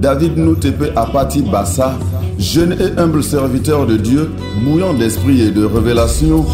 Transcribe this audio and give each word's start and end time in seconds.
David 0.00 0.38
Noutepe 0.38 0.92
Apati 0.96 1.42
Bassa, 1.42 1.92
jeune 2.38 2.72
et 2.72 2.98
humble 2.98 3.22
serviteur 3.22 3.86
de 3.86 3.98
Dieu, 3.98 4.30
bouillant 4.64 4.94
d'esprit 4.94 5.42
et 5.42 5.50
de 5.50 5.62
révélation, 5.62 6.46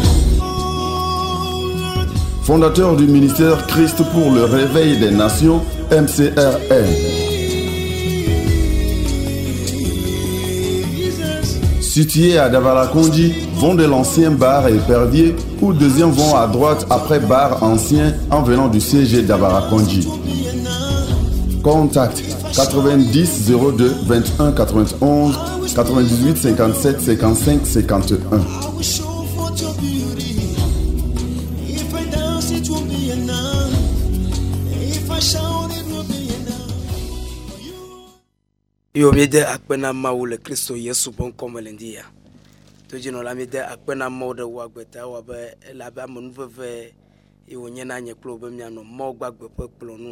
fondateur 2.43 2.97
du 2.97 3.07
ministère 3.07 3.65
Christ 3.67 4.03
pour 4.11 4.31
le 4.33 4.43
réveil 4.43 4.99
des 4.99 5.11
nations, 5.11 5.61
MCRN. 5.91 6.85
Situé 11.79 12.37
à 12.37 12.49
Davarakondi, 12.49 13.33
vont 13.55 13.75
de 13.75 13.85
l'ancien 13.85 14.31
bar 14.31 14.67
épervier 14.67 15.35
ou 15.61 15.71
deuxième 15.71 16.11
vont 16.11 16.35
à 16.35 16.47
droite 16.47 16.85
après 16.89 17.19
bar 17.19 17.63
ancien 17.63 18.13
en 18.29 18.41
venant 18.41 18.67
du 18.67 18.81
CG 18.81 19.21
Davarakondi. 19.21 20.05
Contact 21.67 22.15
90 22.55 23.27
02 23.51 24.07
21 24.07 24.55
91 24.55 25.35
98 25.75 26.55
57 26.55 27.01
55 27.01 27.65
51. 27.83 28.67
yo 38.93 39.11
miede 39.11 39.45
akpe 39.45 39.77
na 39.77 39.93
mawu 39.93 40.25
le 40.25 40.37
kristo 40.37 40.75
yesu 40.75 41.11
ƒe 41.11 41.27
ŋkɔme 41.29 41.61
le 41.61 41.71
ŋdi 41.71 41.93
ya 41.93 42.03
todzinɔla 42.89 43.35
miede 43.35 43.59
akpe 43.73 43.95
na 43.95 44.09
mawu 44.09 44.33
ɖe 44.37 44.43
wo 44.53 44.59
agbeta 44.65 44.99
wɔ 45.11 45.17
abe 45.19 45.37
ele 45.69 45.83
abe 45.85 46.01
amenuveve 46.01 46.93
yi 47.47 47.55
wònye 47.61 47.83
na 47.85 47.95
nye 48.01 48.13
kple 48.15 48.31
wo 48.31 48.37
be 48.41 48.47
mianɔ 48.57 48.81
mɔ 48.97 49.05
gbagbe 49.17 49.45
ƒe 49.57 49.65
kplɔ 49.77 49.93
nu 50.03 50.11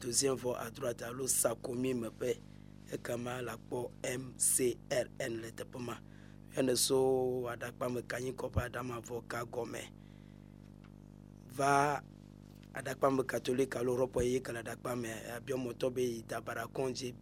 deuxième 0.00 0.34
vɔ 0.36 0.54
à 0.56 0.70
droite 0.70 1.02
alo 1.02 1.26
sakomi 1.26 1.94
meƒe 1.94 2.38
ekema 2.92 3.42
la 3.42 3.56
kpɔ 3.56 3.90
mcrn 4.18 5.40
le 5.42 5.50
teƒe 5.50 5.78
ma 5.80 5.98
ene 6.56 6.76
so 6.76 7.46
aɖakpa 7.48 7.88
me 7.92 8.02
kanyi 8.02 8.32
kɔƒe 8.32 8.60
aɖama 8.66 9.00
vɔ 9.00 9.22
ka 9.28 9.44
gɔme 9.44 9.80
va 11.56 12.02
aɖakpa 12.74 13.10
me 13.16 13.22
catholique 13.24 13.76
alo 13.76 13.96
rɔpɔ 13.96 14.22
eye 14.22 14.40
ke 14.40 14.52
le 14.52 14.60
aɖakpa 14.60 14.96
me 14.96 15.08
yi 15.96 16.22
dabara 16.28 16.66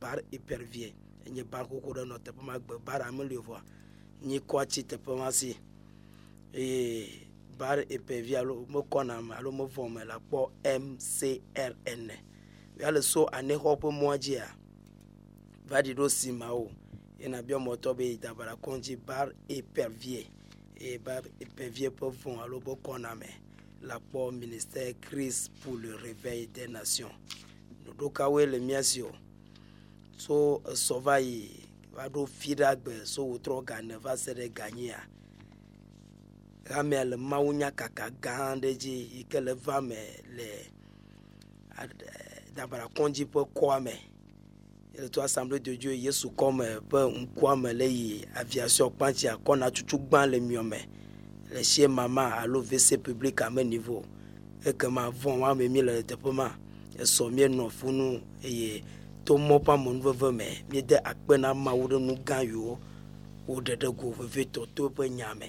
bar 0.00 0.18
hypervie. 0.30 0.94
Enye 1.26 1.44
bar 1.44 1.64
xoxo 1.66 1.92
ɖe 1.94 2.04
nɔ 2.04 2.18
teƒe 2.24 2.42
ma 2.42 2.58
gbe 2.58 2.78
bar 2.84 3.02
ameli 3.02 3.36
vɔa 3.36 3.60
nyi 4.22 4.38
kɔ 4.40 4.66
tsi 4.68 4.82
teƒe 4.84 5.16
ma 5.18 5.30
si. 5.32 5.56
Eye 6.52 7.28
bar 7.58 7.78
hypervie 7.88 8.36
alo 8.36 8.66
mekɔna 8.68 9.22
me 9.26 9.34
alo 9.34 9.50
mevɔ 9.50 9.90
me 9.92 10.04
la 10.04 10.18
kpɔ 10.18 10.50
mcrn 10.78 12.12
ya 12.78 12.90
le 12.90 13.02
so 13.02 13.26
anexɔ 13.26 13.78
ƒe 13.80 13.90
mɔa 13.90 14.18
dzia 14.18 14.46
va 15.68 15.82
ɖi 15.82 15.94
ɖo 15.94 16.08
simawo 16.08 16.70
yina 17.18 17.42
biɔmɔtɔ 17.42 17.96
be 17.96 18.04
yi 18.04 18.16
dabara 18.18 18.56
kɔndzi 18.56 18.96
bar 19.06 19.32
hypervie 19.48 20.26
eye 20.80 20.98
bar 20.98 21.22
hypervie 21.40 21.88
ƒe 21.90 22.12
vɔ 22.12 22.42
alo 22.42 22.60
be 22.60 22.72
kɔna 22.84 23.18
me. 23.18 23.26
La 23.82 23.98
kpɔ 23.98 24.32
ministère 24.32 24.94
christ 25.00 25.50
pour 25.62 25.76
le 25.76 25.94
réveil 25.94 26.46
des 26.48 26.66
nations. 26.66 27.12
Nuɖokawoe 27.84 28.50
le 28.50 28.58
mía 28.58 28.82
si 28.82 29.02
o 29.02 29.12
so 30.18 30.60
esɔ 30.64 31.00
va 31.00 31.20
yi 31.20 31.50
va 31.94 32.08
ɖo 32.08 32.26
fi 32.26 32.54
ɖe 32.54 32.64
agbe 32.64 33.06
so 33.06 33.24
wòtrɔ 33.24 33.64
ga 33.64 33.82
ne 33.82 33.96
va 33.96 34.16
se 34.16 34.34
ɖe 34.34 34.52
ganyia 34.52 35.00
hamea 36.64 37.04
le 37.04 37.16
mawunya 37.16 37.70
kaka 37.70 38.10
gã 38.20 38.54
aɖe 38.54 38.76
dzi 38.76 38.90
yi 38.90 39.40
le 39.40 39.54
va 39.54 39.80
me 39.80 39.96
le 40.36 40.66
dabara 42.56 42.86
kɔndzi 42.96 43.24
ƒe 43.32 43.42
kɔa 43.56 43.76
me 43.84 43.92
assemblée 45.22 45.60
de 45.60 45.76
dieu 45.76 45.92
yesu 45.92 46.30
kɔme 46.38 46.66
ƒe 46.90 47.00
ŋkua 47.22 47.52
me 47.62 47.72
le 47.72 47.84
yi 47.86 48.24
aviation 48.34 48.90
kpantsia 48.90 49.32
kɔna 49.44 49.66
tutu 49.74 49.96
gbã 49.98 50.26
le 50.30 50.38
miɔme 50.40 50.78
le 51.52 51.62
sie 51.64 51.86
mama 51.86 52.24
alo 52.40 52.60
wc 52.60 52.88
public 53.02 53.40
ame 53.42 53.62
niveau. 53.64 54.02
Ekema 54.64 55.10
vɔ 55.10 55.38
woame 55.40 55.68
mi 55.70 55.82
le 55.82 56.02
teƒe 56.02 56.32
ma. 56.34 56.48
Esɔ 56.98 57.30
mienɔ 57.30 57.70
funu 57.70 58.20
eye 58.42 58.82
to 59.24 59.34
mɔ 59.36 59.62
ƒe 59.64 59.72
amenuveve 59.74 60.34
me 60.34 60.64
miede 60.70 60.96
akpe 61.04 61.38
na 61.38 61.52
mawu 61.54 61.86
ɖe 61.88 61.98
nu 62.00 62.14
gã 62.24 62.38
yiwo 62.42 62.78
woɖe 63.48 63.76
ɖe 63.76 63.96
go 63.96 64.10
vevitɔ 64.18 64.66
to 64.74 64.88
eƒe 64.88 65.10
nya 65.10 65.34
me 65.34 65.48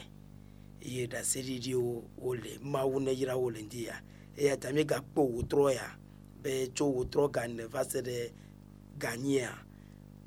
eye 0.81 1.07
ɖaseɖiɖiwo 1.07 2.03
wole 2.17 2.59
mawu 2.61 2.99
ne 2.99 3.11
yra 3.13 3.37
wo 3.37 3.49
le 3.49 3.61
ŋdi 3.61 3.85
ya. 3.85 3.95
Eya 4.37 4.57
ta 4.57 4.71
miegakpɔ 4.71 5.21
wòtrɔ 5.23 5.73
ya 5.73 5.87
be 6.41 6.67
tso 6.75 6.85
wòtrɔ 6.95 7.31
gane 7.35 7.63
va 7.73 7.81
se 7.83 7.99
ɖe 8.01 8.31
ganyia 8.99 9.49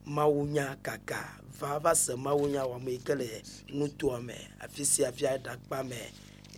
mawunya 0.07 0.77
kaka 0.83 1.41
va 1.61 1.79
va 1.79 1.95
se 1.95 2.13
mawunya 2.17 2.63
wɔme 2.71 2.91
yi 2.91 2.99
ke 2.99 3.15
le 3.15 3.43
nutoa 3.79 4.21
me 4.27 4.35
afi 4.65 4.85
sia 4.85 5.09
afi 5.09 5.25
aɖakpa 5.27 5.79
me 5.89 5.97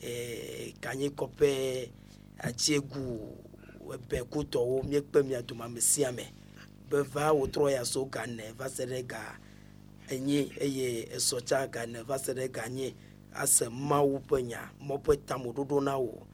ee 0.03 0.73
kanyikɔƒe 0.83 1.51
atsiegu 2.39 3.05
ebekutɔwo 3.95 4.83
miekpe 4.89 5.23
mia 5.23 5.43
dome 5.43 5.63
ame 5.65 5.81
sia 5.81 6.13
me 6.13 6.25
be 6.89 7.03
va 7.03 7.33
wòtrɔ 7.33 7.71
ya 7.73 7.85
so 7.85 8.05
gane 8.05 8.53
va 8.59 8.69
se 8.69 8.85
ɖe 8.87 9.07
ga 9.07 9.39
enyi 10.11 10.51
eye 10.61 11.09
esɔtsa 11.17 11.71
gane 11.71 12.03
va 12.03 12.19
se 12.19 12.33
ɖe 12.33 12.49
ganye 12.53 12.95
ase 13.35 13.69
mawu 13.69 14.21
ƒe 14.29 14.43
nya 14.43 14.71
mɔ 14.87 14.97
ƒe 15.05 15.17
tamoɖoɖo 15.27 15.83
na 15.83 15.97
wo 15.99 16.27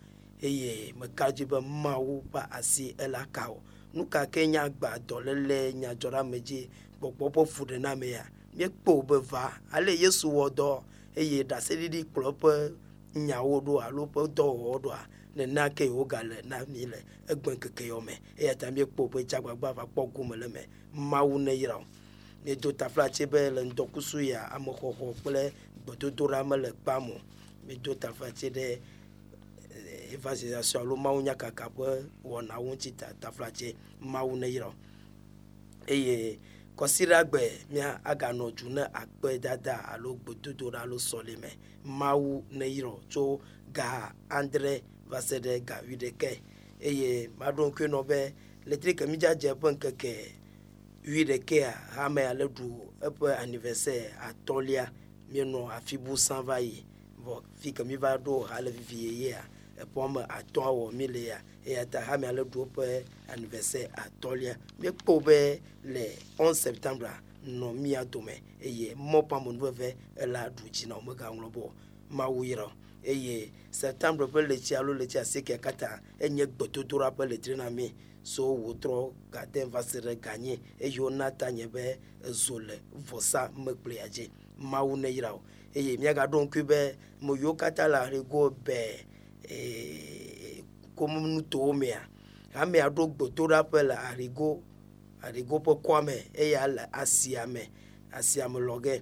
eye 0.43 0.93
meka 0.99 1.33
dzi 1.33 1.45
be 1.45 1.61
mawu 1.61 2.23
ƒe 2.33 2.41
asi 2.51 2.95
ele 2.99 3.17
aka 3.17 3.51
o. 3.51 3.61
Nu 3.95 4.05
ka 4.07 4.27
ke 4.27 4.47
nye 4.47 4.59
agba 4.59 4.99
dɔléle 5.09 5.73
nyadzɔɖame 5.75 6.39
dzi? 6.47 6.69
Gbɔgbɔ 7.01 7.33
ƒe 7.35 7.47
fu 7.47 7.65
ɖe 7.65 7.79
na 7.81 7.95
me 7.95 8.11
ya 8.11 8.25
míekpɔ 8.57 9.07
be 9.07 9.17
va 9.21 9.53
ale 9.73 9.93
yesu 9.97 10.29
wɔ 10.29 10.51
dɔ 10.51 10.83
eye 11.17 11.43
ɖaseɖiɖi 11.45 12.05
kplɔ 12.13 12.35
ƒe 12.41 12.53
nyawo 13.15 13.61
ɖo 13.67 13.81
alo 13.83 14.03
ƒe 14.15 14.29
dɔwɔwɔ 14.37 14.81
ɖoa 14.83 15.01
nena 15.37 15.71
ke 15.71 15.85
wogale 15.89 16.43
na 16.45 16.65
mi 16.67 16.87
le 16.87 16.99
egbe 17.29 17.55
ŋkeke 17.55 17.85
yɔ 17.89 18.03
me 18.05 18.19
eya 18.37 18.55
ta 18.55 18.71
míekpɔ 18.71 19.11
be 19.11 19.25
dzagbagba 19.25 19.73
va 19.75 19.85
kpɔ 19.87 20.13
gome 20.13 20.37
le 20.37 20.49
me. 20.49 20.61
Mawu 20.95 21.39
ne 21.39 21.53
yra 21.55 21.77
o. 21.79 21.85
Miedo 22.45 22.73
taflatse 22.73 23.27
be 23.31 23.51
le 23.51 23.63
ŋdɔkusu 23.71 24.27
ya 24.27 24.49
amexɔxɔ 24.55 25.15
kple 25.23 25.53
gbedodoɖa 25.85 26.47
mele 26.49 26.73
kpa 26.73 27.01
mo 27.01 27.15
miedo 27.67 27.95
taflatse 27.95 28.51
ɖe 28.51 28.81
evangelisation 30.15 30.83
alo 30.83 30.97
mawunyakaka 30.97 31.65
ƒe 31.77 31.89
wɔnawo 32.25 32.65
ŋuti 32.75 32.91
ta 32.97 33.07
taflatse 33.21 33.75
mawu 34.01 34.37
ne 34.41 34.47
yra 34.57 34.67
o 34.69 34.75
eye 35.87 36.39
kɔsiɖagbe 36.77 37.41
mía 37.73 38.01
aganɔ 38.11 38.47
du 38.57 38.69
ne 38.69 38.83
akpedada 39.01 39.75
alo 39.93 40.11
gbedodoɖa 40.23 40.79
alo 40.85 40.97
sɔlime 40.99 41.51
mawu 41.85 42.45
ne 42.59 42.67
yrɔ 42.79 42.95
tso 43.11 43.41
ga 43.73 44.13
andre 44.31 44.83
va 45.11 45.21
se 45.21 45.39
ɖe 45.45 45.65
ga 45.69 45.77
wi 45.87 45.97
ɖeke 45.97 46.31
eye 46.89 47.29
maɖo 47.39 47.63
ŋkue 47.71 47.87
nɔ 47.93 48.01
be 48.09 48.19
letri 48.69 48.93
kemi 48.99 49.17
dzadze 49.21 49.51
ƒe 49.61 49.69
ŋkeke 49.75 50.13
wi 51.11 51.25
ɖekea 51.29 51.71
hame 51.97 52.19
ale 52.31 52.45
ɖu 52.57 52.67
eƒe 53.07 53.29
anniversaire 53.43 54.13
atɔlia. 54.29 54.85
Mienɔ 55.31 55.71
afi 55.77 55.97
busa 55.99 56.43
va 56.43 56.57
yi. 56.61 56.85
Vɔ 57.25 57.43
fi 57.61 57.73
kemi 57.73 57.97
va 57.97 58.17
ɖo 58.19 58.47
ha 58.49 58.61
le 58.61 58.71
vivi 58.71 58.97
yeyea 59.07 59.41
eƒe 59.41 59.58
me 60.13 60.23
atɔa 60.29 60.71
wɔ 60.71 60.93
mi 60.93 61.07
le 61.07 61.21
ya 61.21 61.39
eya 61.65 61.87
ta 61.87 62.01
hame 62.01 62.25
ale 62.27 62.43
ɖu 62.43 62.69
woƒe 62.69 63.05
anniversaire 63.29 63.91
atɔlia. 63.95 64.57
Míekpɔ 64.81 65.25
be 65.25 65.61
le 65.85 66.17
11 66.39 66.55
septembre 66.55 67.11
nɔ 67.47 67.75
mia 67.75 68.05
dome 68.05 68.41
eye 68.61 68.95
mɔƒe 68.95 69.37
amenuveve 69.37 69.95
ela 70.17 70.51
ɖu 70.51 70.71
dzi 70.71 70.87
na 70.89 70.97
wo 70.97 71.03
megaŋlɔ 71.03 71.53
bɔ 71.53 71.71
mawu 72.11 72.45
yra 72.45 72.71
eye 73.05 73.51
septembre 73.71 74.27
ƒe 74.27 74.47
letsi 74.49 74.75
alo 74.77 74.95
letsi 74.95 75.19
asieke 75.19 75.61
katã 75.61 76.01
enye 76.21 76.47
gbedodoɖa 76.47 77.11
ƒe 77.17 77.29
letri 77.29 77.57
na 77.57 77.71
mi 77.71 77.93
so 78.23 78.43
wòtrɔ 78.43 79.13
gade 79.33 79.65
va 79.71 79.83
se 79.83 80.01
ɖe 80.01 80.21
ganye 80.21 80.59
eye 80.81 80.99
wona 81.01 81.31
ta 81.31 81.51
nye 81.51 81.67
be 81.67 81.99
ezo 82.25 82.59
le 82.59 82.81
vɔsa 83.09 83.51
mekplia 83.57 84.09
dzi. 84.09 84.31
Mawu 84.59 84.97
ne 84.97 85.09
yra 85.09 85.35
o 85.35 85.41
eye 85.75 85.97
míagaɖo 85.97 86.45
ŋkui 86.47 86.63
be 86.67 86.97
me 87.23 87.35
yiwo 87.35 87.55
katã 87.57 87.89
le 87.89 88.23
be 88.65 89.07
ee, 89.51 90.63
komunutowo 90.97 91.73
mea 91.73 92.01
amea 92.55 92.89
ɖo 92.97 93.03
gbedoɖaƒe 93.17 93.81
le 93.89 93.95
arigo 94.09 94.49
aɖigo 95.25 95.57
ƒe 95.67 95.73
kɔme 95.85 96.15
eya 96.43 96.63
le 96.75 96.83
asia 96.93 97.43
me 97.47 97.63
asia 98.19 98.45
me 98.53 98.59
lɔ 98.69 98.77
ge 98.85 98.95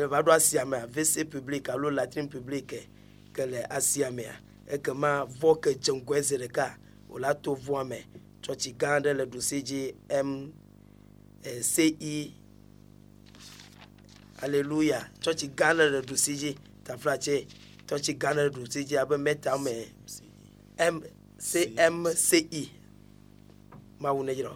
eva 0.00 0.18
ɖo 0.24 0.30
asia 0.38 0.62
mea 0.70 0.86
vc 0.94 1.12
public 1.30 1.68
alo 1.68 1.90
latrin 1.90 2.28
public 2.28 2.66
ke 3.34 3.42
le 3.46 3.60
asia 3.78 4.10
mea 4.10 4.34
ekema 4.74 5.10
vɔ 5.40 5.60
ke 5.62 5.70
dze 5.82 5.92
ŋgɔe 5.92 6.18
zi 6.28 6.36
ɖeka 6.42 6.66
wòla 7.10 7.30
to 7.42 7.50
vɔa 7.54 7.82
me 7.88 7.98
tsɔtsi 8.42 8.70
gã 8.80 8.88
aɖe 9.00 9.10
le 9.18 9.24
ɖusi 9.32 9.58
dzi 9.62 9.94
m 10.10 10.52
eh, 11.44 11.60
ci 11.62 12.34
aleluya 14.42 14.98
tsɔtsi 15.20 15.46
gã 15.56 15.66
aɖe 15.72 15.90
le 15.92 16.00
ɖusi 16.08 16.32
dzi 16.36 16.50
taflatse 16.84 17.46
gã 18.20 18.28
aɖe 18.30 18.42
le 18.44 18.50
ɖusi 18.50 18.84
dzi 18.84 18.96
abe 19.02 19.16
mɛta 19.16 19.50
me 19.64 19.72
m 20.78 21.00
cmci 21.38 22.70
mawu 24.00 24.22
ne 24.24 24.32
dzrɔ 24.34 24.52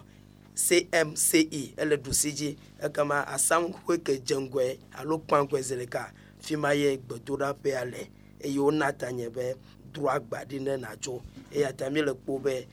cmci 0.55 1.73
ele 1.77 1.95
ɖusi 1.97 2.29
dzi 2.37 2.49
ekema 2.85 3.17
asaŋƒe 3.35 3.93
ke 4.05 4.13
dze 4.25 4.35
ŋgɔe 4.45 4.77
alo 4.99 5.15
kpã 5.25 5.37
ŋgɔe 5.45 5.61
zi 5.67 5.75
ɖeka 5.75 6.03
fi 6.39 6.55
ma 6.55 6.71
ye 6.73 6.97
gbedoɖaƒea 6.97 7.85
le 7.91 8.01
eye 8.45 8.59
wona 8.59 8.91
ta 8.93 9.11
nye 9.11 9.29
be 9.29 9.55
dro 9.93 10.09
agba 10.09 10.43
ɖi 10.49 10.59
ne 10.61 10.77
nàtso 10.77 11.21
eya 11.51 11.73
ta 11.73 11.89
mi 11.89 12.01
le 12.01 12.13
kpo 12.13 12.39
be 12.43 12.67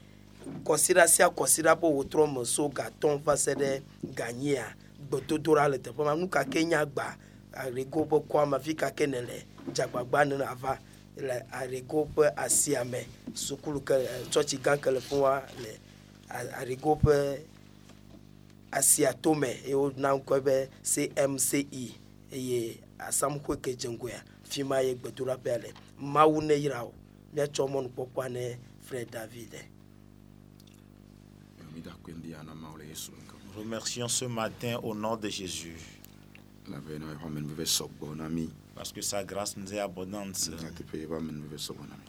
kɔsiɖa 0.67 1.07
sia 1.09 1.27
kɔsiɖa 1.29 1.73
ƒe 1.81 1.89
wòtrɔ 1.97 2.33
me 2.35 2.45
so 2.45 2.69
gatɔn 2.69 3.19
va 3.25 3.37
se 3.37 3.55
ɖe 3.55 3.83
ganyia 4.15 4.65
gbedodoɖa 5.09 5.69
le 5.71 5.79
teƒe 5.79 6.05
ma 6.05 6.15
nu 6.15 6.29
kake 6.29 6.65
nye 6.65 6.77
agba 6.77 7.17
arego 7.57 8.01
ƒe 8.11 8.19
kɔama 8.31 8.59
fi 8.65 8.75
kake 8.75 9.07
ne 9.07 9.21
le 9.21 9.37
dzagbagba 9.75 10.25
ne 10.29 10.45
ava 10.45 10.79
le 11.17 11.37
arego 11.53 12.09
ƒe 12.17 12.27
asia 12.37 12.85
me 12.85 13.01
sukulu 13.35 13.81
ke 13.85 13.95
eh, 13.95 14.25
tsɔtsi 14.31 14.57
gã 14.65 14.77
ke 14.77 14.91
le 14.91 15.01
fi 15.01 15.15
wa 15.15 15.43
le 15.63 15.73
ƒe 16.77 17.39
asia 18.73 19.13
tome 19.23 19.47
eye 19.67 19.75
wona 19.75 20.11
ŋkɔe 20.19 20.41
be 20.45 20.55
cmci 20.83 21.61
eye 22.33 22.81
asamuƒe 22.99 23.57
ke 23.63 23.71
dze 23.79 23.89
ŋgɔea 23.89 24.21
fi 24.51 24.63
ma 24.63 24.79
ye 24.83 24.95
gbedoɖaƒea 24.95 25.59
le 25.63 25.69
mawu 25.99 26.41
ne 26.43 26.55
yra 26.65 26.85
o 26.85 26.93
míatsɔ 27.35 27.63
mɔnukpɔkpɔa 27.73 28.29
ne 28.31 28.59
frère 28.87 29.07
david 29.11 29.55
Remercions 33.57 34.09
ce 34.09 34.25
matin 34.25 34.75
au 34.83 34.95
nom 34.95 35.17
de 35.17 35.29
Jésus. 35.29 35.94
Parce 38.75 38.93
que 38.93 39.01
sa 39.03 39.25
grâce 39.25 39.57
nous 39.57 39.73
est 39.73 39.79
abondante. 39.79 40.51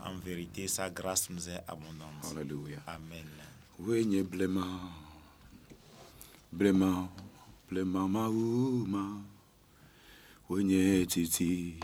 En 0.04 0.16
vérité, 0.24 0.68
sa 0.68 0.90
grâce 0.90 1.30
nous 1.30 1.50
est 1.50 1.62
abondante. 1.68 2.24
Hallelujah. 2.32 2.82
Amen. 2.88 3.26
wenye 3.80 4.24
blema 4.24 4.66
blema 6.52 7.10
blema 7.70 8.08
mauma 8.08 9.22
wenye 10.50 11.06
titi. 11.06 11.76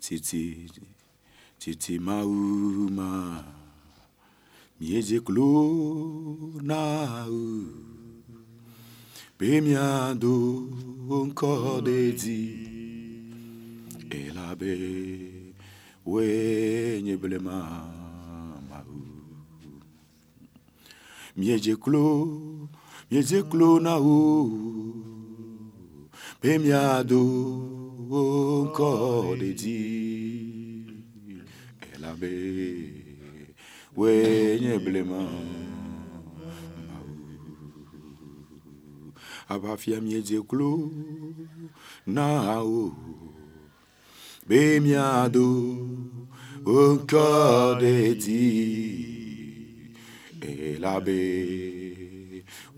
Titi. 0.00 0.70
Titi 1.58 1.98
mauma 1.98 3.44
mieze 4.80 5.20
klo 5.20 6.60
Pe 9.40 9.58
miando 9.62 10.68
unkode 11.08 12.12
di, 12.12 12.40
E 14.10 14.30
la 14.34 14.54
be 14.54 14.74
we 16.04 17.00
nye 17.02 17.16
bleman 17.16 18.60
ma 18.68 18.78
ou. 18.84 19.00
Mye 21.38 21.56
je 21.56 21.74
klo, 21.84 22.04
mye 23.10 23.22
je 23.22 23.40
klo 23.48 23.80
na 23.80 23.96
ou, 23.96 24.92
Pe 26.42 26.58
miando 26.58 27.22
unkode 28.10 29.54
di, 29.56 30.84
E 31.80 31.98
la 31.98 32.12
be 32.12 32.34
we 33.96 34.12
nye 34.60 34.76
bleman 34.84 35.08
ma 35.08 35.64
ou. 35.64 35.69
Blema 39.50 39.56
mawu 39.58 40.00
aʋafia 40.00 40.00
miedze 40.00 40.38
klo 40.42 40.90
na 42.06 42.26
wo 42.62 42.92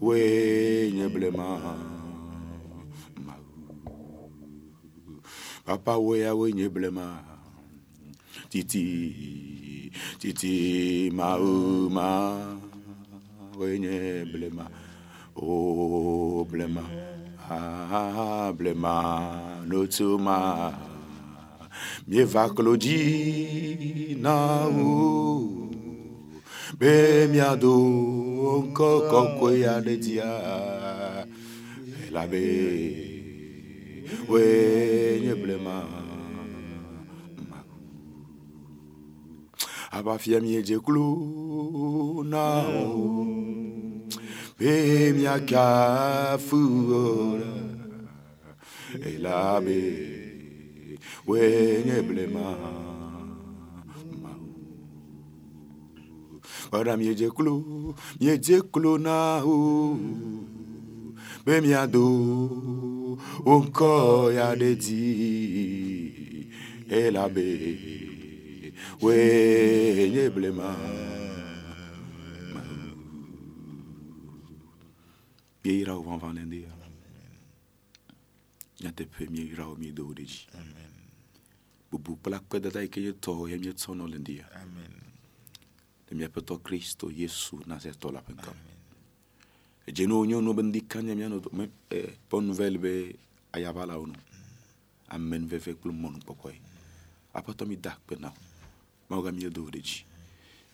woe 0.00 0.90
nye 0.94 1.08
blema 1.08 1.46
mawu 3.26 3.52
papa 5.64 5.96
woya 5.96 6.34
woe 6.34 6.52
nye 6.52 6.69
titi 8.48 8.84
titi 10.19 11.10
mawu 11.14 11.90
ma 11.90 12.08
woe 13.58 13.78
nye 13.78 14.24
blema 14.32 14.70
Oblema, 15.34 16.82
ablema, 17.49 19.64
notuma, 19.67 20.75
mieva 22.06 22.50
klodi 22.55 24.19
na 24.20 24.67
ou, 24.69 25.70
be 26.79 27.26
miado 27.32 27.73
onko 27.73 29.08
kokoya 29.08 29.81
de 29.81 29.96
dia, 29.96 30.29
elabe, 32.08 32.44
we 34.29 35.20
nyeblema. 35.25 35.84
Aba 39.93 40.19
fie 40.19 40.40
mie 40.40 40.62
je 40.64 40.79
klou 40.81 42.25
na 42.25 42.64
ou, 42.69 43.81
be 44.62 45.12
miakafu 45.16 46.58
wo 46.88 47.02
ɖe 47.40 49.08
elabe 49.10 49.78
woe 51.26 51.82
nye 51.86 51.96
blema 52.08 52.46
mawu 54.22 54.50
Ora 56.72 56.96
miedze 56.96 57.28
klo, 57.36 57.54
miedze 58.20 58.56
klo 58.72 58.92
na 59.06 59.16
o, 59.44 59.56
be 61.44 61.54
miado 61.64 62.04
ŋkɔ 63.62 63.92
ya 64.36 64.46
ɖe 64.60 64.70
dzi, 64.82 65.02
elabe 67.00 67.48
woe 69.02 69.19
nye 70.14 70.24
blema. 75.62 75.74
Mieyra 75.74 75.94
wo 75.96 76.02
vavã 76.02 76.32
le 76.32 76.44
ndea, 76.44 76.69
nyateƒe 78.81 79.26
mieyra 79.31 79.66
wo 79.69 79.76
miedo 79.76 80.04
wo 80.06 80.12
ɖe 80.14 80.24
dzi. 80.24 80.46
Bubu 81.90 82.16
kple 82.16 82.36
akpedada 82.36 82.81
yi 82.82 82.88
ke 82.88 83.00
nye 83.00 83.12
tɔ 83.12 83.48
ya 83.50 83.56
mietsɔ 83.58 83.94
nɔ 83.94 84.08
le 84.10 84.19
ndea. 84.19 84.46
Amen. 84.54 84.92
le 86.10 86.16
miaƒe 86.19 86.40
tɔ 86.42 86.58
kristo 86.62 87.10
yesu 87.10 87.56
nazetɔ 87.66 88.12
la 88.12 88.20
ƒe 88.20 88.32
ŋkɔ 88.34 88.52
me 88.52 88.70
edze 89.86 90.06
ne 90.06 90.12
wonye 90.14 90.40
no 90.42 90.52
be 90.54 90.62
ŋdi 90.62 90.86
kanya 90.88 91.14
mianɔ 91.14 91.40
dɔ- 91.40 91.52
me 91.52 91.69
eh, 91.90 92.16
ƒe 92.31 92.40
nouvelle 92.44 92.78
be 92.78 93.16
ayavalawo 93.52 94.06
no 94.06 94.14
amenuveve 95.08 95.74
kple 95.81 95.92
mɔnukpɔkpɔe 95.92 96.54
aƒetɔ 97.34 97.66
mi 97.66 97.76
da 97.76 97.90
akpe 97.92 98.19
na 98.20 98.28
wo 98.28 98.34
mawo 99.08 99.22
ga 99.22 99.32
miedo 99.32 99.62
wo 99.64 99.70
ɖe 99.70 99.81
dzi 99.81 100.04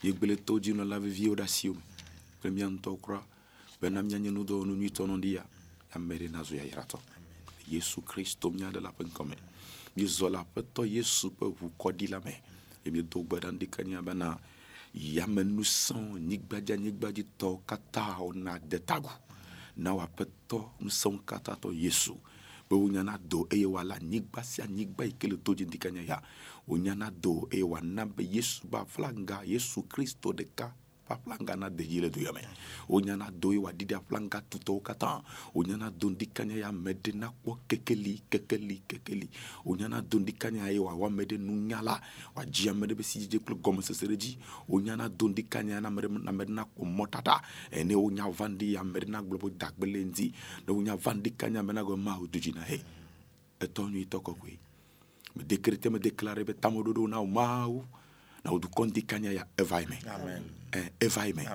miegble 0.02 0.36
to 0.44 0.58
dzinɔla 0.60 0.98
veviwo 1.00 1.34
ɖe 1.36 1.42
asiwo 1.44 1.74
me 1.74 1.82
kple 2.40 2.50
mia 2.50 2.66
ŋutɔ 2.68 3.00
kura 3.00 3.22
bena 3.80 4.02
mianye 4.02 4.30
nudɔwɔnu 4.30 4.74
nyuitɔ 4.76 5.06
nɔ 5.06 5.16
ɖi 5.22 5.30
ya 5.34 5.44
ame 5.94 6.14
ɖe 6.18 6.28
nazu 6.30 6.54
yayratɔ 6.56 6.98
yesu 7.70 8.02
kristo 8.02 8.50
miaɖe 8.50 8.80
la 8.80 8.90
ƒe 8.90 9.04
ŋkɔ 9.04 9.24
me. 9.28 9.36
Miezɔ 9.96 10.30
le 10.30 10.38
aƒetɔ 10.38 10.86
yesu 10.86 11.30
ƒe 11.40 11.46
ʋu 11.52 11.70
kɔɖi 11.78 12.08
la 12.10 12.20
me. 12.20 12.32
Ye 12.84 12.90
miedo 12.90 13.22
gbe 13.22 13.36
ɖa 13.40 13.52
ŋdi 13.52 13.66
kanya 13.70 14.02
bena 14.02 14.38
yamenusẽ 14.94 16.18
nyigbadza 16.20 16.76
nyigbadzitɔwo 16.76 17.62
katã 17.66 18.18
wona 18.20 18.58
de 18.58 18.78
tagu. 18.78 19.10
Na 19.76 19.94
wo 19.94 20.00
aƒetɔ 20.00 20.58
ŋusẽwo 20.82 21.18
katã 21.26 21.54
tɔ 21.56 21.72
yesu. 21.74 22.14
Be 22.68 22.76
wonyana 22.76 23.18
do 23.18 23.46
eye 23.50 23.64
wòale 23.64 23.94
anyigba 23.94 24.42
sia 24.42 24.64
anyigba 24.64 25.04
yi 25.04 25.12
to 25.12 25.54
ya. 26.06 26.20
Do 27.20 27.48
eye 27.52 27.62
wòana 27.62 28.04
be 28.06 28.24
yesu 28.24 28.66
aflaga 28.72 29.42
yesu 29.44 29.82
kristo 29.88 30.32
ɖeka 30.32 30.72
aplanga 31.08 31.56
na 31.56 31.70
de 31.70 31.84
yile 31.84 32.10
do 32.10 32.20
yame 32.20 32.40
o 32.88 33.00
nyana 33.00 33.30
do 33.30 33.50
wa 33.62 33.72
didi 33.72 33.94
aplanga 33.94 34.40
tuto 34.48 34.80
kata 34.80 35.22
o 35.54 35.62
nyana 35.62 35.90
do 35.90 36.10
ndikanya 36.10 36.56
ya 36.56 36.72
mede 36.72 37.12
na 37.12 37.28
kpo 37.28 37.58
kekeli 37.68 38.22
kekeli 38.30 38.82
kekeli. 38.86 39.28
O 39.64 39.76
nyana 39.76 40.02
do 40.02 40.18
ndikanya 40.18 40.70
ya 40.70 40.82
wa 40.82 40.94
wa 40.94 41.10
mede 41.10 41.38
nunyala 41.38 42.00
wa 42.34 42.46
jia 42.46 42.74
mede 42.74 42.94
be 42.94 43.02
sije 43.02 43.38
klo 43.38 43.56
gomo 43.56 43.82
sesereji 43.82 44.38
o 44.68 44.80
nyana 44.80 45.08
do 45.08 45.28
ndikanya 45.28 45.80
na 45.80 45.90
mede 45.90 46.08
na 46.08 46.32
mede 46.32 46.52
na 46.52 46.64
ko 46.64 46.84
motata. 46.84 47.42
Ene 47.70 47.94
o 47.96 48.10
nya 48.10 48.28
vandi 48.30 48.74
ya 48.74 48.84
mede 48.84 49.06
na 49.06 49.22
globo 49.22 49.50
dagbele 49.50 50.04
nzi. 50.04 50.32
Na 50.66 50.72
o 50.72 50.82
nya 50.82 50.96
vandi 50.96 51.30
kanya 51.30 51.62
mena 51.62 51.84
go 51.84 51.96
ma 51.96 52.18
o 52.18 52.26
dujina 52.26 52.62
he. 52.62 52.80
Etonyu 53.60 54.00
itoko 54.00 54.34
kwe. 54.34 54.58
Me 55.36 55.44
décréter 55.44 55.90
me 55.90 55.98
déclarer 55.98 56.44
be 56.44 56.54
tamododo 56.54 57.06
na 57.08 57.20
o 57.20 57.26
mau 57.26 57.84
ya 59.32 59.46
evaime 59.56 59.98
Amen. 60.08 60.42
eh, 60.72 60.90
evaime 61.00 61.46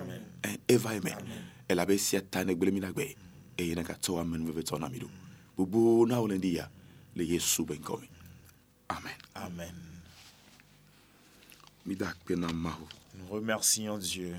eh, 0.43 0.57
evaime 0.67 1.15
ela 1.67 1.85
be 1.85 1.97
sia 1.97 2.21
tane 2.21 2.55
gbele 2.55 2.71
mina 2.71 2.91
gbe 2.91 3.15
e 3.57 3.63
yena 3.67 3.83
ka 3.83 3.93
to 3.95 4.19
amen 4.19 4.45
ve 4.51 4.63
to 4.63 4.77
na 4.79 4.89
mido 4.89 5.09
bubu 5.57 6.05
na 6.07 6.19
o 6.19 6.27
lendi 6.27 6.55
ya 6.55 6.69
le 7.15 7.23
yesu 7.23 7.65
ben 7.65 7.79
komi 7.79 8.07
amen. 8.89 9.13
Amen. 9.35 9.75
mi 11.85 11.95
da 11.95 12.13
pe 12.25 12.35
na 12.35 12.47
maho 12.51 12.88
Nous 13.15 13.27
remercions 13.29 13.97
Dieu. 14.00 14.35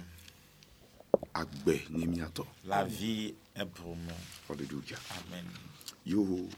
agbe 1.32 1.80
ni 1.90 2.20
La 2.64 2.84
vie 2.84 3.34
est 3.54 3.66
pour 3.66 3.96
nous. 3.96 4.12
hallelujah. 4.50 4.98
Amen. 5.10 5.44
yo 6.06 6.48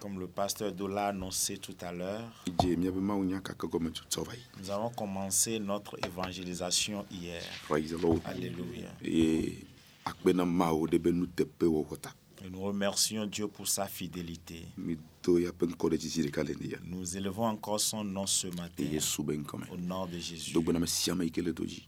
Comme 0.00 0.18
le 0.18 0.26
pasteur 0.26 0.72
Dola 0.72 1.06
a 1.06 1.08
annoncé 1.08 1.58
tout 1.58 1.76
à 1.80 1.92
l'heure, 1.92 2.44
nous 4.58 4.70
avons 4.70 4.90
commencé 4.90 5.60
notre 5.60 5.96
évangélisation 6.04 7.06
hier. 7.10 7.42
Alléluia. 8.24 8.88
agbe 10.04 10.34
na 10.34 10.44
maho 10.44 10.88
de 10.88 10.98
be 10.98 11.12
nu 11.12 11.26
tepe 11.28 11.62
wo 11.66 11.84
kota 11.84 12.12
Et 12.44 12.50
nous 12.50 12.60
remercions 12.62 13.24
Dieu 13.26 13.46
pour 13.46 13.68
sa 13.68 13.86
fidélité. 13.86 14.66
Nous 14.76 14.96
élevons 17.16 17.44
encore 17.46 17.78
son 17.78 18.02
nom 18.02 18.26
ce 18.26 18.48
matin. 18.48 18.82
Ben 18.82 18.98
au 19.70 19.76
nom 19.76 20.06
de 20.06 20.18
Jésus. 20.18 20.52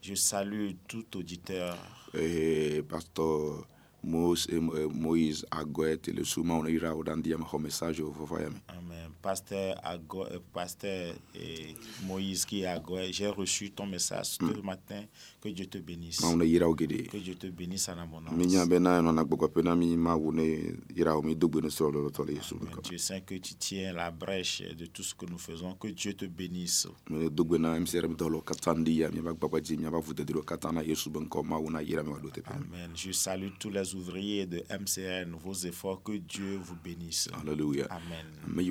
Je 0.00 0.14
salue 0.14 0.70
tout 0.86 1.04
auditeur. 1.16 1.76
Eh, 2.16 2.82
pastor 2.88 3.66
Eh, 4.06 4.56
eh, 4.56 4.86
Moïse 4.92 5.46
Aguet 5.50 6.00
le 6.14 6.24
souma 6.24 6.54
on 6.54 6.66
ira 6.66 6.94
au 6.94 7.02
dandia 7.02 7.36
message 7.58 8.00
au 8.00 8.12
fofayame 8.12 8.54
Amen. 8.68 8.94
Pasteur, 9.24 9.80
Ago, 9.82 10.26
euh, 10.26 10.38
Pasteur 10.52 11.14
eh, 11.34 11.74
Moïse 12.06 12.44
qui 12.44 12.60
est 12.60 12.66
à 12.66 12.78
Goë, 12.78 13.10
j'ai 13.10 13.28
reçu 13.28 13.70
ton 13.70 13.86
message 13.86 14.36
ce 14.38 14.60
matin. 14.62 15.02
Que 15.40 15.48
Dieu 15.48 15.64
te 15.64 15.78
bénisse. 15.78 16.22
on 16.22 16.38
ira 16.42 16.68
au 16.68 16.76
gede 16.76 17.06
Que 17.08 17.16
Dieu 17.16 17.34
te 17.34 17.46
bénisse 17.46 17.88
en 17.88 17.98
abondance. 17.98 18.34
mi 18.36 18.46
nya 18.46 18.66
be 18.66 18.78
na 18.78 19.00
no 19.00 19.12
na 19.12 19.24
gbogbo 19.24 19.48
pe 19.48 19.62
na 19.62 19.74
mi 19.74 19.96
ma 19.96 20.14
wo 20.14 20.30
ne 20.32 20.74
ira 20.94 21.16
o 21.16 21.22
mi 21.22 21.34
do 21.34 21.48
gbene 21.48 21.70
so 21.70 21.90
lo 21.90 22.10
to 22.10 22.24
le 22.24 22.32
Amen. 22.32 22.70
ko 22.74 22.80
Dieu 22.82 22.98
sait 22.98 23.22
que 23.22 23.34
tu 23.36 23.54
tiens 23.54 23.94
la 23.94 24.10
brèche 24.10 24.62
de 24.76 24.86
tout 24.86 25.02
ce 25.02 25.14
que 25.14 25.24
nous 25.26 25.38
faisons. 25.38 25.74
Que 25.74 25.88
Dieu 25.88 26.12
te 26.12 26.26
bénisse. 26.26 26.88
me 27.08 27.30
do 27.30 27.44
gbena 27.44 27.78
mi 27.80 27.86
lo 28.30 28.40
katandi 28.42 28.98
ya 29.00 29.10
mi 29.10 29.20
ba 29.20 29.32
gbagba 29.32 29.60
ji 29.62 29.78
mi 29.78 29.88
ba 29.88 29.98
vu 30.00 30.12
de 30.12 30.24
do 30.24 30.42
katana 30.42 30.82
yesu 30.82 31.08
ben 31.10 31.26
ko 31.28 31.42
ma 31.42 31.56
wo 31.56 31.70
na 31.70 31.80
ira 31.82 32.02
mi 32.02 32.10
wa 32.10 32.18
do 32.20 32.28
te 32.28 32.42
pe 32.42 32.50
Amen. 32.52 32.90
Je 32.94 33.12
salue 33.12 33.48
tous 33.58 33.70
les 33.70 33.93
ouvriers 33.94 34.46
de 34.46 34.62
MCN, 34.70 35.34
vos 35.42 35.64
efforts. 35.66 36.02
Que 36.04 36.12
Dieu 36.18 36.58
vous 36.62 36.76
bénisse. 36.84 37.28
hallelujah 37.32 37.86
Amen. 37.90 38.26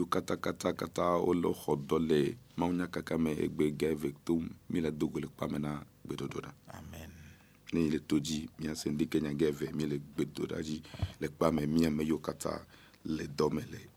kata 0.05 0.37
kata 0.37 0.73
kata 0.73 1.17
o 1.17 1.33
lo 1.33 1.51
hodole 1.51 2.37
ma 2.57 2.67
nya 2.67 2.87
kaka 2.87 3.17
me 3.17 3.31
egbe 3.31 3.71
ge 3.77 3.93
vektum 3.95 4.49
mi 4.69 4.81
la 4.81 4.91
do 4.91 5.07
gbele 5.07 5.27
pa 5.37 5.47
me 5.47 5.59
na 5.59 5.83
gbedodo 6.05 6.41
da 6.41 6.53
Amen. 6.67 7.09
toji 7.99 8.49
mia 8.59 8.75
geve 9.33 9.71
le 9.85 9.99
kata 12.19 12.65
le 13.05 13.27
maunya 13.27 13.89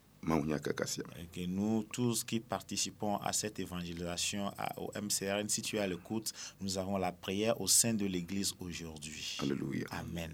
Et 1.20 1.26
que 1.26 1.46
nous, 1.46 1.84
tous 1.92 2.24
qui 2.24 2.40
participons 2.40 3.16
à 3.18 3.32
cette 3.32 3.58
évangélisation 3.60 4.48
à- 4.58 4.78
au 4.80 4.90
MCRN, 4.94 5.48
si 5.48 5.62
tu 5.62 5.76
es 5.76 5.78
à 5.78 5.86
l'écoute, 5.86 6.32
nous 6.60 6.76
avons 6.78 6.96
la 6.98 7.12
prière 7.12 7.60
au 7.60 7.68
sein 7.68 7.94
de 7.94 8.06
l'Église 8.06 8.52
aujourd'hui. 8.60 9.36
hallelujah 9.40 9.86
Amen. 9.90 10.32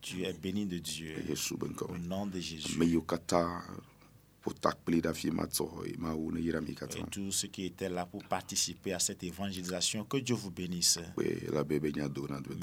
Tu 0.00 0.22
es 0.22 0.32
béni 0.32 0.66
de 0.66 0.78
Dieu. 0.78 1.14
Au 1.90 1.98
nom 1.98 2.26
de 2.26 2.38
Jésus. 2.38 2.78
Et 6.96 7.02
tous 7.10 7.32
ceux 7.32 7.48
qui 7.48 7.64
étaient 7.66 7.88
là 7.88 8.06
pour 8.06 8.22
participer 8.24 8.92
à 8.92 8.98
cette 8.98 9.22
évangélisation, 9.24 10.04
que 10.04 10.18
Dieu 10.18 10.34
vous 10.34 10.50
bénisse. 10.50 10.98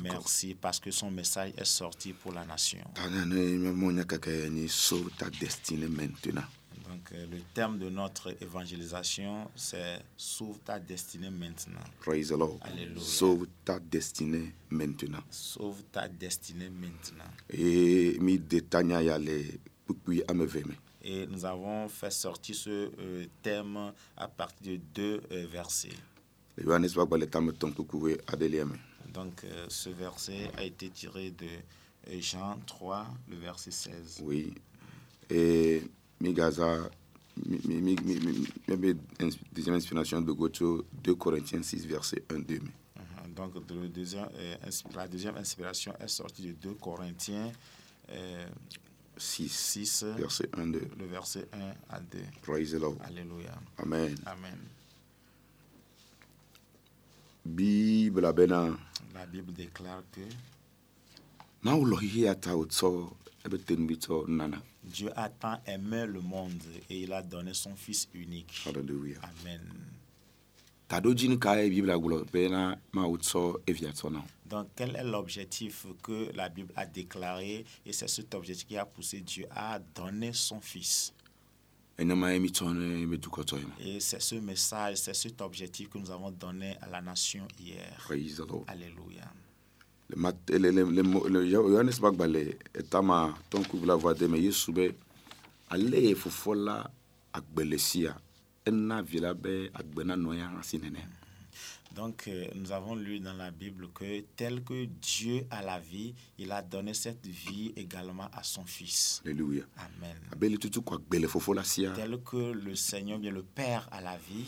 Merci 0.03 0.55
parce 0.59 0.79
que 0.79 0.91
son 0.91 1.11
message 1.11 1.53
est 1.57 1.65
sorti 1.65 2.13
pour 2.13 2.31
la 2.33 2.45
nation. 2.45 2.79
ta 5.17 5.29
destinée 5.29 5.87
maintenant 5.87 6.43
Donc 6.89 7.11
euh, 7.13 7.25
le 7.31 7.39
terme 7.53 7.79
de 7.79 7.89
notre 7.89 8.35
évangélisation, 8.41 9.49
c'est 9.55 9.99
Sauve 10.17 10.59
ta 10.63 10.79
destinée 10.79 11.29
maintenant. 11.29 11.79
praise 12.01 12.29
the 12.29 12.37
lord 12.37 12.59
Alléluia. 12.61 13.01
so 13.01 13.45
ta 13.65 13.79
destinée 13.79 14.53
maintenant 14.69 15.23
Sauve 15.29 15.81
ta 15.91 16.07
destinée 16.07 16.69
maintenant. 16.69 17.29
e 17.49 18.17
mi 18.19 18.37
detanya 18.37 19.01
ya 19.01 19.17
le 19.17 19.59
pukui 19.85 20.21
ameveme 20.27 20.75
Et 21.03 21.27
nous 21.27 21.43
avons 21.43 21.89
fait 21.89 22.11
sortir 22.11 22.55
ce 22.55 22.69
euh, 22.97 23.25
thème 23.41 23.91
à 24.15 24.27
partir 24.29 24.71
de 24.73 24.77
deux 24.93 25.21
euh, 25.31 25.45
versets. 25.51 25.89
Donc 29.13 29.43
euh, 29.43 29.65
ce 29.67 29.89
verset 29.89 30.49
a 30.57 30.63
été 30.63 30.89
tiré 30.89 31.31
de 31.31 31.47
Jean 32.19 32.57
3, 32.65 33.05
le 33.29 33.35
verset 33.35 33.71
16. 33.71 34.21
Oui. 34.23 34.53
Et 35.29 35.83
Migaza, 36.21 36.89
deuxième 39.51 39.75
inspiration 39.75 40.21
de 40.21 40.31
Gocho, 40.31 40.85
2 41.03 41.15
Corinthiens 41.15 41.63
6, 41.63 41.85
verset 41.85 42.23
1, 42.29 42.39
2. 42.39 42.59
Mhm. 42.59 43.33
Donc 43.35 43.55
la 44.95 45.07
deuxième 45.07 45.35
inspiration 45.35 45.93
est 45.99 46.07
sortie 46.07 46.43
de 46.47 46.53
2 46.53 46.73
Corinthiens 46.75 47.51
6, 49.17 49.49
6, 49.49 50.03
verset 50.17 50.49
1, 50.57 50.67
2. 50.67 50.87
le 50.97 51.05
verset 51.05 51.47
1 51.53 51.73
à 51.89 51.99
2. 51.99 52.19
Praise 52.41 52.71
the 52.71 52.79
Lord. 52.79 52.97
Alléluia. 53.05 53.53
Amen. 53.77 54.15
Amen. 54.25 54.57
Bible 57.45 58.25
abena, 58.25 58.77
La 59.13 59.25
Bible 59.25 59.53
déclare 59.53 60.03
que. 60.11 60.21
Dieu 64.83 65.09
a 65.15 65.29
tant 65.29 65.61
aimé 65.65 66.05
le 66.05 66.21
monde 66.21 66.61
et 66.89 67.01
il 67.01 67.13
a 67.13 67.21
donné 67.21 67.53
son 67.53 67.75
Fils 67.75 68.07
unique. 68.13 68.63
Hallelujah. 68.65 69.19
Amen. 69.21 69.61
E 70.99 71.69
Bible 71.69 71.87
na. 74.11 74.23
Donc, 74.45 74.67
quel 74.75 74.95
est 74.95 75.03
l'objectif 75.03 75.85
que 76.03 76.31
la 76.35 76.49
Bible 76.49 76.71
a 76.75 76.85
déclaré 76.85 77.65
Et 77.85 77.93
c'est 77.93 78.07
cet 78.09 78.33
objectif 78.35 78.67
qui 78.67 78.77
a 78.77 78.85
poussé 78.85 79.21
Dieu 79.21 79.45
à 79.49 79.79
donner 79.79 80.31
son 80.33 80.59
Fils? 80.61 81.13
Ema. 81.97 82.33
Et 82.35 83.99
c'est 83.99 84.21
ce 84.21 84.35
message, 84.35 84.97
c'est 84.97 85.13
cet 85.15 85.41
objectif 85.41 85.89
que 85.89 85.97
nous 85.97 86.09
avons 86.11 86.31
donné 86.31 86.75
à 86.81 86.87
la 86.87 87.01
nation 87.01 87.47
hier. 87.59 87.97
Alléluia. 88.67 89.31
le, 90.09 90.15
mat- 90.17 90.49
le, 90.49 90.57
le, 90.71 90.83
le, 90.91 91.03
mo- 91.03 91.27
le 91.27 91.45
Yohanes 91.47 91.99
bagbale 92.01 92.57
etama 92.75 93.33
ton 93.49 93.63
kubula 93.63 93.95
voix 93.95 94.13
de 94.13 94.27
me 94.27 94.37
yesu 94.37 94.71
be 94.73 94.89
ale 95.69 95.95
ye 96.03 96.13
fofo 96.15 96.53
la 96.53 96.91
agbelesia 97.33 98.15
ena 98.65 99.01
vila 99.01 99.33
be 99.33 99.69
agbena 99.73 100.15
noya 100.15 100.47
hasi 100.55 100.77
nene 100.77 101.01
Donc, 101.95 102.27
euh, 102.27 102.45
nous 102.55 102.71
avons 102.71 102.95
lu 102.95 103.19
dans 103.19 103.33
la 103.33 103.51
Bible 103.51 103.87
que 103.93 104.21
tel 104.35 104.63
que 104.63 104.85
Dieu 104.85 105.45
a 105.51 105.61
la 105.61 105.79
vie, 105.79 106.15
il 106.39 106.51
a 106.51 106.61
donné 106.63 106.93
cette 106.95 107.25
vie 107.27 107.71
également 107.75 108.29
à 108.33 108.41
son 108.41 108.65
Fils. 108.65 109.21
Alléluia. 109.25 109.63
Amen. 109.77 110.15
Tel 111.95 112.17
que 112.23 112.51
le 112.51 112.75
Seigneur, 112.75 113.19
bien 113.19 113.31
le 113.31 113.43
Père 113.43 113.87
a 113.91 114.01
la 114.01 114.17
vie, 114.17 114.45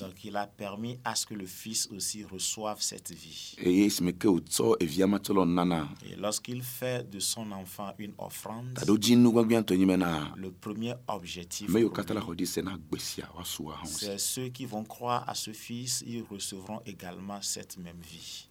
donc 0.00 0.24
il 0.24 0.36
a 0.36 0.46
permis 0.46 0.98
à 1.04 1.14
ce 1.14 1.24
que 1.26 1.34
le 1.34 1.46
Fils 1.46 1.88
aussi 1.90 2.24
reçoive 2.24 2.80
cette 2.82 3.12
vie. 3.12 3.56
Et 6.04 6.16
lorsqu'il 6.18 6.62
fait 6.62 7.08
de 7.08 7.18
son 7.18 7.50
enfant 7.52 7.94
une 7.98 8.12
offrande, 8.18 8.78
le 10.36 10.50
premier 10.50 10.94
objectif, 11.08 11.70
c'est 13.86 14.18
ceux 14.18 14.48
qui 14.48 14.66
vont 14.66 14.84
croire 14.84 15.29
à 15.30 15.34
ce 15.34 15.52
Fils, 15.52 16.02
ils 16.04 16.24
recevront 16.28 16.80
également 16.84 17.40
cette 17.40 17.78
même 17.78 18.00
vie. 18.02 18.48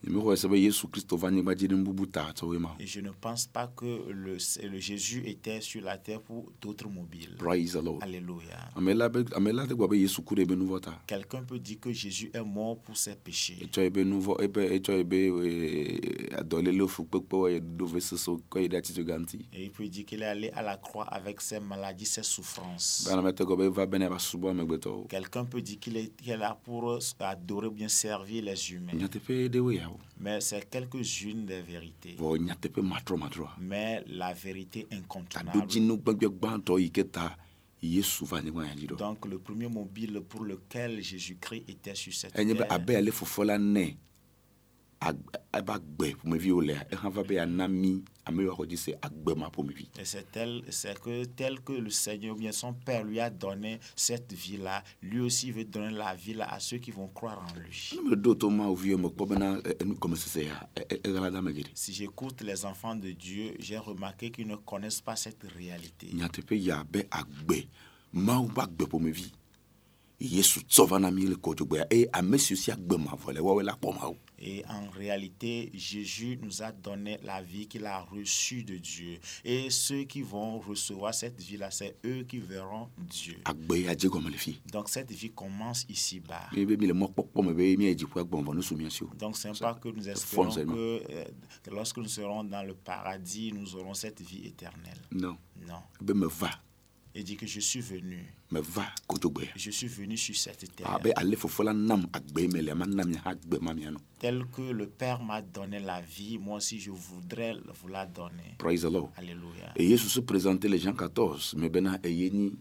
Et 2.79 2.87
je 2.87 2.99
ne 3.01 3.09
pense 3.11 3.47
pas 3.47 3.67
que 3.67 3.85
le, 4.09 4.37
le 4.63 4.79
Jésus 4.79 5.23
était 5.25 5.59
sur 5.59 5.81
la 5.83 5.97
terre 5.97 6.21
pour 6.21 6.49
d'autres 6.61 6.87
mobiles. 6.87 7.35
praise 7.37 7.77
Alléluia. 8.01 8.71
Quelqu'un 11.05 11.43
peut 11.43 11.59
dire 11.59 11.79
que 11.81 11.91
Jésus 11.91 12.31
est 12.33 12.43
mort 12.43 12.79
pour 12.79 12.95
ses 12.95 13.15
péchés. 13.15 13.57
Et 13.59 13.65
il 19.63 19.71
peut 19.71 19.87
dire 19.89 20.05
qu'il 20.05 20.21
est 20.21 20.25
allé 20.25 20.49
à 20.51 20.61
la 20.61 20.77
croix 20.77 21.03
avec 21.05 21.41
ses 21.41 21.59
maladies, 21.59 22.05
ses 22.05 22.23
souffrances. 22.23 23.05
be 23.09 23.13
anamete 23.13 23.43
gɔ 23.47 23.55
be 23.57 23.65
eva 23.69 23.85
bena 23.89 24.05
eva 24.05 24.19
subɔ 24.19 24.49
amegbetɔwo 24.51 25.05
Quelqu'un 25.09 25.45
peut 25.45 25.61
dire 25.61 25.79
qu'il 25.79 25.97
est, 25.97 26.15
qu'il 26.15 26.31
est 26.31 26.37
là 26.37 26.57
pour 26.63 26.68
adorer 27.19 27.67
ou 27.67 27.71
bien 27.71 27.87
servir 27.89 28.43
les 28.43 28.71
humains. 28.71 28.93
Mais 30.19 30.39
c'est 30.41 30.69
quelques-unes 30.69 31.45
des 31.45 31.61
vérités. 31.61 32.15
Mais 33.59 34.03
la 34.07 34.33
vérité 34.33 34.87
incontournable. 34.91 35.67
Donc 38.97 39.25
le 39.25 39.39
premier 39.39 39.67
mobile 39.69 40.21
pour 40.27 40.43
lequel 40.43 41.01
Jésus-Christ 41.01 41.63
était 41.69 41.95
sur 41.95 42.13
cette 42.13 42.33
terre, 42.53 42.67
abe 42.73 42.89
ale 42.91 43.11
fofo 43.11 43.43
la 43.43 43.57
nɛ 43.57 43.83
ag- 43.85 43.97
ebe 45.01 45.71
agbe 45.71 46.15
ƒomeviwo 46.23 46.61
lea 46.61 46.85
ehã 46.91 47.09
va 47.09 47.23
be 47.23 47.35
yana 47.35 47.67
mi 47.67 48.03
ame 48.25 48.43
yiwo 48.43 48.53
axɔ 48.53 48.65
dzi 48.67 48.77
se 48.77 48.91
agbe 49.01 49.33
ma 49.37 49.47
ƒomevi 49.49 49.87
Et 49.99 50.05
c'est 50.05 50.29
tel, 50.31 50.61
c'est 50.69 50.99
que 50.99 51.23
tel 51.25 51.61
que 51.61 51.71
le 51.73 51.89
Seigneur, 51.89 52.35
bien 52.35 52.51
son 52.51 52.73
Père 52.73 53.03
lui 53.03 53.19
a 53.19 53.29
donné 53.29 53.79
cette 53.95 54.33
vie-là, 54.33 54.83
lui 55.01 55.19
aussi 55.21 55.51
veut 55.51 55.63
donner 55.65 55.91
la 55.91 56.13
vie 56.15 56.33
là 56.33 56.51
à 56.53 56.59
ceux 56.59 56.77
qui 56.77 56.91
vont 56.91 57.07
croire 57.07 57.39
en 57.49 57.59
lui. 57.59 57.91
ne 57.95 58.09
me 58.09 58.15
ɖo 58.15 58.35
to 58.35 58.49
mawo 58.49 58.75
viwo 58.75 58.97
mekpɔ 58.97 59.27
bena 59.29 59.57
eh, 59.65 59.75
enu 59.81 59.93
gɔmesese 59.95 60.43
ya 60.45 60.69
eɣla 60.75 61.31
da 61.31 61.41
me 61.41 61.51
geɖe 61.53 61.71
Si 61.73 61.93
j'écoute 61.93 62.41
les 62.41 62.65
enfants 62.65 62.95
de 62.95 63.11
Dieu, 63.11 63.53
j'ai 63.59 63.77
remarqué 63.77 64.31
qu'ils 64.31 64.47
ne 64.47 64.55
connaissent 64.57 65.01
pas 65.01 65.15
cette 65.15 65.43
réalité. 65.55 66.07
nyateƒe 66.13 66.59
ya 66.59 66.83
be 66.83 67.05
agbe 67.09 67.67
mawu 68.13 68.47
ƒe 68.49 68.61
agbe 68.61 68.83
ƒomevi 68.91 69.31
yesu 70.19 70.59
tsɔ 70.67 70.85
va 70.87 70.99
na 70.99 71.11
mi 71.11 71.25
le 71.25 71.35
kɔdzogbea 71.35 71.87
eye 71.89 72.07
ame 72.13 72.37
siwo 72.37 72.57
si 72.57 72.71
agbe 72.71 72.97
mavɔ 72.97 73.33
le 73.33 73.39
woawoe 73.41 73.63
la 73.63 73.73
kpɔ 73.73 73.93
mawu 73.99 74.15
Et 74.41 74.63
en 74.69 74.89
réalité, 74.89 75.69
Jésus 75.73 76.39
nous 76.41 76.61
a 76.63 76.71
donné 76.71 77.19
la 77.23 77.41
vie 77.41 77.67
qu'il 77.67 77.85
a 77.85 77.99
reçue 77.99 78.63
de 78.63 78.77
Dieu. 78.77 79.19
Et 79.43 79.69
ceux 79.69 80.03
qui 80.05 80.21
vont 80.21 80.59
recevoir 80.59 81.13
cette 81.13 81.41
vie-là, 81.41 81.69
c'est 81.71 81.97
eux 82.05 82.23
qui 82.23 82.39
verront 82.39 82.87
Dieu. 82.97 83.35
Donc 84.71 84.87
cette 84.89 85.11
vie 85.11 85.31
commence 85.31 85.85
ici-bas. 85.89 86.47
Donc 86.55 86.69
c'est 89.37 89.59
pas 89.59 89.73
que 89.73 89.89
nous 89.89 90.07
espérons 90.09 90.49
que, 90.49 91.03
euh, 91.09 91.25
que 91.63 91.69
lorsque 91.71 91.97
nous 91.97 92.07
serons 92.07 92.43
dans 92.43 92.63
le 92.63 92.73
paradis, 92.75 93.51
nous 93.53 93.75
aurons 93.75 93.93
cette 93.93 94.21
vie 94.21 94.47
éternelle. 94.47 94.99
non 95.11 95.37
Non. 95.67 95.81
Il 97.15 97.23
dit 97.23 97.35
que 97.35 97.47
je 97.47 97.59
suis 97.59 97.81
venu. 97.81 98.23
me 98.51 98.59
va 98.61 98.85
Je 99.55 99.71
suis 99.71 99.87
venu 99.87 100.15
sur 100.15 100.35
cette 100.35 100.75
terre. 100.75 100.87
agbe 103.25 103.57
ma 103.61 103.73
mia 103.73 103.91
nɔ 103.91 103.97
Tel 104.19 104.45
que 104.55 104.61
le 104.71 104.87
Père 104.87 105.21
m'a 105.23 105.41
donné 105.41 105.79
la 105.79 106.01
vie, 106.01 106.37
moi 106.37 106.57
aussi 106.57 106.79
je 106.79 106.91
voudrais 106.91 107.53
vous 107.81 107.87
la 107.87 108.05
donner. 108.05 108.55
praise 108.57 108.81
the 108.81 108.91
lord 108.91 109.11
Alléluia. 109.17 109.73
et 109.75 109.85
yesu 109.87 110.07
se 110.09 110.19
présente 110.19 110.63
le 110.65 110.77
jean 110.77 110.93
14 110.93 111.55
me 111.55 111.67
bena 111.69 111.99
eye 112.03 112.51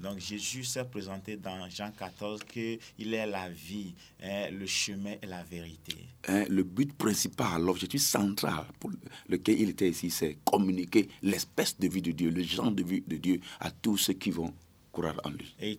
Donc 0.00 0.18
Jésus 0.18 0.64
s'est 0.64 0.84
présenté 0.84 1.36
dans 1.36 1.68
Jean 1.68 1.90
14 1.96 2.42
qu'il 2.44 3.14
est 3.14 3.26
la 3.26 3.48
vie, 3.48 3.94
hein, 4.22 4.48
le 4.50 4.66
chemin 4.66 5.14
et 5.22 5.26
la 5.26 5.42
vérité. 5.44 5.94
Hein, 6.26 6.44
le 6.48 6.64
but 6.64 6.92
principal, 6.96 7.62
l'objectif 7.62 8.02
central 8.02 8.64
pour 8.80 8.90
lequel 9.28 9.60
il 9.60 9.70
était 9.70 9.88
ici, 9.88 10.10
c'est 10.10 10.38
communiquer 10.44 11.08
l'espèce 11.22 11.78
de 11.78 11.88
vie 11.88 12.02
de 12.02 12.12
Dieu, 12.12 12.30
le 12.30 12.42
genre 12.42 12.72
de 12.72 12.82
vie 12.82 13.04
de 13.06 13.16
Dieu 13.16 13.40
à 13.60 13.70
tous 13.70 13.96
ceux 13.96 14.14
qui 14.14 14.30
vont 14.30 14.52
en 15.24 15.30
lui. 15.30 15.54
eye 15.60 15.78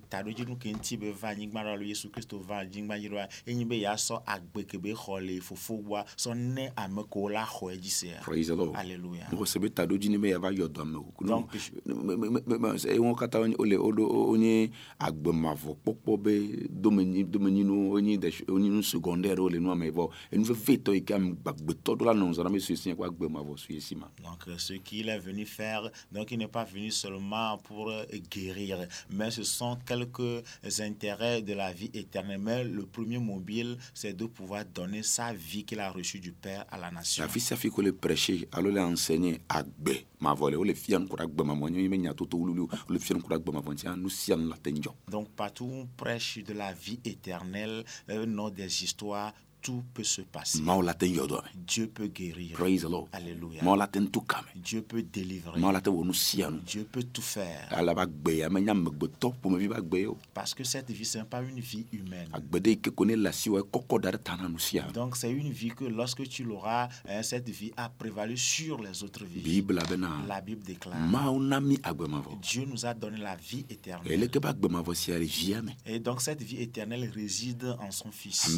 ke 0.59 0.69
ŋuti 0.73 0.97
be 0.97 1.11
va 1.11 1.29
anyigba 1.29 1.63
ɖa 1.63 1.75
lo 1.77 1.83
yesu 1.83 2.09
kristo 2.09 2.39
va 2.39 2.59
anyigba 2.59 2.97
dzi 2.99 3.09
ɖoa 3.09 3.27
enyi 3.47 3.65
be 3.65 3.85
agbe 3.85 4.65
ke 4.67 4.77
be 4.77 4.93
xɔ 4.93 5.19
le 5.25 5.39
fofo 5.41 5.77
gbɔa 5.83 6.05
sɔ 6.17 6.35
ne 6.35 6.69
ame 6.75 7.03
kewo 7.11 7.29
la 7.29 7.45
xɔe 7.45 7.77
dzi 7.77 7.89
sea 7.89 8.19
Praise 8.21 8.47
the 8.47 8.55
Lord. 8.55 8.75
Alléluia. 8.75 9.27
Mɔgɔ 9.31 9.45
sɛ 9.45 9.61
be 9.61 9.69
ta 9.69 9.85
ɖo 9.85 9.97
dzi 9.97 10.09
ne 10.09 10.17
be 10.17 10.29
yava 10.29 10.51
yɔ 10.51 10.67
dɔ 10.67 10.81
ame 10.81 10.95
o. 10.97 11.13
Donc, 11.25 11.51
Wɔn 11.85 13.15
katã 13.15 13.39
wole 13.39 13.77
woɖo 13.77 14.29
wonye 14.31 14.71
agbemavɔ 14.99 15.75
kpɔkpɔ 15.83 16.17
be 16.23 16.67
domenyi 16.69 17.23
domenyinu 17.25 17.89
wonye 17.91 18.17
des- 18.19 18.43
wonye 18.47 18.69
nu 18.69 18.81
secondaire 18.83 19.39
le 19.49 19.59
nua 19.59 19.75
me 19.75 19.89
vɔ 19.89 20.09
enu 20.31 20.43
vevetɔ 20.45 20.93
yi 20.93 21.01
ke 21.03 21.11
ame 21.13 21.35
gbagbetɔ 21.35 21.95
ɖo 21.97 22.05
la 22.05 22.13
nɔ 22.13 22.33
zɔna 22.35 22.51
be 22.51 22.59
suesie 22.59 22.95
kó 22.95 23.05
agbemavɔ 23.09 23.57
sue 23.57 23.79
si 23.79 23.95
ma. 23.95 24.07
Donc, 24.23 24.47
euh, 24.47 24.57
ce 24.57 24.73
qu'il 24.73 25.09
est 25.09 25.19
venu 25.19 25.45
faire, 25.45 25.89
donc 26.11 26.31
il 26.31 26.37
n'est 26.37 26.47
pas 26.47 26.63
venu 26.65 26.91
seulement 26.91 27.57
pour 27.57 27.89
euh, 27.89 28.05
guérir, 28.29 28.87
mais 29.09 29.31
ce 29.31 29.43
sont 29.43 29.77
quelques 29.85 30.43
intérêts 30.79 31.41
de 31.41 31.53
la 31.53 31.71
vie 31.71 31.89
éternelle. 31.93 32.39
Mais 32.41 32.63
le 32.63 32.83
premier 32.85 33.17
mobile, 33.17 33.77
c'est 33.93 34.13
de 34.13 34.25
pouvoir 34.25 34.63
donner 34.65 35.03
sa 35.03 35.33
vie 35.33 35.63
qu'il 35.65 35.79
a 35.79 35.89
reçue 35.91 36.19
du 36.19 36.31
Père 36.31 36.65
à 36.71 36.77
la 36.77 36.91
nation. 36.91 37.23
afi 37.23 37.69
ko 37.69 37.81
le 37.81 37.91
prêcher 37.93 38.47
alo 38.51 38.69
le 38.71 38.81
enseigner 38.81 39.39
agbe 39.49 39.95
mavɔ 40.21 40.51
le 40.51 40.57
wole 40.57 40.75
fia 40.75 40.99
nu 40.99 41.07
ko 41.07 41.15
ɖe 41.17 41.23
agbe 41.23 41.41
mavɔ 41.43 41.69
nye 41.71 41.87
be 41.89 41.97
nyatoto 41.97 42.37
wluwluwo 42.37 42.69
wole 42.87 42.99
fia 42.99 43.15
nu 43.15 43.21
ko 43.21 43.29
ɖe 43.29 43.35
agbe 43.35 43.49
mavɔ 43.51 43.71
ŋuti 43.73 43.87
nu 43.97 44.09
sia 44.09 44.35
nu 44.35 44.47
la 44.49 44.57
te 44.57 44.69
dzɔ 44.71 44.93
Donc, 45.09 45.29
partout 45.35 45.65
où 45.65 45.73
on 45.73 45.87
prêche 45.97 46.39
de 46.43 46.53
la 46.53 46.73
vie 46.73 46.99
éternelle, 47.03 47.83
euh, 48.09 48.25
non 48.25 48.49
des 48.49 48.83
histoires, 48.83 49.33
tout 49.61 49.83
peut 49.93 50.03
se 50.03 50.21
passer. 50.21 50.61
Dieu 51.55 51.87
peut 51.87 52.07
guérir. 52.07 52.53
praise 52.53 52.81
the 52.81 52.89
lord 52.89 53.07
Alléluia. 53.11 53.61
Dieu 54.55 54.81
peut 54.81 55.03
délivrer. 55.03 55.59
Dieu 56.65 56.87
peut 56.91 57.03
tout 57.03 57.21
faire. 57.21 57.67
Parce 60.33 60.53
que 60.53 60.63
cette 60.63 60.91
vie, 60.91 61.05
ce 61.05 61.17
n'est 61.19 61.23
pas 61.25 61.41
une 61.41 61.59
vie 61.59 61.85
humaine. 61.91 62.29
sia 64.59 64.83
Donc, 64.93 65.15
c'est 65.17 65.31
une 65.31 65.51
vie 65.51 65.69
que 65.69 65.85
lorsque 65.85 66.27
tu 66.27 66.43
l'auras, 66.43 66.89
hein, 67.07 67.23
cette 67.23 67.49
vie 67.49 67.71
a 67.77 67.89
prévalu 67.89 68.37
sur 68.37 68.81
les 68.81 69.03
autres 69.03 69.25
vies. 69.25 69.41
La 70.27 70.41
Bible 70.41 70.63
déclare 70.63 70.97
Dieu 72.41 72.65
nous 72.65 72.85
a 72.85 72.93
donné 72.93 73.17
la 73.17 73.35
vie 73.35 73.65
éternelle. 73.69 74.29
Et 75.85 75.99
donc, 75.99 76.21
cette 76.21 76.41
vie 76.41 76.61
éternelle 76.61 77.09
réside 77.13 77.75
en 77.79 77.91
son 77.91 78.11
Fils. 78.11 78.55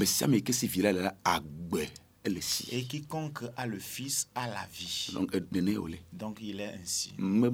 Ame 0.91 0.91
sia 0.91 0.91
ame 0.91 0.91
yi 0.91 0.91
ke 0.91 0.91
si 0.91 0.91
vi 0.91 0.91
la 0.91 0.93
le 0.93 1.01
la 1.01 1.15
agbe 1.23 1.87
ele 2.23 2.39
si 2.41 2.67
Et 2.71 2.83
quiconque 2.83 3.45
a 3.57 3.65
le 3.65 3.79
Fils 3.79 4.29
a 4.35 4.45
la 4.47 4.67
vie. 4.71 5.09
donc 5.13 5.33
wole 5.79 5.97
Donc, 6.13 6.37
il 6.39 6.59
est 6.61 6.71
ainsi. 6.75 7.13
Donc, 7.17 7.51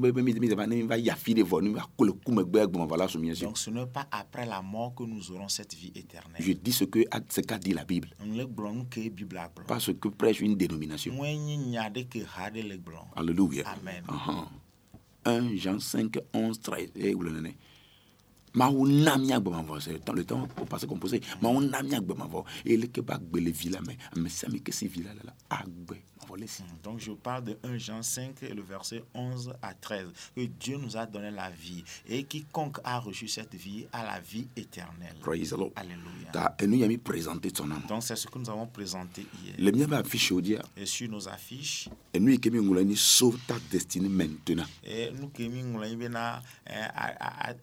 ce 3.58 3.70
n'est 3.70 3.86
pas 3.86 4.08
après 4.12 4.46
la 4.46 4.62
mort 4.62 4.94
que 4.94 5.04
nous 5.04 5.32
aurons 5.32 5.48
cette 5.48 5.74
vie 5.74 5.94
Je 5.96 6.00
éternelle. 6.02 6.60
dis 6.62 6.74
ce 6.74 6.84
que 6.84 7.00
ce 7.30 7.40
qu'a 7.42 7.58
dit 7.58 7.72
la 7.74 7.86
Bible, 7.86 8.10
On 8.20 8.26
le 8.36 8.46
gblɔ 8.46 8.74
nu 8.74 8.84
ke 8.90 9.10
Bible 9.10 9.38
a 9.38 9.48
gblɔ. 9.48 9.66
pas 9.68 9.80
ce 9.80 9.92
que 9.92 10.10
prêche 10.10 10.42
une 10.42 10.58
dénomination. 10.58 11.14
Alléluia. 13.16 13.64
Amen. 13.70 14.04
Uh-huh. 14.10 14.48
1 15.26 15.56
Jean 15.56 15.80
5, 15.80 16.20
11, 16.34 16.60
13. 16.60 16.92
Eh, 18.58 18.64
vous 18.64 18.86
le 18.86 18.92
donnez. 18.94 18.98
Mawu 18.98 19.04
na 19.04 19.18
miagbe 19.18 19.50
mavɔ 19.50 19.80
c'est 19.80 20.10
le 20.10 20.24
temps 20.26 20.48
au 20.60 20.66
passé 20.66 20.88
composé 20.88 21.22
mawu 21.42 21.62
na 21.62 21.82
miagbe 21.84 22.14
mavɔ 22.18 22.44
ele 22.66 22.88
ke 22.88 23.02
be 23.02 23.12
agbe 23.12 23.38
le 23.38 23.52
vi 23.52 23.70
la 23.70 23.82
me 23.82 23.94
ame 24.16 24.30
sia 24.30 24.48
ame 24.50 24.60
ke 24.60 24.72
si 24.72 24.88
vi 24.88 25.04
la 25.04 25.14
le 25.14 25.22
la 25.26 25.34
agbe 25.50 25.96
mavɔ 26.22 26.38
le 26.40 26.48
si 26.48 26.64
Donc 26.84 27.00
je 27.00 27.12
parle 27.12 27.44
de 27.46 27.58
1 27.64 27.78
Jean 27.78 28.02
5, 28.02 28.42
le 28.42 28.62
verset 28.62 29.04
11 29.14 29.54
à 29.62 29.74
13, 29.74 30.08
que 30.36 30.42
Dieu 30.46 30.78
nous 30.78 30.98
a 30.98 31.06
donné 31.06 31.32
la 31.32 31.50
vie. 31.50 31.84
Et 32.08 32.24
quiconque 32.24 32.78
a 32.84 33.00
reçu 33.00 33.28
cette 33.28 33.56
vie 33.56 33.86
a 33.92 34.04
la 34.04 34.20
vie 34.20 34.48
éternelle. 34.56 35.16
praise 35.22 35.50
the 35.50 35.58
Lord 35.58 35.72
Alléluia. 35.76 36.56
enu 36.60 36.78
ya 36.78 36.88
mi 36.88 36.98
présenter 36.98 37.52
ton 37.52 37.70
âme 37.72 37.84
Donc 37.88 38.04
c'est 38.04 38.16
ce 38.16 38.28
que 38.28 38.40
nous 38.40 38.50
avons 38.50 38.68
présenté 38.68 39.26
hier. 39.44 39.56
le 39.60 39.72
be 39.86 39.94
affiche 39.94 40.32
o 40.32 40.42
dia 40.42 40.62
Et 40.76 40.86
sur 40.86 41.10
nos 41.10 41.28
affiches, 41.28 41.90
ke 42.14 42.50
mi 42.50 42.60
ŋlɔ 42.60 42.84
ni 42.84 42.96
sauve 42.96 43.38
ta 43.48 43.56
destinée 43.72 44.10
maintenant 44.10 44.66
et 44.84 45.12
nous 45.12 45.30
qui 45.30 45.48
nous 45.50 45.80
bena 45.98 46.42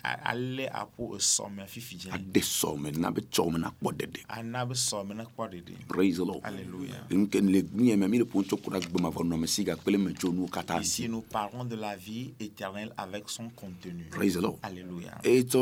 aller 0.02 0.66
à 0.68 0.84
pour 0.97 1.20
somme 1.20 1.62
fifi 1.66 1.97
djeni. 1.99 2.14
ade 2.14 2.40
sɔ 2.40 2.79
me 2.81 2.90
na 2.92 3.11
be 3.11 3.20
tsɔ 3.23 3.53
me 3.53 3.59
na 3.59 3.70
kpɔ 3.70 3.97
dede 3.97 4.20
Ana 4.29 4.64
be 4.66 4.75
somme 4.75 5.14
na 5.14 5.25
kwa 5.25 5.49
dede. 5.49 5.75
praise 5.88 6.16
the 6.16 6.25
Lord 6.25 6.40
Alléluia. 6.42 7.07
nke 7.11 7.40
le 7.40 7.62
nu 7.73 7.85
ya 7.85 7.97
me 7.97 8.07
mi 8.09 8.18
le 8.18 8.25
ƒo 8.25 8.42
tso 8.44 8.57
ko 8.57 8.70
ɖe 8.70 8.77
agbe 8.85 9.01
mavɔ 9.01 9.25
nɔme 9.25 9.47
si 9.47 9.64
gakpele 9.64 9.99
me 9.99 10.12
tso 10.14 10.33
nuwo 10.33 10.49
katã 10.49 10.81
Ici 10.81 11.09
nous 11.09 11.23
parlons 11.23 11.64
de 11.64 11.77
la 11.77 11.97
vie 11.97 12.33
éternelle 12.40 12.92
avec 12.97 13.29
son 13.29 13.49
contenu. 13.51 14.05
praise 14.11 14.35
the 14.35 14.40
Lord 14.40 14.59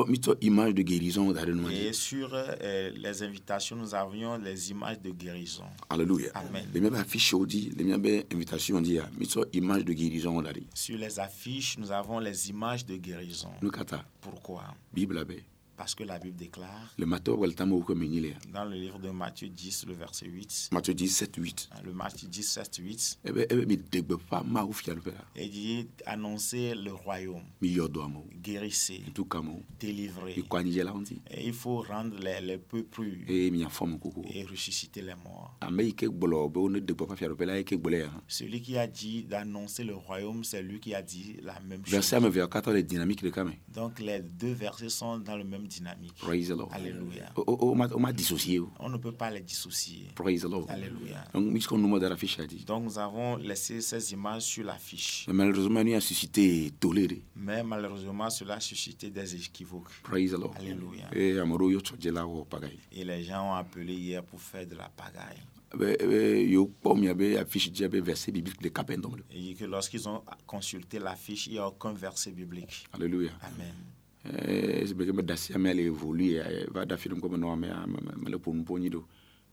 mi 0.09 0.19
tsɔ 0.19 0.37
image 0.41 0.75
de 0.75 0.83
guérison 0.83 1.33
da 1.33 1.45
ɖe 1.45 1.73
Et 1.73 1.93
sur 1.93 2.31
euh, 2.33 2.91
les 2.97 3.23
invitations, 3.23 3.77
nous 3.77 3.95
avions 3.95 4.39
les 4.39 4.71
images 4.71 5.01
de 5.01 5.11
guérison. 5.11 5.65
alléluia 5.91 6.31
Amen. 6.35 6.67
le 6.73 6.81
mia 6.81 6.91
be 6.91 6.97
affiche 6.97 7.35
wo 7.35 7.47
dzi 7.47 7.71
le 7.77 7.85
mia 7.85 7.99
be 7.99 8.25
invitation 8.33 8.81
dzi 8.83 8.95
ya 8.95 9.09
mi 9.19 9.27
tsɔ 9.27 9.45
image 9.53 9.85
de 9.85 9.93
guérison 9.93 10.43
da 10.43 10.51
ɖi 10.53 10.65
Sur 10.75 10.97
les 10.99 11.19
affiches, 11.19 11.79
nous 11.79 11.91
avons 11.93 12.19
les 12.19 12.51
images 12.51 12.85
de 12.87 12.97
guérison. 12.97 13.51
nu 13.63 13.71
Pourquoi? 14.21 14.63
Bibla 14.95 15.12
be 15.21 15.45
Parce 15.77 15.95
que 15.95 16.05
la 16.05 16.19
Bible 16.19 16.37
déclare 16.37 16.95
le 16.99 17.07
dans 18.53 18.65
le 18.65 18.77
livre 18.77 18.99
de 18.99 19.11
Matthieu 19.11 19.49
10, 19.49 19.87
le 19.87 19.95
verset 19.95 20.27
8, 20.27 20.69
Matthieu 20.73 20.95
10 20.95 21.09
7 21.09 21.37
8 21.37 21.71
le 21.85 21.93
Matthieu 21.93 22.29
10, 22.29 22.43
7, 22.43 22.77
8, 22.77 23.19
ebe 23.25 23.47
ebe 23.51 23.67
mi 23.67 23.77
degbe 23.77 24.17
fa 24.29 24.43
ma 24.43 24.65
ou 24.65 24.73
fial 24.73 25.01
bela 25.01 25.25
il 25.37 25.51
dit 25.51 25.89
annoncer 26.07 26.75
le 26.75 26.93
royaume, 26.93 27.43
guérissez, 28.43 29.03
délivrez. 29.81 30.35
Et 31.31 31.47
il 31.47 31.53
faut 31.53 31.81
rendre 31.83 32.19
les, 32.19 32.41
les 32.41 32.59
peu 32.59 32.83
plus 32.83 33.25
mi 33.51 33.65
afom 33.65 33.99
koko 33.99 34.25
et 34.33 34.45
ressusciter 34.45 35.03
les 35.03 35.15
morts. 35.15 35.57
Celui 38.29 38.61
qui 38.63 38.79
a 38.79 38.87
dit 38.87 39.25
d'annoncer 39.25 39.85
le 39.85 39.95
royaume, 39.95 40.45
c'est 40.45 40.63
lui 40.63 40.81
qui 40.81 40.95
a 40.95 41.03
dit 41.03 41.37
la 41.43 41.59
même 41.61 41.85
chose. 41.85 41.93
verset 41.93 42.17
ame 42.17 42.29
vers 42.29 42.49
14 42.49 42.75
le 42.75 42.83
dynamique 42.83 43.23
de 43.23 43.31
kame 43.31 43.53
Donc 43.69 43.99
les 44.01 44.21
deux 44.21 44.53
versets 44.53 44.89
sont 44.89 45.19
dans 45.19 45.37
le 45.37 45.45
même 45.45 45.67
dynamique. 45.79 46.15
praise 46.17 46.49
the 46.49 46.57
lord 46.57 46.71
Alléluia. 46.73 47.33
o 47.37 47.43
o 47.47 47.71
o 47.71 47.75
ma 47.75 47.87
o 47.87 47.99
ma 47.99 48.13
dissocié 48.13 48.59
o. 48.59 48.71
On 48.79 48.89
ne 48.89 48.97
peut 48.99 49.13
pas 49.13 49.31
les 49.31 49.41
dissocier. 49.41 50.09
praise 50.15 50.43
the 50.43 50.49
lord 50.49 50.67
Alléluia. 50.69 51.25
donc 52.67 52.83
nous 52.85 52.99
avons 52.99 53.37
laissé 53.37 53.81
ces 53.81 54.13
images 54.13 54.43
sur 54.43 54.65
l'affiche. 54.65 55.25
mais 55.29 55.35
malheureusement 55.35 55.83
nous 55.85 55.95
a 55.95 56.01
suscité 56.01 56.73
toléré 56.79 57.23
Mais 57.37 57.63
malheureusement, 57.63 58.31
cela 58.31 58.55
a 58.55 58.61
suscité 58.61 59.11
des 59.11 59.35
équivoques. 59.35 59.91
praise 60.03 60.31
the 60.33 60.39
lord 60.39 60.55
Alléluia. 60.59 61.09
Et 61.15 63.05
les 63.05 63.25
gens 63.25 63.51
ont 63.51 63.55
appelé 63.55 63.95
hier 63.95 64.23
pour 64.25 64.41
faire 64.41 64.67
de 64.67 64.75
la 64.75 64.89
pagaille. 64.89 65.43
Et 69.31 69.55
que 69.55 69.65
lorsqu'ils 69.65 70.09
ont 70.09 70.23
consulté 70.47 70.99
l'affiche, 70.99 71.47
il 71.47 71.53
n'y 71.55 71.59
a 71.59 71.67
aucun 71.69 71.93
verset 71.93 72.31
biblique. 72.33 72.85
alléluia 72.93 73.31
Amen. 73.43 73.73
Eh, 74.25 74.87
c'est 74.87 74.95
que 74.95 75.11
me 75.11 75.69
ale 75.69 75.81
évolue 75.81 76.37
eh, 76.37 76.67
va 76.71 76.85
da 76.87 76.97
film 76.97 77.21
comme 77.21 77.37
non 77.37 77.57
mais 77.57 77.71
le 78.31 78.39
pour 78.39 78.55
poni 78.65 78.89
do 78.89 79.05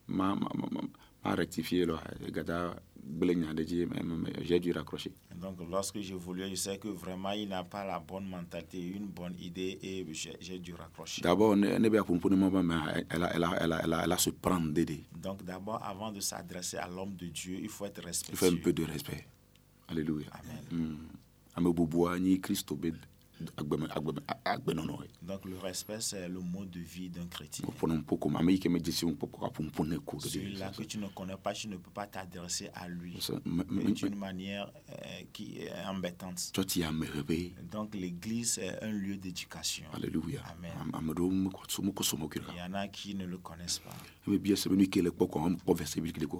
ma 0.07 0.35
ma 0.35 1.35
rectifier 1.35 1.87
là 1.87 1.99
gada 2.31 2.75
blenya 3.03 3.51
de 3.53 3.63
ji 3.63 3.87
mais- 3.87 4.03
mais- 4.03 4.17
mais 4.17 4.45
j'ai 4.45 4.59
dû 4.59 4.71
raccrocher 4.71 5.11
donc 5.41 5.57
lorsque 5.71 5.97
voulu, 5.97 6.43
je 6.49 6.55
sais 6.55 6.77
que 6.77 6.87
vraiment 6.89 7.31
il 7.31 7.47
n'a 7.49 7.63
pas 7.63 7.83
la 7.83 7.99
bonne 7.99 8.27
mentalité, 8.29 8.77
une 8.79 9.07
bonne 9.07 9.35
idée 9.39 9.79
et 9.81 10.05
j'ai 10.39 10.59
dû 10.59 10.75
raccrocher. 10.75 11.21
d'abord 11.23 11.55
ne 11.55 11.89
pour 11.89 12.29
mais 12.29 12.75
elle 13.09 13.23
a 13.23 13.35
elle 13.35 13.43
a 13.43 13.57
elle 13.61 13.71
a 13.73 13.81
elle 13.83 13.93
a, 13.93 14.03
elle 14.03 14.11
a 14.11 14.17
se 14.19 14.29
prendre 14.29 14.71
d'aider 14.71 15.03
Donc 15.19 15.43
d'abord, 15.43 15.81
avant 15.83 16.11
de 16.11 16.19
s'adresser 16.19 16.77
à 16.77 16.87
l'homme 16.87 17.15
de 17.15 17.25
Dieu, 17.27 17.57
il 17.59 17.69
faut 17.69 17.85
être 17.85 18.01
il 18.05 18.35
faut 18.35 18.45
un 18.45 18.49
respectueux. 18.49 18.61
peu 18.61 18.73
de 18.73 18.83
respect 18.83 19.25
alléluia 19.87 20.27
Amen. 20.31 20.63
Hmm. 20.89 20.97
ame 21.55 21.73
bubua 21.73 22.19
ni 22.19 22.39
Christo 22.39 22.75
Donc 25.21 25.45
le 25.45 25.57
respect, 25.57 26.01
c'est 26.01 26.27
le 26.27 26.39
mode 26.39 26.69
de 26.71 26.79
vie 26.79 27.09
d'un 27.09 27.25
chrétien. 27.27 27.65
Celui-là 30.19 30.71
que 30.71 30.83
tu 30.83 30.97
ne 30.97 31.07
connais 31.07 31.37
pas, 31.37 31.53
tu 31.53 31.67
ne 31.67 31.77
peux 31.77 31.91
pas 31.91 32.07
t'adresser 32.07 32.69
à 32.73 32.87
lui 32.87 33.17
d'une 33.93 34.15
manière 34.15 34.71
euh, 34.89 34.93
qui 35.33 35.59
est 35.59 35.71
embêtante. 35.87 36.51
Donc 37.71 37.93
l'église 37.95 38.57
est 38.59 38.83
un 38.83 38.91
lieu 38.91 39.15
d'éducation. 39.17 39.85
alléluia 39.93 40.41
Amen. 40.51 40.71
Il 42.53 42.57
y 42.57 42.61
en 42.61 42.73
a 42.73 42.87
qui 42.87 43.15
ne 43.15 43.25
le 43.25 43.37
connaissent 43.37 43.79
pas. 43.79 43.95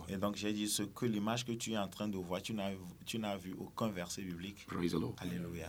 Et 0.10 0.18
donc 0.18 0.36
j'ai 0.36 0.54
dit 0.54 0.68
ce 0.68 0.84
que 0.84 1.06
l'image 1.06 1.46
que 1.46 1.52
tu 1.54 1.72
es 1.74 1.78
en 1.78 1.88
train 1.88 2.08
de 2.08 2.18
voir, 2.18 2.42
tu 2.42 2.54
n'as 2.54 3.38
vu 3.38 3.54
aucun 3.60 3.90
verset 3.90 4.22
biblique. 4.22 4.66
Praise 4.68 4.92
the 4.92 5.00
Lord. 5.00 5.16
Alléluia. 5.20 5.68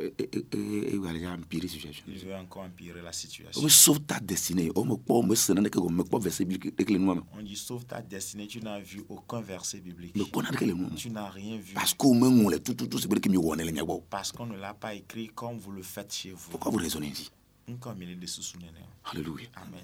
Et 0.00 0.14
et 0.34 0.94
il 0.94 1.26
a 1.26 1.32
empiré 1.32 1.62
la 1.62 1.68
situation. 1.68 2.04
Il 2.08 2.18
veut 2.18 2.34
encore 2.34 2.62
empirer 2.62 3.02
la 3.02 3.12
situation. 3.12 3.60
On 3.60 3.64
me 3.64 3.68
sauve 3.68 4.00
ta 4.00 4.18
destinée. 4.20 4.70
On 4.74 4.84
me 4.84 4.96
on 5.08 5.22
me 5.22 5.34
sena 5.34 5.68
que 5.68 5.78
on 5.78 5.90
me 5.90 6.02
pas 6.04 6.18
verset 6.18 6.44
biblique 6.44 6.76
de 6.76 6.82
que 6.84 6.92
le 6.92 6.98
nom. 6.98 7.22
On 7.36 7.42
dit 7.42 7.56
sauve 7.56 7.84
ta 7.84 8.00
destinée, 8.00 8.46
tu 8.46 8.60
n'as 8.60 8.80
vu 8.80 9.02
aucun 9.08 9.40
verset 9.40 9.80
biblique. 9.80 10.12
Mais 10.16 10.24
qu'on 10.24 10.40
a 10.40 10.50
que 10.52 10.64
le 10.64 10.74
nom. 10.74 10.88
Tu 10.96 11.10
n'as 11.10 11.28
rien 11.28 11.58
vu 11.58 11.74
Parce 11.74 11.94
qu'on 11.94 12.14
me 12.14 12.26
on 12.28 12.50
tout 12.58 12.74
tout 12.74 12.86
tout 12.86 12.98
c'est 12.98 13.08
que 13.20 13.28
me 13.28 13.36
wonne 13.36 13.62
le 13.62 13.70
nyabo. 13.70 14.04
parce 14.08 14.32
qu'on 14.32 14.46
ne 14.46 14.56
l'a 14.56 14.74
pas 14.74 14.94
écrit 14.94 15.28
comme 15.34 15.58
vous 15.58 15.72
le 15.72 15.82
faites 15.82 16.12
chez 16.12 16.30
vous. 16.30 16.50
Pourquoi 16.50 16.70
vous 16.72 16.78
raisonnez 16.78 17.10
ainsi? 17.10 17.30
Il 17.68 18.10
est 18.10 18.14
de 18.16 18.26
sous 18.26 18.56
Alléluia. 19.04 19.48
Amen. 19.54 19.80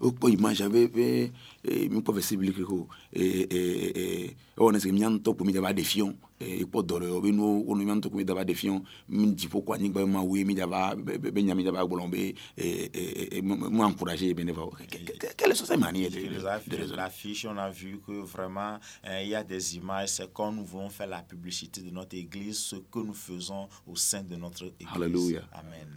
O 0.00 0.10
po 0.10 0.28
image 0.28 0.60
eh 1.64 1.88
me 1.88 2.00
pas 2.00 2.12
verset 2.12 2.36
biblique 2.36 2.64
ko 2.64 2.88
eh 3.12 3.46
eh 3.48 3.92
eh 3.94 4.36
on 4.58 4.74
est 4.74 4.80
que 4.80 5.18
to 5.18 5.32
pour 5.32 5.46
me 5.46 5.72
défiant 5.72 6.12
eh 6.46 6.66
po 6.66 6.82
dole 6.82 7.06
o 7.10 7.20
bino 7.20 7.64
on 7.66 7.76
me 7.76 8.00
to 8.00 8.10
ko 8.10 8.16
me 8.16 8.24
daba 8.24 8.44
défiant 8.44 8.82
me 9.08 9.26
dit 9.32 9.48
pourquoi 9.48 9.78
ni 9.78 9.88
ba 9.90 10.04
ma 10.06 10.20
oui 10.22 10.44
me 10.44 10.54
daba 10.54 10.94
be 10.94 11.42
nyami 11.42 11.64
daba 11.64 11.84
bolombe 11.86 12.34
eh 12.56 12.90
eh 12.94 13.42
moi 13.42 13.86
encourager 13.86 14.34
ben 14.34 14.50
va 14.52 14.62
quelle 15.36 15.52
est 15.52 15.54
cette 15.54 15.78
manière 15.78 16.10
de 16.10 16.16
de- 16.16 16.76
de 16.86 16.96
L'affiche, 16.96 17.44
on 17.46 17.56
a 17.56 17.70
vu 17.70 18.00
que 18.06 18.12
vraiment, 18.12 18.78
euh, 19.06 19.22
il 19.22 19.28
y 19.28 19.34
a 19.34 19.42
des 19.44 19.76
images. 19.76 20.10
C'est 20.10 20.32
quand 20.32 20.52
nous 20.52 20.64
voulons 20.64 20.90
faire 20.90 21.06
la 21.06 21.22
publicité 21.22 21.80
de 21.80 21.90
notre 21.90 22.16
église, 22.16 22.58
ce 22.58 22.76
que 22.76 22.98
nous 22.98 23.14
faisons 23.14 23.68
au 23.86 23.96
sein 23.96 24.22
de 24.22 24.36
notre 24.36 24.64
église. 24.78 24.88
Alléluia. 24.94 25.42
Amen. 25.52 25.88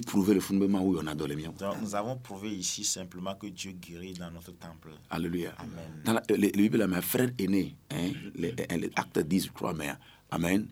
Prouver 0.00 0.34
le 0.34 0.40
fondement 0.40 0.80
où 0.80 0.96
on 0.98 1.06
a 1.06 1.14
dans 1.14 1.26
les 1.26 1.36
miens 1.36 1.52
Donc, 1.58 1.74
nous 1.82 1.94
avons 1.94 2.16
prouvé 2.16 2.50
ici 2.50 2.82
simplement 2.84 3.34
que 3.34 3.46
Dieu 3.48 3.72
guérit 3.72 4.14
dans 4.14 4.30
notre 4.30 4.52
temple. 4.52 4.90
Alléluia. 5.10 5.52
Amen. 5.58 6.02
Dans 6.04 6.14
la, 6.14 6.22
le, 6.30 6.36
le 6.36 6.50
Bible, 6.50 6.86
mes 6.86 7.02
frères 7.02 7.30
aînés, 7.38 7.76
hein, 7.90 8.10
les, 8.34 8.52
les 8.52 8.90
actes 8.96 9.18
10, 9.18 9.46
je 9.46 9.50
crois, 9.52 9.74
mais 9.74 9.90
Amen. 10.30 10.66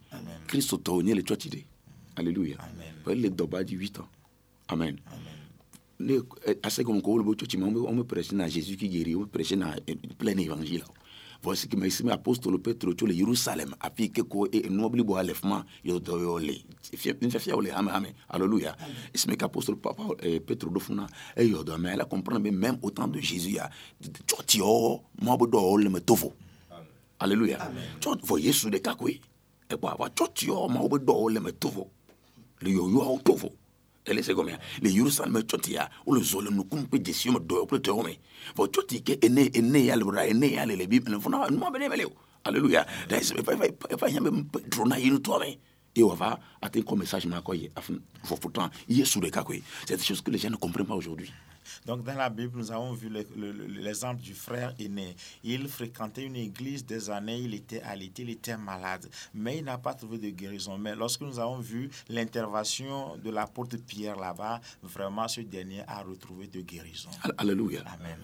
Christ 0.46 0.72
autonome, 0.72 1.14
le 1.14 1.22
church 1.26 1.44
idée. 1.44 1.66
Alléluia. 2.16 2.56
Amen. 2.60 3.18
Les 3.20 3.30
doba 3.30 3.62
dit 3.62 3.74
8 3.74 4.00
ans. 4.00 4.08
Amen. 4.68 4.96
Ne, 5.98 6.20
assez 6.62 6.82
comme 6.82 7.02
on 7.04 7.16
le 7.18 7.24
church, 7.36 7.56
on 7.60 7.70
me- 7.70 7.82
on 7.86 7.92
me 7.94 8.04
prêche 8.04 8.32
dans 8.32 8.48
Jésus 8.48 8.76
qui 8.78 8.88
guérit, 8.88 9.14
on 9.16 9.20
me 9.20 9.26
prêche 9.26 9.52
dans 9.52 9.66
euh, 9.70 9.94
plein 10.16 10.34
évangile. 10.38 10.82
Voici 11.42 11.68
que 11.68 11.76
mes 11.76 11.88
apôtres, 12.10 12.50
Petro, 12.58 12.92
tu 12.92 13.06
le 13.06 13.14
Jérusalem, 13.14 13.74
a 13.80 13.90
fait 13.90 14.08
que 14.08 14.22
quoi, 14.22 14.48
et 14.52 14.68
noble 14.68 15.02
bois 15.02 15.22
lèvement, 15.22 15.62
il 15.84 15.98
doit 16.00 16.20
y 16.20 16.44
aller. 16.44 16.64
Une 17.22 17.30
fait 17.30 17.38
fier, 17.38 17.56
amen, 17.74 17.92
amen. 17.94 18.12
Alléluia. 18.28 18.76
Ce 19.14 19.26
mec 19.26 19.42
apôtre, 19.42 19.74
papa, 19.74 20.02
Petro, 20.46 20.70
de 20.70 20.78
Funa, 20.78 21.06
et 21.36 21.46
il 21.46 21.52
doit, 21.52 21.78
mais 21.78 21.90
elle 21.90 22.04
comprend, 22.04 22.38
mais 22.38 22.50
même 22.50 22.78
au 22.82 22.90
temps 22.90 23.08
de 23.08 23.18
Jésus, 23.20 23.48
il 23.48 23.54
y 23.54 23.58
a, 23.58 23.70
tu 24.46 24.58
vois, 24.58 25.00
moi, 25.22 25.38
je 25.40 25.46
dois 25.46 25.80
le 25.80 25.88
mettre 25.88 26.14
Alléluia. 27.18 27.70
Tu 28.00 28.08
vois, 28.22 28.40
Jésus 28.40 28.70
de 28.70 28.78
Kakoué. 28.78 29.20
Et 29.70 29.76
quoi, 29.76 29.96
tu 30.34 30.46
vois, 30.46 30.68
moi, 30.68 30.88
je 30.92 30.98
dois 30.98 31.32
le 31.32 31.40
mettre 31.40 31.68
le 32.62 32.70
yo-yo 32.70 33.00
au 33.00 33.18
tovo 33.18 33.52
ele 34.06 34.22
se 34.22 34.32
gomea 34.32 34.58
le 34.82 34.90
Jerusalem 34.90 35.32
me 35.32 35.42
choti 35.42 35.72
ya 35.72 35.88
o 36.06 36.14
le 36.14 36.50
no 36.50 36.64
kumpe 36.64 36.98
desio 36.98 37.32
me 37.32 37.38
ko 37.40 37.78
te 37.78 37.90
home 37.90 38.18
fo 38.54 38.66
choti 38.66 39.02
ke 39.02 39.18
ene 39.22 39.50
ene 39.54 39.84
ya 39.86 39.96
le 39.96 40.04
bra 40.04 40.26
ene 40.26 40.52
ya 40.52 40.66
le 40.66 40.76
le 40.76 40.86
bi 40.86 41.00
no 41.06 41.20
fona 41.20 41.48
no 41.50 41.70
be 41.70 41.78
ne 41.78 41.88
mele 41.88 42.06
alléluia. 42.44 42.86
Da 43.08 43.18
is 43.18 43.32
fa 43.32 43.56
fa 43.56 43.96
fa 43.98 44.08
ya 44.08 44.20
me 44.20 44.30
drona 44.68 44.98
yinu 44.98 45.20
to 45.20 45.38
me 45.38 45.58
et 45.94 46.02
on 46.02 46.14
va 46.14 46.38
atteindre 46.62 46.86
comme 46.86 47.00
message 47.00 47.26
ma 47.26 47.42
ko 47.42 47.52
ye 47.52 47.70
afin 47.76 47.98
fo 48.24 48.36
pourtant 48.36 48.70
yesu 48.88 49.20
de 49.20 49.28
kakwe 49.28 49.62
c'est 49.86 49.96
des 49.96 50.02
choses 50.02 50.22
que 50.22 50.30
les 50.30 50.38
gens 50.38 50.50
ne 50.50 50.56
comprennent 50.56 50.86
pas 50.86 50.94
aujourd'hui 50.94 51.32
Donc, 51.86 52.02
dans 52.04 52.14
la 52.14 52.30
Bible, 52.30 52.56
nous 52.58 52.70
avons 52.72 52.92
vu 52.92 53.08
le- 53.08 53.24
le- 53.36 53.52
le- 53.52 53.66
l'exemple 53.66 54.20
du 54.22 54.34
frère 54.34 54.74
aîné. 54.78 55.14
Il 55.44 55.68
fréquentait 55.68 56.24
une 56.24 56.36
église 56.36 56.84
des 56.84 57.10
années, 57.10 57.38
il 57.38 57.54
était 57.54 57.82
alité, 57.82 58.22
il 58.22 58.30
était 58.30 58.56
malade, 58.56 59.08
mais 59.34 59.58
il 59.58 59.64
n'a 59.64 59.78
pas 59.78 59.94
trouvé 59.94 60.18
de 60.18 60.30
guérison. 60.30 60.78
Mais 60.78 60.94
lorsque 60.94 61.20
nous 61.22 61.38
avons 61.38 61.58
vu 61.58 61.90
l'intervention 62.08 63.16
de 63.16 63.30
l'apôtre 63.30 63.76
Pierre 63.78 64.16
là-bas, 64.16 64.60
vraiment, 64.82 65.28
ce 65.28 65.40
dernier 65.42 65.82
a 65.86 66.02
retrouvé 66.02 66.46
de 66.46 66.60
guérison. 66.60 67.10
Al- 67.22 67.34
alléluia 67.38 67.82
Amen. 67.86 68.18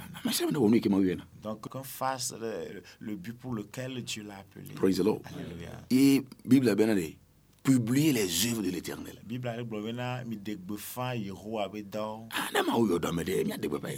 wiena 1.05 1.25
Donc, 1.43 1.69
qu'on 1.69 1.83
fasse 1.83 2.35
le, 2.41 2.83
le 3.01 3.17
but 3.17 3.33
pour 3.39 3.53
lequel 3.55 4.03
Dieu 4.05 4.23
l'a 4.25 4.39
appelé. 4.39 4.67
praise 4.75 4.97
the 4.99 5.05
lord 5.05 5.21
Alléluia. 5.25 5.71
et 5.91 6.23
bible 6.45 6.69
publier 7.67 8.13
les 8.13 8.47
œuvres 8.47 8.63
de 8.63 8.71
l'éternel 8.71 9.17
ah 9.19 9.27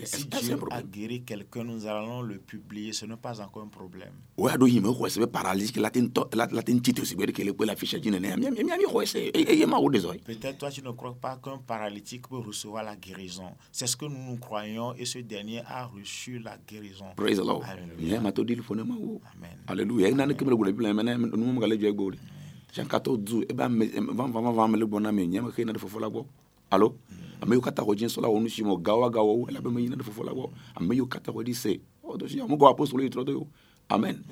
Si 0.04 0.24
Dieu 0.26 0.56
a 0.70 0.82
guéri 0.82 1.22
quelqu'un, 1.22 1.64
nous 1.64 1.86
allons 1.86 2.22
le 2.22 2.38
publier. 2.38 2.92
Ce 2.94 3.04
n'est 3.04 3.16
pas 3.16 3.38
encore 3.42 3.62
un 3.64 3.68
problème. 3.68 4.14
e 4.38 4.42
e 4.42 4.56
Peut-être 10.24 10.58
toi, 10.58 10.70
tu 10.70 10.82
ne 10.82 10.90
crois 10.92 11.14
pas 11.20 11.36
qu'un 11.36 11.58
paralytique 11.58 12.28
peut 12.28 12.38
recevoir 12.38 12.84
la 12.84 12.96
guérison. 12.96 13.50
C'est 13.70 13.86
ce 13.86 13.96
que 13.96 14.06
nous 14.06 14.30
nous 14.30 14.36
croyons 14.38 14.94
et 14.94 15.04
ce 15.04 15.18
dernier 15.18 15.60
a 15.66 15.84
reçu 15.86 16.38
la 16.38 16.56
guérison. 16.66 17.04
praise 17.16 17.38
the 17.38 17.44
lord 17.44 17.62
Amen. 17.64 17.90
alléluia 19.66 20.10
na 20.12 20.26
ne 20.26 20.34
le 22.76 22.82
mo 22.82 22.86
Jean 22.86 22.86
14 22.86 23.46
e 23.48 23.52
ba 23.52 23.68
me 23.68 23.86
van 24.12 24.32
van 24.32 24.52
van 24.52 24.70
me 24.70 24.78
le 24.78 24.86
bona 24.86 25.12
me 25.12 25.26
nyama 25.26 25.50
ke 25.50 25.64
na 25.64 25.72
de 25.72 25.78
fofola 25.78 26.08
go 26.10 26.26
allo 26.70 26.94
ame 27.40 27.54
yo 27.54 27.60
kata 27.60 27.82
go 27.82 27.94
jin 27.94 28.08
so 28.08 28.20
la 28.20 28.28
onu 28.28 28.48
shi 28.48 28.62
mo 28.62 28.76
gawa 28.76 29.10
gawa 29.10 29.32
wo 29.32 29.46
la 29.50 29.60
be 29.60 29.70
me 29.70 29.88
na 29.88 29.96
de 29.96 30.02
fofola 30.02 30.32
go 30.32 30.50
ame 30.76 30.94
yo 30.96 31.06
kata 31.06 31.32
go 31.32 31.42
di 31.42 31.54
se 31.54 31.80
mo 32.02 32.56
yitro 33.00 33.24
do 33.24 33.32
yo 33.32 33.46
amen. 33.88 34.22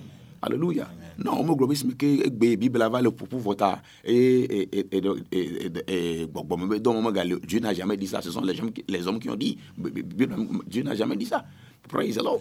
Alléluia. 0.43 0.87
Non, 1.19 1.43
mon 1.43 1.57
gros 1.57 1.67
mais 1.67 1.95
que 1.97 2.29
be 2.29 2.57
Bible 2.57 2.79
va 2.79 3.01
le 3.01 3.11
pour 3.11 3.41
voter 3.41 3.73
et 4.05 4.69
et 4.69 4.87
et 4.93 5.03
et 5.33 6.21
et 6.21 6.27
bon 6.27 6.45
bon 6.45 6.59
mais 6.59 6.79
donc 6.79 6.97
Dieu 7.47 7.59
n'a 7.59 7.73
jamais 7.73 7.97
dit 7.97 8.07
ça, 8.07 8.21
ce 8.21 8.31
sont 8.31 8.43
les 8.43 8.61
hommes 8.61 8.71
les 8.87 9.09
hommes 9.09 9.19
qui 9.19 9.31
ont 9.31 9.35
dit. 9.35 9.57
Dieu 9.79 10.83
n'a 10.83 10.95
jamais 10.95 11.17
dit 11.17 11.25
ça. 11.25 11.45
Praise 11.89 12.17
the 12.17 12.23
Lord. 12.23 12.41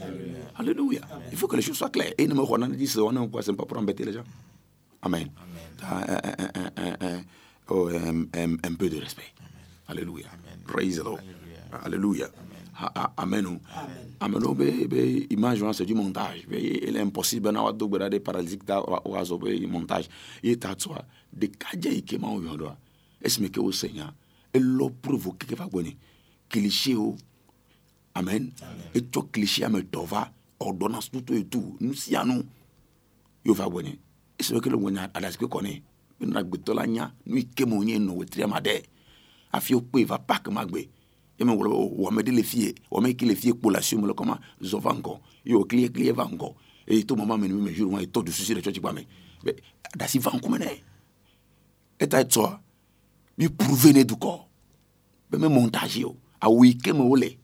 Alléluia. 0.55 1.01
Il 1.31 1.37
faut 1.37 1.47
que 1.47 1.55
les 1.55 1.61
choses 1.61 1.77
soient 1.77 1.89
claires. 1.89 2.13
Et 2.17 2.27
nous 2.27 2.35
me 2.35 2.41
on 2.41 2.57
ne 2.57 3.55
pas 3.55 3.65
pour 3.65 3.77
embêter 3.77 4.03
les 4.03 4.13
gens. 4.13 4.23
Amen. 5.05 5.29
Oh, 7.69 7.89
un, 7.89 8.75
peu 8.75 8.89
de 8.89 8.99
respect. 8.99 9.33
Alléluia. 9.87 10.27
Praise 10.65 10.97
the 10.97 11.03
Lord. 11.03 11.19
Alléluia. 11.83 12.27
Amen. 13.17 13.59
Amen. 14.19 14.39
Be 14.55 15.27
image 15.29 15.63
c'est 15.73 15.85
du 15.85 15.93
montage. 15.93 16.47
Il 16.51 16.97
est 16.97 16.99
impossible 16.99 17.51
na 17.51 17.63
wado 17.63 17.87
gbera 17.87 18.09
de 18.09 18.17
paralystique 18.17 18.65
da 18.65 18.81
wazo 19.05 19.37
be 19.37 19.65
montage. 19.67 20.09
Il 20.43 20.57
ta 20.57 20.73
tsoa 20.75 21.05
de 21.31 21.47
kaja 21.47 21.91
ike 21.91 22.17
ma 22.19 22.29
oyo 22.29 22.57
do. 22.57 22.71
Esme 23.21 23.49
ke 23.49 23.59
o 23.59 23.71
senya. 23.71 24.11
Et 24.53 24.59
lo 24.59 24.89
provoquer 24.89 25.45
que 25.45 25.55
va. 25.55 25.69
Cliché 26.49 26.95
o. 26.95 27.15
Amen. 28.15 28.51
Et 28.95 29.01
to 29.11 29.23
cliché 29.23 29.63
a 29.65 29.69
me 29.69 29.81
tova 29.81 30.31
ordonnance 30.59 31.11
tout 31.11 31.31
et 31.31 31.45
tout. 31.45 31.77
Nous 31.79 31.93
si 31.93 32.15
anu. 32.15 32.41
Yo 33.45 33.53
va. 33.53 33.67
Esme 34.39 34.59
ke 34.61 34.69
lo 34.69 34.79
ngonya 34.79 35.11
adas 35.13 35.37
ke 35.37 35.47
kone. 35.47 35.81
Na 36.19 36.43
gbetola 36.43 36.87
nya. 36.87 37.13
Nu 37.25 37.37
ike 37.37 37.65
mo 37.65 37.83
nye 37.83 37.99
no 37.99 38.15
wetri 38.17 38.43
amade. 38.43 38.83
Afi 39.51 39.75
o 39.75 39.81
pe 39.81 40.03
va 40.03 40.19
pak 40.19 40.49
magbe 40.49 40.89
eme 41.39 41.51
wolo 41.51 41.89
wame 41.97 42.23
de 42.23 42.31
le 42.31 42.43
fie 42.43 42.73
wame 42.91 43.13
ki 43.15 43.25
le 43.25 43.35
fie 43.35 43.53
kpola 43.53 43.81
si 43.81 43.95
mo 43.95 44.07
le 44.07 44.13
koma 44.13 44.39
zo 44.61 44.79
va 44.79 44.91
encore 44.91 45.19
yo 45.45 45.65
clie 45.65 45.91
clie 45.91 46.11
va 46.11 46.25
encore 46.25 46.55
et 46.87 47.03
to 47.03 47.15
mama 47.15 47.37
me 47.37 47.47
me 47.47 47.73
jour 47.73 47.91
moi 47.91 48.01
et 48.01 48.07
to 48.07 48.23
de 48.23 48.31
souci 48.31 48.53
de 48.53 48.61
church 48.61 48.79
ba 48.79 48.93
me. 48.93 49.01
Mais 49.43 49.55
da 49.95 50.07
si 50.07 50.19
va 50.19 50.33
encore 50.33 50.49
mene 50.49 50.67
et 51.99 52.07
ta 52.07 52.23
to 52.23 52.47
bi 53.37 53.49
prouver 53.49 53.93
ne 53.93 54.03
du 54.03 54.15
corps 54.15 54.49
be 55.29 55.37
me 55.37 55.47
montage 55.47 55.97
yo. 55.97 56.15
A 56.39 56.49
wike 56.49 56.87
me 56.87 57.01
wole 57.01 57.37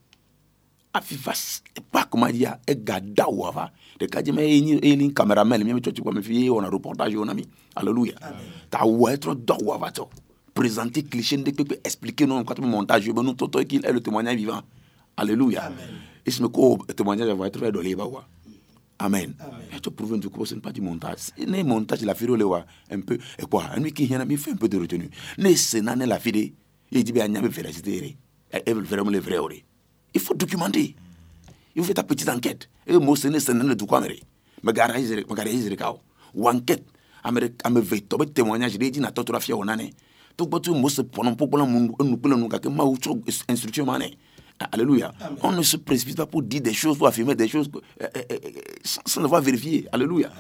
a 0.94 1.02
fi 1.02 1.16
fas 1.16 1.62
pas 1.92 2.06
comment 2.10 2.30
dire 2.30 2.58
e 2.68 2.76
gada 2.76 3.30
wa 3.30 3.52
va 3.52 3.72
de 4.00 4.06
ka 4.08 4.24
je 4.24 4.32
me 4.32 4.42
ni 4.42 4.96
ni 4.96 5.14
cameraman 5.14 5.64
me 5.64 5.80
church 5.82 6.02
ba 6.02 6.12
me 6.12 6.22
fi 6.22 6.50
on 6.50 6.64
a 6.64 6.70
reportage 6.70 7.16
on 7.16 7.28
ami 7.28 7.48
alléluia 7.76 8.16
ta 8.70 8.86
wa 8.86 9.14
être 9.14 9.36
do 9.36 9.56
wa 9.64 9.78
va 9.78 9.92
to 9.92 10.10
présenter 10.54 11.04
cliché, 11.04 11.38
de 11.38 11.52
expliquer 11.84 12.26
non 12.26 12.44
quand 12.44 12.60
montage, 12.60 13.10
nous 13.10 13.34
tout 13.34 13.50
qu'il 13.66 13.86
est 13.86 13.92
le 13.92 14.02
témoignage 14.02 14.36
vivant. 14.36 14.62
Alléluia. 15.18 15.72
Et 16.26 16.32
ce 16.32 16.44
que 16.44 16.94
témoignage 16.94 17.30
va 17.30 17.48
être 17.48 17.60
fait 17.60 17.72
de 17.72 17.80
l'Éba. 17.80 18.06
Amen. 19.00 19.34
Et 19.76 19.80
tu 19.80 19.90
prouves 19.90 20.20
du 20.20 20.30
coup, 20.30 20.46
ce 20.46 20.56
n'est 20.56 20.62
pas 20.62 20.72
du 20.72 20.82
montage. 20.82 21.18
C'est 21.36 21.48
un 21.48 21.64
montage, 21.64 22.02
la 22.04 22.14
fille 22.14 22.30
un 22.92 23.00
peu. 23.02 23.18
Et 23.40 23.46
quoi 23.50 23.66
Un 23.76 23.82
qui 23.84 24.06
vient, 24.06 24.24
il 24.30 24.38
fait 24.38 24.52
un 24.52 24.56
peu 24.56 24.70
de 24.70 24.78
retenue. 24.78 25.10
Mais 25.38 25.56
c'est 25.56 25.82
nan 25.82 26.04
la 26.04 26.20
fille. 26.20 26.54
Il 26.92 27.04
dit, 27.04 27.12
bien, 27.12 27.26
il 27.26 27.34
y 27.34 27.38
a 27.38 27.42
véracité. 27.42 28.18
Elle 28.52 28.76
veut 28.76 28.82
vraiment 28.82 29.10
le 29.10 29.20
vrai. 29.20 29.38
Il 30.14 30.20
faut 30.22 30.34
documenter. 30.34 30.96
Il 31.76 31.82
faut 31.82 31.86
faire 31.86 31.96
ta 31.96 32.04
petite 32.04 32.30
enquête. 32.30 32.70
Et 32.88 32.98
moi, 32.98 33.16
c'est 33.18 33.30
nan 33.30 33.68
le 33.68 33.76
tout 33.78 33.86
quoi, 33.86 34.02
mais 34.02 34.74
garage, 34.74 35.10
garage, 35.10 35.70
garage, 35.70 35.96
ou 36.34 36.48
enquête. 36.50 36.86
Ame 37.24 37.80
veille, 37.80 38.04
témoignage, 38.34 38.76
il 38.80 38.92
dit, 38.92 39.00
na 39.00 39.12
totora 39.12 39.40
fia 39.40 39.56
onane 39.56 39.92
tokpɔtu 40.38 40.74
mose 40.74 41.02
pɔnɔ 41.04 41.36
pokpɔlɔ 41.38 41.66
mu 41.68 41.80
nu 42.04 42.18
kple 42.18 42.36
nu 42.36 42.48
gake 42.48 42.70
mawu 42.70 42.98
tsɔ 42.98 43.12
instruction 43.50 43.86
ma 43.86 43.98
nɛ 44.00 44.12
alléluia. 44.72 45.12
On 45.42 45.52
ne 45.54 45.64
se 45.64 45.78
précipite 45.78 46.18
pas 46.18 46.28
pour 46.28 46.44
dire 46.44 46.62
des 46.62 46.74
choses 46.74 46.96
pour 46.98 47.08
affirmer 47.08 47.34
des 47.34 47.48
choses 47.48 47.68
euh, 47.76 48.06
euh, 48.16 48.22
euh, 48.32 48.38
sans, 48.84 49.02
sans 49.08 49.22
devoir 49.22 49.42
vérifier. 49.42 49.88
Alléluia. 49.92 50.32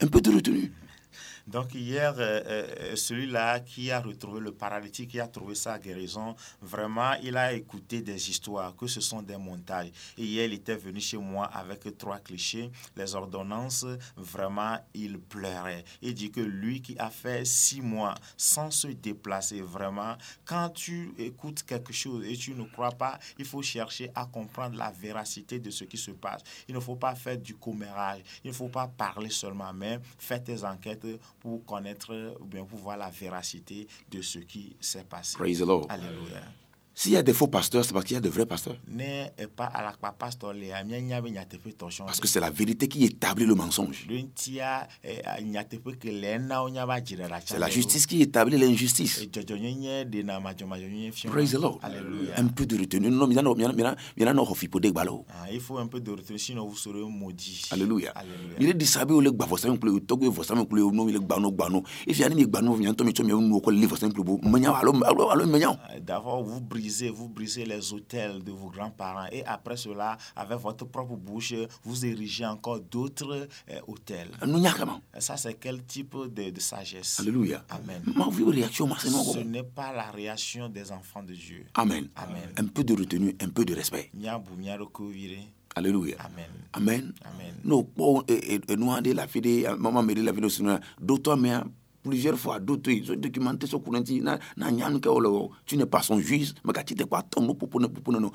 Un 0.00 0.06
peu 0.06 0.20
de 0.22 0.30
retenue 0.30 0.72
donc 1.48 1.74
hier, 1.74 2.14
euh, 2.18 2.42
euh, 2.46 2.96
celui-là 2.96 3.60
qui 3.60 3.90
a 3.90 4.00
retrouvé 4.00 4.38
le 4.38 4.52
paralytique, 4.52 5.12
qui 5.12 5.20
a 5.20 5.26
trouvé 5.26 5.54
sa 5.54 5.78
guérison, 5.78 6.36
vraiment, 6.60 7.14
il 7.22 7.38
a 7.38 7.54
écouté 7.54 8.02
des 8.02 8.28
histoires, 8.28 8.76
que 8.76 8.86
ce 8.86 9.00
sont 9.00 9.22
des 9.22 9.38
montages. 9.38 9.90
Et 10.18 10.24
hier, 10.24 10.44
il 10.44 10.52
était 10.52 10.76
venu 10.76 11.00
chez 11.00 11.16
moi 11.16 11.46
avec 11.46 11.96
trois 11.96 12.18
clichés, 12.18 12.70
les 12.94 13.14
ordonnances, 13.14 13.86
vraiment, 14.16 14.76
il 14.92 15.18
pleurait. 15.18 15.84
Il 16.02 16.12
dit 16.12 16.30
que 16.30 16.40
lui 16.40 16.82
qui 16.82 16.98
a 16.98 17.08
fait 17.08 17.46
six 17.46 17.80
mois 17.80 18.14
sans 18.36 18.70
se 18.70 18.88
déplacer, 18.88 19.62
vraiment, 19.62 20.16
quand 20.44 20.68
tu 20.68 21.14
écoutes 21.16 21.62
quelque 21.62 21.94
chose 21.94 22.26
et 22.26 22.36
tu 22.36 22.52
ne 22.54 22.64
crois 22.64 22.92
pas, 22.92 23.18
il 23.38 23.46
faut 23.46 23.62
chercher 23.62 24.10
à 24.14 24.26
comprendre 24.26 24.76
la 24.76 24.90
véracité 24.90 25.58
de 25.58 25.70
ce 25.70 25.84
qui 25.84 25.96
se 25.96 26.10
passe. 26.10 26.42
Il 26.68 26.74
ne 26.74 26.80
faut 26.80 26.96
pas 26.96 27.14
faire 27.14 27.38
du 27.38 27.54
commérage, 27.54 28.20
il 28.44 28.48
ne 28.48 28.54
faut 28.54 28.68
pas 28.68 28.86
parler 28.86 29.30
seulement, 29.30 29.72
mais 29.72 29.98
faire 30.18 30.44
tes 30.44 30.62
enquêtes 30.62 31.06
pour 31.40 31.64
connaître 31.64 32.36
ou 32.40 32.44
bien 32.44 32.64
pour 32.64 32.78
voir 32.78 32.96
la 32.96 33.10
véracité 33.10 33.86
de 34.10 34.22
ce 34.22 34.38
qui 34.38 34.76
s'est 34.80 35.04
passé. 35.04 35.36
Praise 35.36 35.60
the 35.60 35.66
Lord. 35.66 35.86
Alléluia. 35.88 36.42
S'il 36.98 37.12
y 37.12 37.16
a 37.16 37.22
des 37.22 37.32
faux 37.32 37.46
pasteurs, 37.46 37.84
c'est 37.84 37.92
parce 37.92 38.04
qu'il 38.04 38.14
y 38.14 38.16
a 38.16 38.20
de 38.20 38.28
vrais 38.28 38.44
pasteurs. 38.44 38.74
Parce 41.96 42.20
que 42.20 42.26
c'est 42.26 42.40
la 42.40 42.50
vérité 42.50 42.88
qui 42.88 43.04
établit 43.04 43.46
le 43.46 43.54
mensonge. 43.54 44.04
C'est 47.44 47.58
la 47.60 47.70
justice 47.70 48.04
qui 48.04 48.20
établit 48.20 48.58
l'injustice. 48.58 49.24
Praise 51.28 51.52
the 51.52 51.60
Lord. 51.60 51.78
Un 52.36 52.46
peu 52.48 52.66
de 52.66 52.76
retenue. 52.76 53.10
Non, 53.10 53.28
ah, 53.30 53.94
il 55.52 55.60
faut 55.60 55.78
un 55.78 55.86
peu 55.86 56.00
de 56.00 56.10
retenue, 56.10 56.38
sinon 56.40 56.66
vous 56.66 56.76
serez 56.76 57.04
maudit. 57.04 57.62
Alléluia. 57.70 58.12
Il 58.58 58.70
est 58.70 58.74
dit 58.74 58.86
ça, 58.86 59.04
vous 59.04 59.20
le 59.20 59.30
gba 59.30 59.46
voisin 59.46 59.76
plus 59.76 59.90
au 59.90 60.00
togo 60.00 60.32
voisin 60.32 60.64
plus 60.64 60.82
au 60.82 60.90
nom 60.90 61.08
il 61.08 61.20
gba 61.20 61.38
no 61.38 61.52
gba 61.52 61.68
no. 61.68 61.84
Et 62.08 62.12
puis 62.12 62.24
il 62.24 62.46
gba 62.48 62.60
no 62.60 62.74
vient 62.74 62.92
tomber 62.92 63.12
tomber 63.12 63.34
nous 63.34 63.60
ko 63.60 63.70
le 63.70 63.86
voisin 63.86 64.10
plus 64.10 64.24
beau. 64.24 64.40
Menya 64.42 64.72
allo 64.72 64.92
allo 65.04 65.30
allo 65.30 65.46
menya. 65.46 65.78
D'abord 66.04 66.42
vous 66.42 66.60
vous 67.12 67.28
brisez 67.28 67.64
les 67.64 67.92
hôtels 67.92 68.42
de 68.42 68.52
vos 68.52 68.68
grands-parents 68.70 69.26
et 69.32 69.44
après 69.44 69.76
cela, 69.76 70.16
avec 70.36 70.58
votre 70.58 70.84
propre 70.86 71.16
bouche, 71.16 71.54
vous 71.84 72.04
érigez 72.04 72.46
encore 72.46 72.80
d'autres 72.80 73.48
euh, 73.70 73.80
hôtels. 73.86 74.30
Et 75.16 75.20
ça, 75.20 75.36
c'est 75.36 75.54
quel 75.54 75.84
type 75.84 76.16
de, 76.34 76.50
de 76.50 76.60
sagesse? 76.60 77.20
Alléluia. 77.20 77.64
Amen. 77.70 78.02
Ce 78.98 79.38
n'est 79.38 79.62
pas 79.62 79.92
la 79.92 80.10
réaction 80.10 80.68
des 80.68 80.90
enfants 80.92 81.22
de 81.22 81.34
Dieu. 81.34 81.66
Amen. 81.74 82.08
Amen. 82.16 82.50
Un 82.56 82.66
peu 82.66 82.84
de 82.84 82.94
retenue, 82.94 83.36
un 83.40 83.48
peu 83.48 83.64
de 83.64 83.74
respect. 83.74 84.10
Alléluia. 85.74 86.16
Amen. 86.18 86.50
Amen. 86.72 87.12
Amen. 87.24 87.54
Nous, 87.64 89.02
dit 89.02 89.14
la 89.14 89.26
fille, 89.28 89.68
maman 89.78 90.02
la 90.02 90.32
fille, 90.32 90.78
d'autres, 91.00 91.36
mais 91.36 91.54
plusieurs 92.02 92.38
fois 92.38 92.60
d'autres 92.60 92.90
ils 92.90 93.10
ont 93.12 93.16
documenté 93.16 93.66
ce 93.66 93.76
qu'on 93.76 94.00
dit 94.00 94.20
na 94.20 94.38
na 94.56 94.70
nyanu 94.70 95.00
ke 95.00 95.08
olo 95.08 95.50
tu 95.66 95.76
n'es 95.76 95.86
pas 95.86 96.02
son 96.02 96.18
juge 96.20 96.54
mais 96.64 96.72
pour 97.58 97.68
pour 97.68 97.80
pour 97.80 98.12
non 98.20 98.30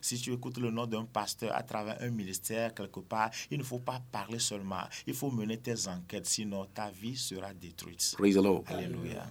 si 0.00 0.16
tu 0.18 0.32
écoutes 0.32 0.58
le 0.58 0.70
nom 0.70 0.86
d'un 0.86 1.04
pasteur 1.04 1.54
à 1.54 1.62
travers 1.62 1.96
un 2.00 2.10
ministère 2.10 2.74
quelque 2.74 3.00
part 3.00 3.30
il 3.50 3.58
ne 3.58 3.62
faut 3.64 3.78
pas 3.80 4.00
parler 4.10 4.38
seulement 4.38 4.84
il 5.06 5.14
faut 5.14 5.30
mener 5.30 5.58
tes 5.58 5.88
enquêtes 5.88 6.26
sinon 6.26 6.66
ta 6.72 6.90
vie 6.90 7.16
sera 7.16 7.52
détruite 7.52 8.14
praise 8.16 8.34
the 8.34 8.42
lord 8.42 8.64
alléluia 8.66 9.26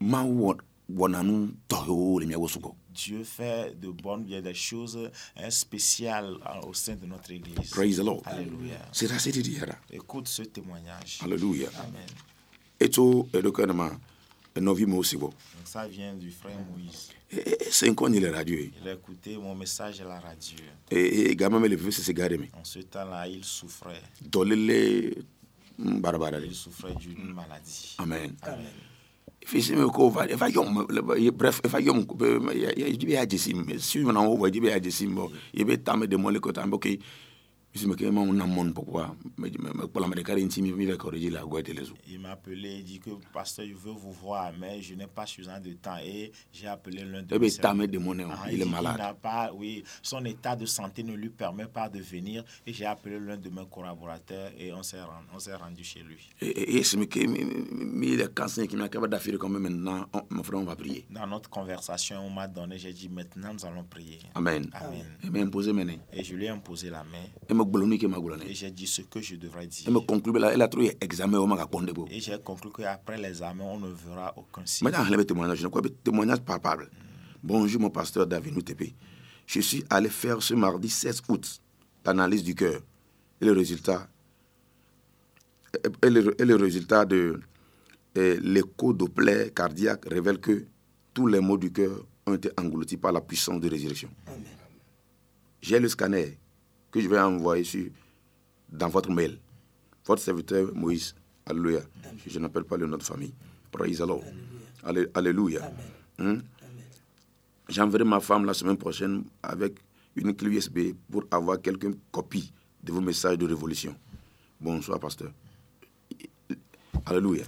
ma 0.00 0.24
wananu 0.88 1.54
toyo 1.68 2.18
le 2.18 2.26
miawosuko 2.26 2.76
Dieu 2.92 3.22
fait 3.22 3.78
de 3.78 3.88
bonnes 3.90 4.24
bien 4.24 4.42
des 4.42 4.54
choses 4.54 5.10
hein, 5.36 5.50
spéciales 5.50 6.34
hein, 6.44 6.60
au 6.66 6.74
sein 6.74 6.96
de 6.96 7.06
notre 7.06 7.30
église. 7.30 7.70
Praise 7.70 7.98
the 7.98 8.04
Lord. 8.04 8.22
Alléluia. 8.24 8.78
C'est 8.92 9.08
Écoute 9.92 10.26
ce 10.26 10.42
témoignage. 10.42 11.20
Alléluia. 11.22 11.68
Amen. 11.78 12.06
Eto 12.80 13.28
edokanama 13.32 13.98
novi 14.56 14.86
mo 14.86 15.02
sibo 15.02 15.32
ça 15.64 15.86
vient 15.86 16.14
du 16.14 16.30
frère 16.30 16.58
Moïse 16.72 17.10
c'est 17.70 17.94
quoi 17.94 18.08
la 18.08 18.32
radio 18.32 18.56
il 18.58 18.88
a 18.88 18.94
écouté 18.94 19.36
mon 19.36 19.54
message 19.54 20.00
à 20.00 20.04
la 20.04 20.18
radio 20.18 20.56
et 20.90 21.36
gama 21.36 21.58
me 21.60 21.68
le 21.68 21.76
veut 21.76 21.90
se 21.90 22.10
garder 22.12 22.40
en 22.58 22.64
ce 22.64 22.80
temps-là 22.80 23.28
il 23.28 23.44
souffrait 23.44 24.02
dolele 24.20 25.14
barabara 25.78 26.38
il 26.40 26.54
souffrait 26.54 26.94
d'une 26.94 27.34
maladie 27.34 27.94
amen 27.98 28.34
amen 28.42 28.72
fisi 29.46 29.74
mi 29.76 29.86
ko 29.90 30.10
va 30.10 30.26
yom 30.48 30.86
bref 31.32 31.60
yom 31.80 32.06
ya 33.08 33.26
jesim 33.26 33.64
si 33.78 33.98
mi 33.98 34.12
na 34.12 34.20
wo 34.20 34.48
jibe 34.48 34.68
ya 34.70 34.80
jesim 34.80 35.14
bo 35.14 35.30
yebe 35.52 35.76
tame 35.84 36.06
de 36.06 36.16
ko 36.40 36.52
tambo 36.52 36.80
il 42.08 42.18
m'a 42.18 42.30
appelé, 42.32 42.78
il 42.78 42.84
dit 42.84 42.98
que 42.98 43.10
pasteur, 43.32 43.64
je 43.64 43.74
veux 43.74 43.92
vous 43.92 44.10
voir, 44.12 44.52
mais 44.58 44.82
je 44.82 44.94
n'ai 44.96 45.06
pas 45.06 45.24
suffisamment 45.24 45.60
de 45.60 45.72
temps. 45.74 45.96
Et 46.04 46.32
j'ai 46.52 46.66
appelé 46.66 47.04
l'un 47.04 47.22
de 47.22 47.38
mes 47.38 47.48
ah, 47.62 48.50
il, 48.50 48.62
est 48.62 48.64
malade. 48.64 49.16
Pas, 49.22 49.52
oui, 49.54 49.84
son 50.02 50.24
état 50.24 50.56
de 50.56 50.66
santé 50.66 51.04
ne 51.04 51.14
lui 51.14 51.28
permet 51.28 51.66
pas 51.66 51.88
de 51.88 52.00
venir. 52.00 52.42
Et 52.66 52.72
j'ai 52.72 52.86
appelé 52.86 53.20
l'un 53.20 53.36
de 53.36 53.48
mes 53.48 53.66
collaborateurs 53.70 54.50
et 54.58 54.72
on 54.72 54.82
s'est 54.82 55.00
rendu, 55.00 55.26
on 55.32 55.38
s'est 55.38 55.54
rendu 55.54 55.84
chez 55.84 56.00
lui. 56.00 56.28
Et 56.40 56.82
c'est 56.82 57.06
qui 57.06 58.76
m'a 58.76 58.88
d'affaire 58.88 59.38
comme 59.38 59.58
maintenant, 59.58 60.06
mon 60.30 60.42
frère, 60.42 60.58
on 60.58 60.64
va 60.64 60.74
prier. 60.74 61.06
Dans 61.10 61.26
notre 61.28 61.48
conversation, 61.48 62.18
on 62.26 62.30
m'a 62.30 62.48
donné, 62.48 62.78
j'ai 62.78 62.92
dit 62.92 63.08
maintenant 63.08 63.52
nous 63.54 63.64
allons 63.64 63.84
prier. 63.84 64.18
Amen. 64.34 64.68
Amen. 64.72 65.50
Et, 66.12 66.20
et 66.20 66.24
je 66.24 66.34
lui 66.34 66.46
ai 66.46 66.48
imposé 66.48 66.90
la 66.90 67.04
main 67.04 67.26
Et 68.48 68.54
j'ai 68.54 68.70
dit 68.70 68.86
ce 68.86 69.02
que 69.02 69.20
je 69.20 69.36
devrais 69.36 69.66
dire. 69.66 69.88
Et 72.10 72.20
j'ai 72.20 72.38
conclu 72.42 72.70
qu'après 72.76 73.18
l'examen, 73.18 73.64
on 73.64 73.78
ne 73.78 73.88
verra 73.88 74.32
aucun 74.36 74.64
signe. 74.66 74.88
Témoignage. 75.26 75.66
Témoignage 76.04 76.40
palpable. 76.40 76.90
Bonjour, 77.42 77.80
mon 77.80 77.90
pasteur 77.90 78.26
David 78.26 78.54
Noutépé. 78.54 78.94
Je 79.46 79.60
suis 79.60 79.84
allé 79.90 80.08
faire 80.08 80.42
ce 80.42 80.54
mardi 80.54 80.88
16 80.88 81.22
août 81.28 81.60
l'analyse 82.04 82.42
du 82.42 82.54
cœur. 82.54 82.80
Et 83.40 83.44
le 83.46 83.52
résultat, 83.52 84.08
et 86.02 86.10
le, 86.10 86.40
et 86.40 86.44
le 86.44 86.56
résultat 86.56 87.04
de 87.04 87.40
l'écho 88.14 88.92
Doppler 88.92 89.50
cardiaque 89.54 90.04
révèle 90.06 90.38
que 90.40 90.66
tous 91.14 91.26
les 91.26 91.40
maux 91.40 91.56
du 91.58 91.72
cœur 91.72 92.04
ont 92.26 92.34
été 92.34 92.50
engloutis 92.58 92.96
par 92.96 93.12
la 93.12 93.20
puissance 93.20 93.60
de 93.60 93.68
résurrection. 93.68 94.10
J'ai 95.62 95.78
le 95.78 95.88
scanner 95.88 96.38
que 96.90 97.00
je 97.00 97.08
vais 97.08 97.18
envoyer 97.20 97.64
sur, 97.64 97.86
dans 98.70 98.88
votre 98.88 99.10
mail. 99.10 99.38
Votre 100.06 100.22
serviteur 100.22 100.74
Moïse. 100.74 101.14
Alléluia. 101.46 101.80
Je, 102.24 102.30
je 102.30 102.38
n'appelle 102.38 102.64
pas 102.64 102.76
le 102.76 102.86
nom 102.86 102.96
de 102.96 103.02
famille. 103.02 103.32
Praise 103.70 103.98
the 103.98 104.06
Lord. 104.06 104.24
Allé- 104.84 105.08
Alléluia. 105.14 105.70
Hein? 106.18 106.38
J'enverrai 107.68 108.04
ma 108.04 108.20
femme 108.20 108.44
la 108.44 108.54
semaine 108.54 108.76
prochaine 108.76 109.24
avec 109.42 109.78
une 110.16 110.34
clé 110.34 110.50
USB 110.50 110.92
pour 111.10 111.24
avoir 111.30 111.60
quelques 111.60 111.88
copies 112.10 112.52
de 112.82 112.92
vos 112.92 113.00
messages 113.00 113.38
de 113.38 113.46
révolution. 113.46 113.94
Bonsoir, 114.60 114.98
pasteur. 114.98 115.30
Alléluia. 117.06 117.44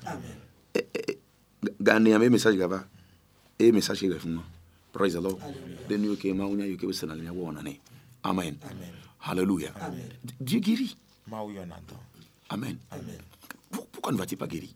Eh, 0.75 0.87
eh, 0.95 1.19
Gane 1.81 2.13
ame 2.15 2.29
message 2.31 2.57
gava. 2.57 2.87
E 3.61 3.71
message 3.73 4.03
gafuma. 4.09 4.43
Praise 4.93 5.15
the 5.15 5.21
Lord. 5.21 5.39
Ne. 7.63 7.81
Amen. 8.25 8.57
Alléluia. 9.23 9.73
Dieu 10.41 10.61
guérit. 10.61 10.97
Amen. 12.49 12.77
Pour- 13.71 13.87
Pourquoi 13.87 14.13
ne 14.13 14.19
va-t-il 14.19 14.37
pas 14.39 14.47
guérir? 14.47 14.71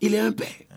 Il 0.00 0.14
est 0.14 0.20
un 0.20 0.32
père. 0.32 0.48
eh. 0.60 0.68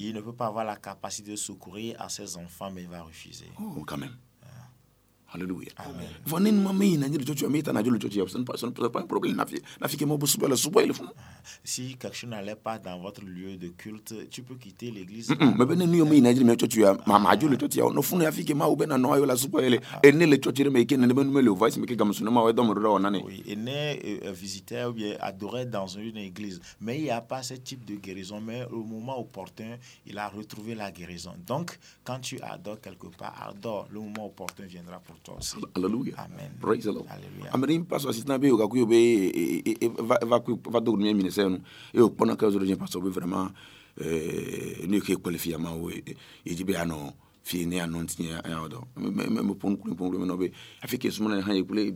Il 0.00 0.14
ne 0.14 0.20
peut 0.20 0.32
pas 0.32 0.46
avoir 0.46 0.64
la 0.64 0.76
capacité 0.76 1.30
de 1.32 1.36
secourir 1.36 2.00
à 2.00 2.08
ses 2.08 2.36
enfants, 2.36 2.70
mais 2.70 2.82
il 2.82 2.88
va 2.88 3.02
refuser. 3.02 3.46
Oh, 3.60 3.84
quand 3.86 3.98
même. 3.98 4.16
Alléluia. 5.34 5.70
Amen. 5.76 6.08
Vanene 6.26 6.60
mama 6.62 6.84
ina 6.84 7.08
njiri 7.08 7.24
chocho 7.24 7.46
amita 7.46 7.72
na 7.72 7.82
jolo 7.82 7.98
chocho 7.98 8.20
ya. 8.20 8.26
Ce 8.28 8.38
n'est 8.38 8.44
pas 8.44 9.00
un 9.00 9.06
problème 9.06 9.36
bosu 10.18 10.38
la 10.48 10.56
funu. 10.56 11.08
Si 11.64 11.96
quelque 11.96 12.14
chose 12.14 12.30
n'allait 12.30 12.54
pas 12.54 12.78
dans 12.78 12.98
votre 13.00 13.24
lieu 13.24 13.56
de 13.56 13.68
culte, 13.68 14.14
tu 14.30 14.42
peux 14.42 14.56
quitter 14.56 14.90
l'église. 14.90 15.30
Me 15.30 15.64
bene 15.64 15.86
nu 15.86 15.98
yo 15.98 16.04
mi 16.04 16.20
na 16.20 16.32
njiri 16.32 16.44
me 16.44 16.56
chocho 16.56 16.80
ya 16.80 16.98
mama 17.06 17.36
jolo 17.36 17.56
chocho 17.56 17.80
ya 17.80 17.92
no 17.92 18.02
funu 18.02 18.24
ya 18.24 18.32
fi 18.32 18.44
ke 18.44 18.54
ma 18.54 18.66
ube 18.68 18.86
na 18.86 18.98
no 18.98 19.12
ayo 19.12 19.24
la 19.26 19.36
subo 19.36 19.60
ile. 19.60 19.80
Ene 20.02 20.26
le 20.26 20.36
chocho 20.38 20.70
me 20.70 20.84
ke 20.84 20.96
ne 20.96 21.06
me 21.06 21.24
me 21.24 21.40
le 21.40 21.50
voice 21.50 21.78
me 21.78 21.86
ke 21.86 21.96
gamusu 21.96 22.24
na 22.24 22.30
ma 22.30 22.42
we 22.44 22.52
do 22.52 22.62
mo 22.62 22.74
ro 22.74 22.98
na 22.98 23.10
ne. 23.10 23.22
Oui, 23.24 23.42
il 23.46 23.64
n'est 23.64 24.00
euh, 24.24 24.32
visiteur 24.32 24.90
ou 24.90 24.92
bien 24.92 25.16
adoré 25.20 25.64
dans 25.64 25.86
une 25.86 26.16
église. 26.16 26.60
Mais 26.80 26.98
il 26.98 27.04
n'y 27.04 27.10
a 27.10 27.20
pas 27.20 27.42
ce 27.42 27.54
type 27.54 27.84
de 27.84 27.94
guérison. 27.94 28.40
Mais 28.40 28.66
au 28.70 28.82
moment 28.82 29.18
opportun, 29.18 29.78
il 30.06 30.18
a 30.18 30.28
retrouvé 30.28 30.74
la 30.74 30.90
guérison. 30.90 31.32
Donc, 31.46 31.78
quand 32.04 32.18
tu 32.18 32.40
adores 32.40 32.80
quelque 32.80 33.06
part, 33.06 33.48
adore. 33.48 33.88
Le 33.90 34.00
moment 34.00 34.26
opportun 34.26 34.64
viendra 34.64 34.98
pour 34.98 35.16
toi 35.20 35.21
Alléluia. 35.74 36.14
Amen. 36.18 36.50
Praise 36.60 36.84
the 36.84 36.92
Lord. 36.92 37.06
Alléluia. 37.08 37.50
Ameri 37.52 37.78
paso 37.86 38.08
assistant 38.08 38.38
be 38.40 38.50
o 38.50 38.56
ka 38.58 38.66
ku 38.68 38.76
yo 38.78 38.86
be 38.86 38.96
e- 38.96 39.62
e- 39.64 39.78
e- 39.80 39.88
va 40.02 40.18
va 40.26 40.40
ku 40.42 40.58
va 40.70 40.80
do 40.80 40.96
mi 40.96 41.12
ministère 41.14 41.48
no. 41.50 41.58
E 41.94 42.00
o 42.00 42.10
pona 42.10 42.36
ka 42.36 42.50
zo 42.50 42.58
je 42.64 42.74
paso 42.76 43.00
be 43.00 43.10
vraiment 43.10 43.50
euh 44.00 44.86
ni 44.88 45.00
ke 45.00 45.14
qualifia 45.20 45.58
ma 45.58 45.70
o 45.72 45.90
e 45.90 46.16
ji 46.44 46.64
be 46.64 46.74
ano 46.76 47.14
fi 47.42 47.66
ne 47.66 47.80
ano 47.80 48.02
ntia 48.02 48.42
ya 48.48 48.62
odo. 48.62 48.84
Me 48.96 49.10
me 49.10 49.42
me 49.42 49.54
pon 49.54 49.76
ku 49.76 49.94
pon 49.94 50.10
me 50.10 50.26
no 50.26 50.36
be. 50.36 50.52
Afi 50.82 50.98
ke 50.98 51.10
sumo 51.10 51.28
na 51.28 51.40
ha 51.40 51.52
ye 51.52 51.62
kule 51.62 51.92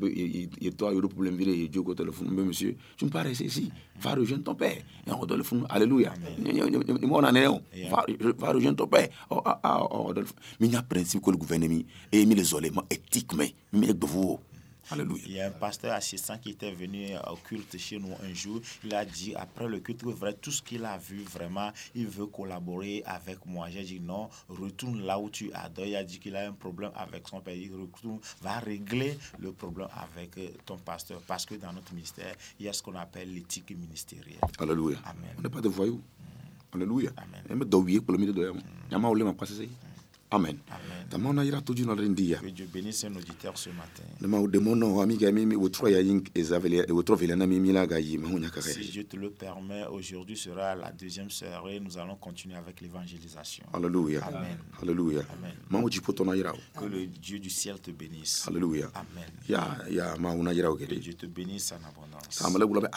to 0.77 0.91
yo 0.93 1.09
problème 1.09 1.37
vire 1.37 1.51
e 1.51 1.69
jogo 1.73 1.95
téléphone 1.95 2.31
monsieur. 2.31 2.77
Tu 2.97 3.05
me 3.05 3.11
parais 3.11 3.33
ici. 3.33 3.71
Va 4.01 4.15
rejoindre 4.15 4.45
ton 4.45 4.55
père. 4.55 4.83
Et 5.07 5.11
on 5.11 5.27
téléphone. 5.27 5.67
Alléluia. 5.69 6.13
Ni 6.39 7.07
mo 7.07 7.21
na 7.21 7.33
ne 7.33 7.47
o. 7.49 7.61
Va 8.39 8.53
rejoindre 8.53 8.77
ton 8.77 8.87
père. 8.87 9.09
Oh 9.31 9.41
ah 9.45 9.61
ah 9.63 9.87
oh. 9.91 10.13
Mais 10.61 10.67
il 10.67 10.73
y 10.73 10.77
a 10.77 10.83
principe 10.83 11.23
que 11.23 11.31
le 11.31 11.37
gouvernement 11.37 11.83
et 12.13 12.27
mis 12.27 12.35
l'isolement 12.35 12.85
éthique 12.91 13.35
mais 13.35 13.55
mais 13.73 13.95
de 13.95 14.07
vous. 14.07 14.39
Alléluia. 14.91 15.23
Il 15.27 15.33
y 15.33 15.41
a 15.41 15.49
un 15.49 15.51
pasteur 15.51 15.93
assistant 15.95 16.39
qui 16.39 16.51
était 16.51 16.73
venu 16.73 17.09
au 17.31 17.37
culte 17.37 17.77
chez 17.79 17.99
nous 17.99 18.13
un 18.23 18.33
jour. 18.35 18.61
Il 18.85 18.95
a 18.95 19.05
dit, 19.05 19.35
après 19.35 19.67
le 19.69 19.81
culte, 19.81 20.05
tout 20.41 20.51
ce 20.51 20.63
qu'il 20.63 20.85
a 20.85 20.97
vu, 20.99 21.23
vraiment, 21.23 21.71
il 21.95 22.07
veut 22.07 22.27
collaborer 22.27 23.03
avec 23.07 23.45
moi. 23.47 23.69
J'ai 23.71 23.83
dit 23.83 24.01
non, 24.01 24.29
retourne 24.49 25.03
là 25.03 25.19
où 25.19 25.31
tu 25.31 25.53
adores. 25.53 25.87
Il 25.87 25.97
a 25.97 26.05
dit 26.05 26.19
qu'il 26.19 26.37
a 26.37 26.47
un 26.49 26.53
problème 26.53 26.91
avec 26.95 27.27
son 27.29 27.41
père. 27.41 27.55
Il 27.55 27.73
retourne, 27.75 28.21
va 28.43 28.59
régler 28.59 29.19
le 29.39 29.53
problème 29.53 29.89
avec 29.97 30.37
euh, 30.39 30.49
ton 30.65 30.79
pasteur. 30.79 31.21
Parce 31.27 31.45
que 31.47 31.55
dans 31.55 31.73
notre 31.73 31.93
ministère, 31.95 32.35
il 32.59 32.67
y 32.67 32.69
a 32.69 32.73
ce 32.73 32.83
qu'on 32.83 32.95
appelle 32.95 33.33
l'éthique 33.33 33.71
ministérielle. 33.77 34.39
Alléluia. 34.59 34.99
Amen. 35.05 35.35
On 35.39 35.43
n'est 35.43 35.49
pas 35.49 35.61
de 35.61 35.69
voyous. 35.69 36.01
Alléluia. 36.73 37.11
Amen. 37.17 37.43
Amen. 40.31 40.59
Amen. 40.69 41.09
Tama 41.09 41.33
na 41.33 41.45
ira 41.45 41.61
toju 41.61 41.87
na 41.87 41.95
rendia. 41.95 42.39
Que 42.39 42.51
Dieu 42.51 42.67
bénisse 42.73 43.05
un 43.05 43.15
auditeur 43.17 43.57
ce 43.57 43.71
matin. 43.71 44.03
Ezavele 46.35 46.85
na 47.37 47.73
la 47.73 47.87
kare. 48.51 48.73
Si 48.73 48.91
Dieu 48.91 49.05
te 49.05 49.17
le 49.17 49.31
permet, 49.31 49.85
aujourd'hui 49.87 50.37
sera 50.37 50.75
la 50.75 50.91
deuxième 50.91 51.31
soirée. 51.31 51.79
Nous 51.81 51.97
allons 51.99 52.17
continuer 52.17 52.57
avec 52.57 52.81
l'évangélisation. 52.81 53.65
Alléluia. 53.73 54.25
Amen. 54.25 54.59
Alléluia. 54.83 55.23
Amen. 55.39 55.55
Na 56.27 56.37
ira. 56.37 56.53
Que 56.77 56.85
le 56.87 57.07
Dieu 57.07 57.39
du 57.39 57.51
ciel 57.51 57.79
te 57.81 57.91
bénisse. 57.93 58.47
Alléluia. 58.49 58.91
Amen. 58.95 59.31
Ya 59.49 59.79
ya 59.89 60.17
ira 60.53 60.71
Que. 60.71 60.99
Dieu 60.99 61.15
te 61.15 61.27
bénisse 61.27 61.73
en 61.73 61.77
abondance. 61.87 62.43
Bula 62.67 62.91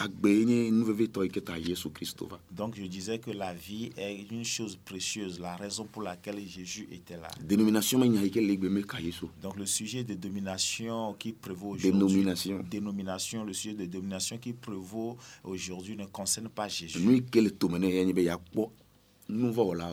Yesu. 1.58 1.88
Donc 2.50 2.74
je 2.76 2.84
disais 2.84 3.18
que 3.18 3.30
la 3.30 3.54
vie 3.54 3.90
est 3.96 4.26
une 4.30 4.44
chose 4.44 4.76
précieuse, 4.76 5.38
la 5.38 5.56
raison 5.56 5.84
pour 5.84 6.02
laquelle 6.02 6.40
Jésus 6.46 6.88
était 6.90 7.16
là. 7.16 7.19
Dénomination. 7.42 7.98
Donc 9.42 9.56
le 9.56 9.66
sujet 9.66 10.04
de 10.04 10.14
domination 10.14 11.14
qui 11.14 11.32
prévaut 11.32 11.70
aujourd'hui. 11.70 11.92
Dénomination. 11.92 12.64
Dénomination, 12.70 13.44
le 13.44 13.52
sujet 13.52 13.74
de 13.74 13.86
domination 13.86 14.38
qui 14.38 14.52
prévaut 14.52 15.16
aujourd'hui 15.44 15.96
ne 15.96 16.06
concerne 16.06 16.48
pas 16.48 16.68
Jésus. 16.68 16.98
La. 19.74 19.90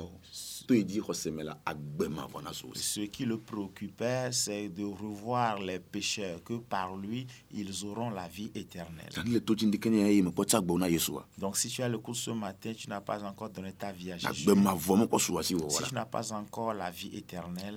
Ce 2.74 3.02
qui 3.06 3.26
le 3.26 3.38
préoccupait, 3.38 4.30
c'est 4.34 4.68
de 4.68 4.84
revoir 4.84 5.62
les 5.62 5.80
pécheurs, 5.80 6.44
que 6.44 6.56
par 6.56 6.98
lui, 6.98 7.26
ils 7.54 7.86
auront 7.86 8.10
la 8.10 8.28
vie 8.28 8.52
éternelle. 8.54 9.10
Donc 11.38 11.56
si 11.56 11.70
tu 11.70 11.82
as 11.84 11.88
le 11.88 12.00
coup 12.00 12.14
ce 12.14 12.32
matin, 12.32 12.74
tu 12.76 12.90
n'as 12.90 13.00
pas 13.00 13.24
encore 13.24 13.50
donné 13.50 13.72
ta 13.72 13.94
vie 13.94 14.12
à 14.12 14.18
Jésus. 14.18 14.46
si 15.70 15.84
tu 15.84 15.94
n'as 15.96 16.06
pas 16.06 16.34
encore 16.34 16.74
la 16.74 16.92
vie 16.92 17.16
éternelle, 17.16 17.76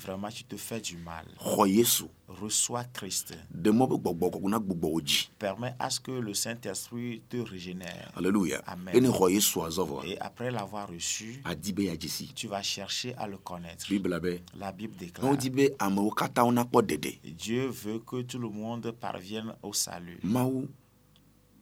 vraiment 0.00 0.28
tu 0.28 0.42
te 0.44 0.56
fais 0.56 0.80
du 0.80 0.96
mal. 0.96 1.26
Reçois 2.28 2.84
Christ. 2.84 3.34
Permets 5.38 5.74
à 5.78 5.90
ce 5.90 6.00
que 6.00 6.12
le 6.12 6.32
Saint-Esprit 6.34 7.22
te 7.28 7.36
régénère. 7.36 8.10
alléluia 8.16 8.62
Amen. 8.66 8.94
Et 10.04 10.18
après 10.18 10.50
l'avoir 10.62 10.88
reçu, 10.88 11.42
tu 12.34 12.46
vas 12.48 12.62
chercher 12.62 13.14
à 13.16 13.26
le 13.26 13.36
connaître. 13.38 13.86
La 14.56 14.72
Bible 14.72 14.94
déclare. 14.96 15.36
Dieu 17.36 17.66
veut 17.66 17.98
que 17.98 18.22
tout 18.22 18.38
le 18.38 18.48
monde 18.48 18.90
parvienne 18.92 19.54
au 19.62 19.72
salut. 19.72 20.18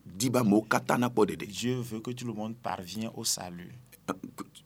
Dieu 0.06 1.74
veut 1.80 2.00
que 2.00 2.10
tout 2.10 2.26
le 2.26 2.32
monde 2.32 2.56
parvienne 2.56 3.10
au 3.14 3.24
salut. 3.24 3.72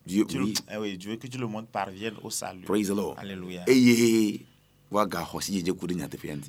Dieu 0.05 0.25
le- 0.31 0.43
oui 0.43 0.53
eh 0.71 0.77
oui, 0.77 0.97
Dieu 0.97 1.11
veut 1.11 1.17
que 1.17 1.27
tout 1.27 1.37
le 1.37 1.47
monde 1.47 1.67
parvienne 1.67 2.15
au 2.23 2.29
salut. 2.29 2.63
praise 2.65 2.87
the 2.87 2.95
Lord 2.95 3.15
Alléluia. 3.19 3.63
eye 3.67 4.45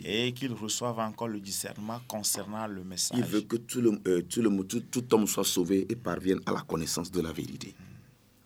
Et 0.04 0.32
qu'ils 0.32 0.52
reçoivent 0.52 0.98
encore 0.98 1.28
le 1.28 1.40
discernement 1.40 2.00
concernant 2.06 2.66
le 2.66 2.84
message. 2.84 3.18
Il 3.18 3.24
veut 3.24 3.40
que 3.42 3.56
tout, 3.56 3.80
le, 3.80 3.98
euh, 4.06 4.22
tout, 4.28 4.42
le, 4.42 4.64
tout, 4.64 4.80
tout 4.90 5.14
homme 5.14 5.26
soit 5.26 5.44
sauvé 5.44 5.86
et 5.88 5.96
parvienne 5.96 6.40
à 6.46 6.52
la 6.52 6.60
connaissance 6.60 7.10
de 7.10 7.20
la 7.20 7.32
vérité. 7.32 7.74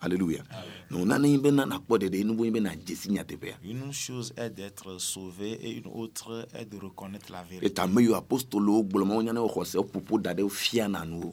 Alléluia. 0.01 0.43
Non, 0.89 1.05
nana 1.05 1.27
yin 1.27 1.39
be 1.41 1.51
nana 1.51 1.77
kpɔ 1.79 1.97
ɖeɖe 1.99 2.23
nubo 2.25 2.43
yin 2.45 2.51
be 2.53 2.59
na 2.59 2.75
dze 2.75 2.95
si 2.95 3.09
nyateƒea. 3.11 3.55
Une 3.63 3.91
chose 3.93 4.33
est 4.35 4.49
d'être 4.49 4.99
sauvé 4.99 5.51
et 5.61 5.77
une 5.77 5.87
autre 5.93 6.47
est 6.53 6.65
de 6.65 6.77
reconnaître 6.77 7.31
la 7.31 7.43
vérité. 7.43 7.65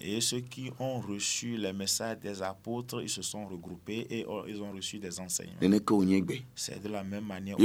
Et 0.00 0.20
ceux 0.20 0.40
qui 0.40 0.70
ont 0.78 1.00
reçu 1.00 1.57
les 1.57 1.72
messages 1.72 2.18
des 2.20 2.42
apôtres, 2.42 3.00
ils 3.02 3.09
se 3.09 3.22
sont 3.22 3.46
regroupés 3.46 4.07
et 4.11 4.26
ont- 4.28 4.44
ils 4.46 4.61
ont 4.62 4.70
reçu 4.72 4.98
des 4.98 5.18
enseignements. 5.18 5.59
C'est 6.54 6.83
de 6.83 6.88
la 6.88 7.02
même 7.02 7.24
manière. 7.24 7.57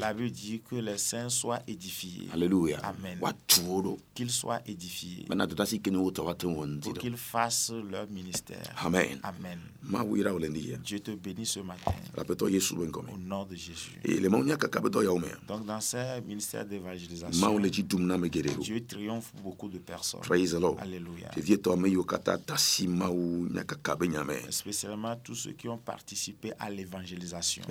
La 0.00 0.14
Bible 0.14 0.30
dit 0.30 0.60
que 0.68 0.76
les 0.76 0.98
saints 0.98 1.28
soient 1.28 1.60
édifiés, 1.66 2.28
Alléluia. 2.32 2.78
Amen. 2.82 3.18
Ɖo. 3.20 3.98
qu'ils 4.14 4.30
soient 4.30 4.60
édifiés, 4.66 5.26
pour 5.28 6.92
qu'ils 7.00 7.16
fassent 7.16 7.72
leur 7.90 8.08
ministère. 8.10 8.62
Amen. 8.84 9.18
Amen. 9.22 9.57
Dieu 10.84 11.00
te 11.00 11.10
bénit 11.12 11.46
ce 11.46 11.60
matin 11.60 11.92
au 12.36 13.18
nom 13.18 13.44
de 13.44 13.54
Jésus. 13.56 14.00
Donc 15.46 15.64
dans 15.64 15.80
ce 15.80 16.20
ministère 16.26 16.66
d'évangélisation, 16.66 17.58
Dieu 18.60 18.84
triomphe 18.86 19.32
beaucoup 19.42 19.68
de 19.68 19.78
personnes. 19.78 20.20
praise 20.20 20.52
the 20.52 20.60
lord 20.60 20.76
Alléluia. 20.80 21.30
Spécialement 24.50 25.16
tous 25.16 25.34
ceux 25.34 25.52
qui 25.52 25.68
ont 25.68 25.78
participé 25.78 26.52
à 26.58 26.68
l'évangélisation. 26.70 27.62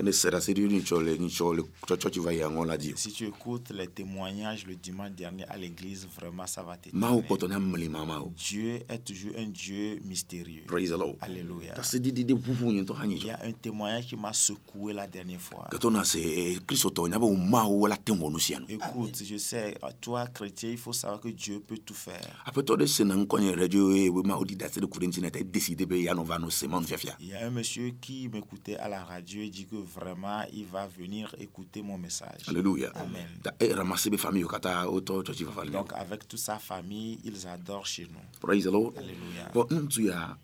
Si 2.95 3.11
tu 3.11 3.25
écoutes 3.27 3.69
les 3.71 3.87
témoignages 3.87 4.65
le 4.65 4.75
dimanche 4.75 5.11
dernier 5.11 5.45
à 5.49 5.57
l'église, 5.57 6.07
vraiment 6.15 6.47
ça 6.47 6.63
va 6.63 6.77
t'étonner. 6.77 7.05
kpɔtɔ 7.27 7.47
ne 7.49 7.55
amelima 7.55 8.05
ma 8.05 8.19
o 8.19 8.31
Dieu 8.35 8.79
est 8.89 9.03
toujours 9.03 9.33
un 9.37 9.47
Dieu 9.47 9.99
mystérieux. 10.03 10.63
praise 10.67 10.89
the 10.89 10.97
lord 10.97 11.15
Alléluia. 11.21 11.73
Il 13.17 13.25
y 13.27 13.29
a 13.29 13.39
un 13.43 13.51
témoignage 13.51 14.07
qui 14.07 14.15
m'a 14.15 14.33
secoué 14.33 14.93
la 14.93 15.07
dernière 15.07 15.39
fois. 15.41 15.67
eh, 18.69 18.75
Écoute, 18.75 19.21
je 19.23 19.37
sais, 19.37 19.77
toi 20.01 20.27
chrétien, 20.27 20.69
il 20.71 20.77
faut 20.77 20.93
savoir 20.93 21.19
que 21.19 21.29
Dieu 21.29 21.59
peut 21.59 21.77
tout 21.77 21.93
faire. 21.93 22.41
Il 27.19 27.27
y 27.27 27.33
a 27.33 27.45
un 27.45 27.49
monsieur 27.51 27.91
qui 28.01 28.27
m'écoutait 28.29 28.77
à 28.77 28.87
la 28.89 29.03
radio 29.03 29.41
et 29.41 29.49
dit 29.49 29.65
que 29.67 29.75
vraiment, 29.75 30.43
il 30.53 30.65
va 30.65 30.87
venir 30.87 31.35
écouter 31.39 31.81
mon 31.81 31.97
message. 31.97 32.47
alléluia 32.47 32.89
Amen. 32.95 33.27
Donc, 35.79 35.91
avec 35.93 36.27
toute 36.27 36.39
sa 36.39 36.57
famille, 36.59 37.19
ils 37.23 37.47
adorent 37.47 37.85
chez 37.87 38.07
nous. 38.11 38.19
praise 38.39 38.63
the 38.63 38.71
lord 38.71 38.93
Alléluia. 38.97 40.37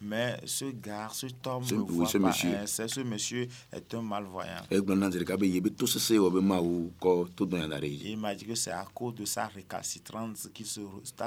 Mais, 0.00 0.36
ce 0.46 0.64
gars, 0.66 1.08
cet 1.12 1.46
homme 1.46 1.62
Ce- 1.64 1.74
ne 1.74 1.80
oui, 1.80 1.86
voit 1.96 2.06
ce 2.06 2.18
pas. 2.18 2.28
monsieur. 2.28 2.54
hein. 2.54 2.64
Ce 2.66 3.00
monsieur 3.00 3.48
est 3.72 3.94
un 3.94 4.00
malvoyant. 4.02 4.62
Et 8.06 8.12
il 8.12 8.16
m'a 8.18 8.34
dit 8.34 8.46
que 8.46 8.54
c'est 8.54 8.70
à 8.70 8.86
cause 8.94 9.14
de 9.14 9.24
sa 9.26 9.46
récalcitrance 9.48 10.48
qu'il 10.54 10.64
se, 10.66 10.80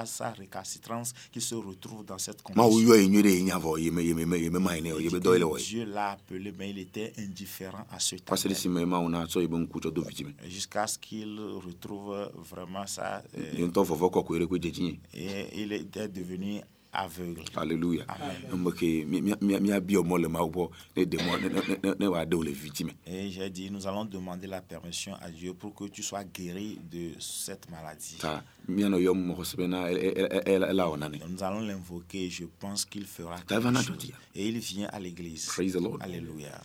sa 0.04 0.30
récalcitrance 0.30 1.12
se 1.38 1.54
retrouve 1.54 2.04
dans 2.04 2.18
cette 2.18 2.42
condition. 2.42 2.62
Dieu 5.64 5.84
l'a 5.84 6.10
appelé, 6.12 6.52
mais 6.58 6.70
il 6.70 6.78
était 6.80 7.12
indifférent 7.18 7.86
à 7.90 8.00
ce 8.00 8.16
temps. 8.16 8.34
Jusqu'à 10.48 10.86
ce 10.88 10.98
qu'il 10.98 11.38
retrouve 11.64 12.30
vraiment 12.50 12.86
ça. 12.86 13.22
euh, 13.36 13.52
et 15.14 15.62
il 15.62 15.72
était 15.72 16.08
devenu 16.08 16.60
aveugle. 16.98 17.42
alléluia 17.56 18.04
Amen. 18.08 18.36
Et 23.06 23.30
j'ai 23.30 23.50
dit, 23.50 23.70
nous 23.70 23.86
allons 23.86 24.04
demander 24.04 24.46
la 24.46 24.60
permission 24.60 25.14
à 25.20 25.30
Dieu 25.30 25.54
pour 25.54 25.74
que 25.74 25.84
tu 25.84 26.02
sois 26.02 26.24
guéri 26.24 26.78
de 26.90 27.12
cette 27.18 27.70
maladie. 27.70 28.18
Nous 28.68 28.84
allons 31.42 31.60
l'invoquer 31.60 32.28
je 32.30 32.44
pense 32.58 32.84
qu'il 32.84 33.04
fera 33.06 33.38
quelque 33.40 33.72
chose. 33.82 34.12
Et 34.34 34.48
il 34.48 34.58
vient 34.58 34.88
à 34.92 34.98
l'église. 34.98 35.50
Alléluia. 36.00 36.60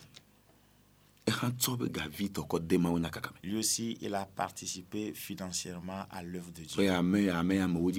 Lui 3.42 3.56
aussi, 3.56 3.96
il 4.02 4.14
a 4.14 4.26
participé 4.26 5.12
financièrement 5.14 6.04
à 6.10 6.22
l'œuvre 6.22 6.50
de 6.52 6.62
Dieu. 6.62 6.90
ame 6.90 7.28
ame 7.30 7.52
amewo 7.60 7.90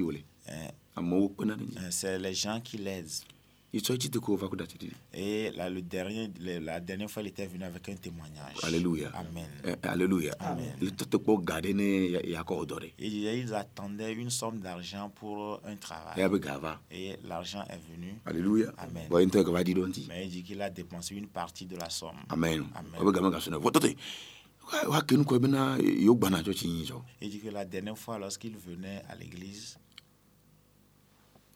Hein, 1.78 1.86
hein, 1.86 1.92
C'est 1.92 2.18
les 2.20 2.34
gens 2.34 2.60
qui 2.62 2.78
l'aident. 2.78 3.10
Et 5.14 5.52
là, 5.52 5.70
le 5.70 5.82
dernier, 5.82 6.32
le- 6.40 6.60
la 6.60 6.80
dernière 6.80 7.10
fois, 7.12 7.22
il 7.22 7.28
était 7.28 7.46
venu 7.46 7.66
avec 7.66 7.90
un 7.90 7.96
témoignage. 7.96 8.56
alléluia 8.64 9.10
Amen. 9.14 9.50
Eh, 9.66 9.76
alléluia 9.86 10.32
ɖe 10.40 10.84
Et 12.98 13.08
ils 13.10 13.54
attendaient 13.54 14.14
une 14.14 14.30
somme 14.30 14.60
d'argent 14.62 15.10
pour 15.14 15.60
un 15.66 15.76
travail. 15.76 16.16
Et 16.90 17.18
l'argent 17.28 17.66
est 17.70 17.82
venu. 17.92 18.16
alléluia 18.26 18.72
Amen. 18.78 19.08
Mais 20.08 20.24
il 20.26 20.30
dit 20.32 20.44
qu'il 20.44 20.62
a 20.62 20.70
dépensé 20.70 21.16
une 21.16 21.28
partie 21.28 21.66
de 21.66 21.76
la 21.76 21.90
somme. 21.90 22.16
amen 22.30 22.64
Amen. 22.76 22.92
Il 27.22 27.30
dit 27.30 27.40
que 27.40 27.50
la 27.50 27.66
dernière 27.66 27.98
fois, 27.98 28.18
lorsqu'il 28.18 28.56
venait 28.56 29.02
à 29.10 29.16
l'église, 29.16 29.78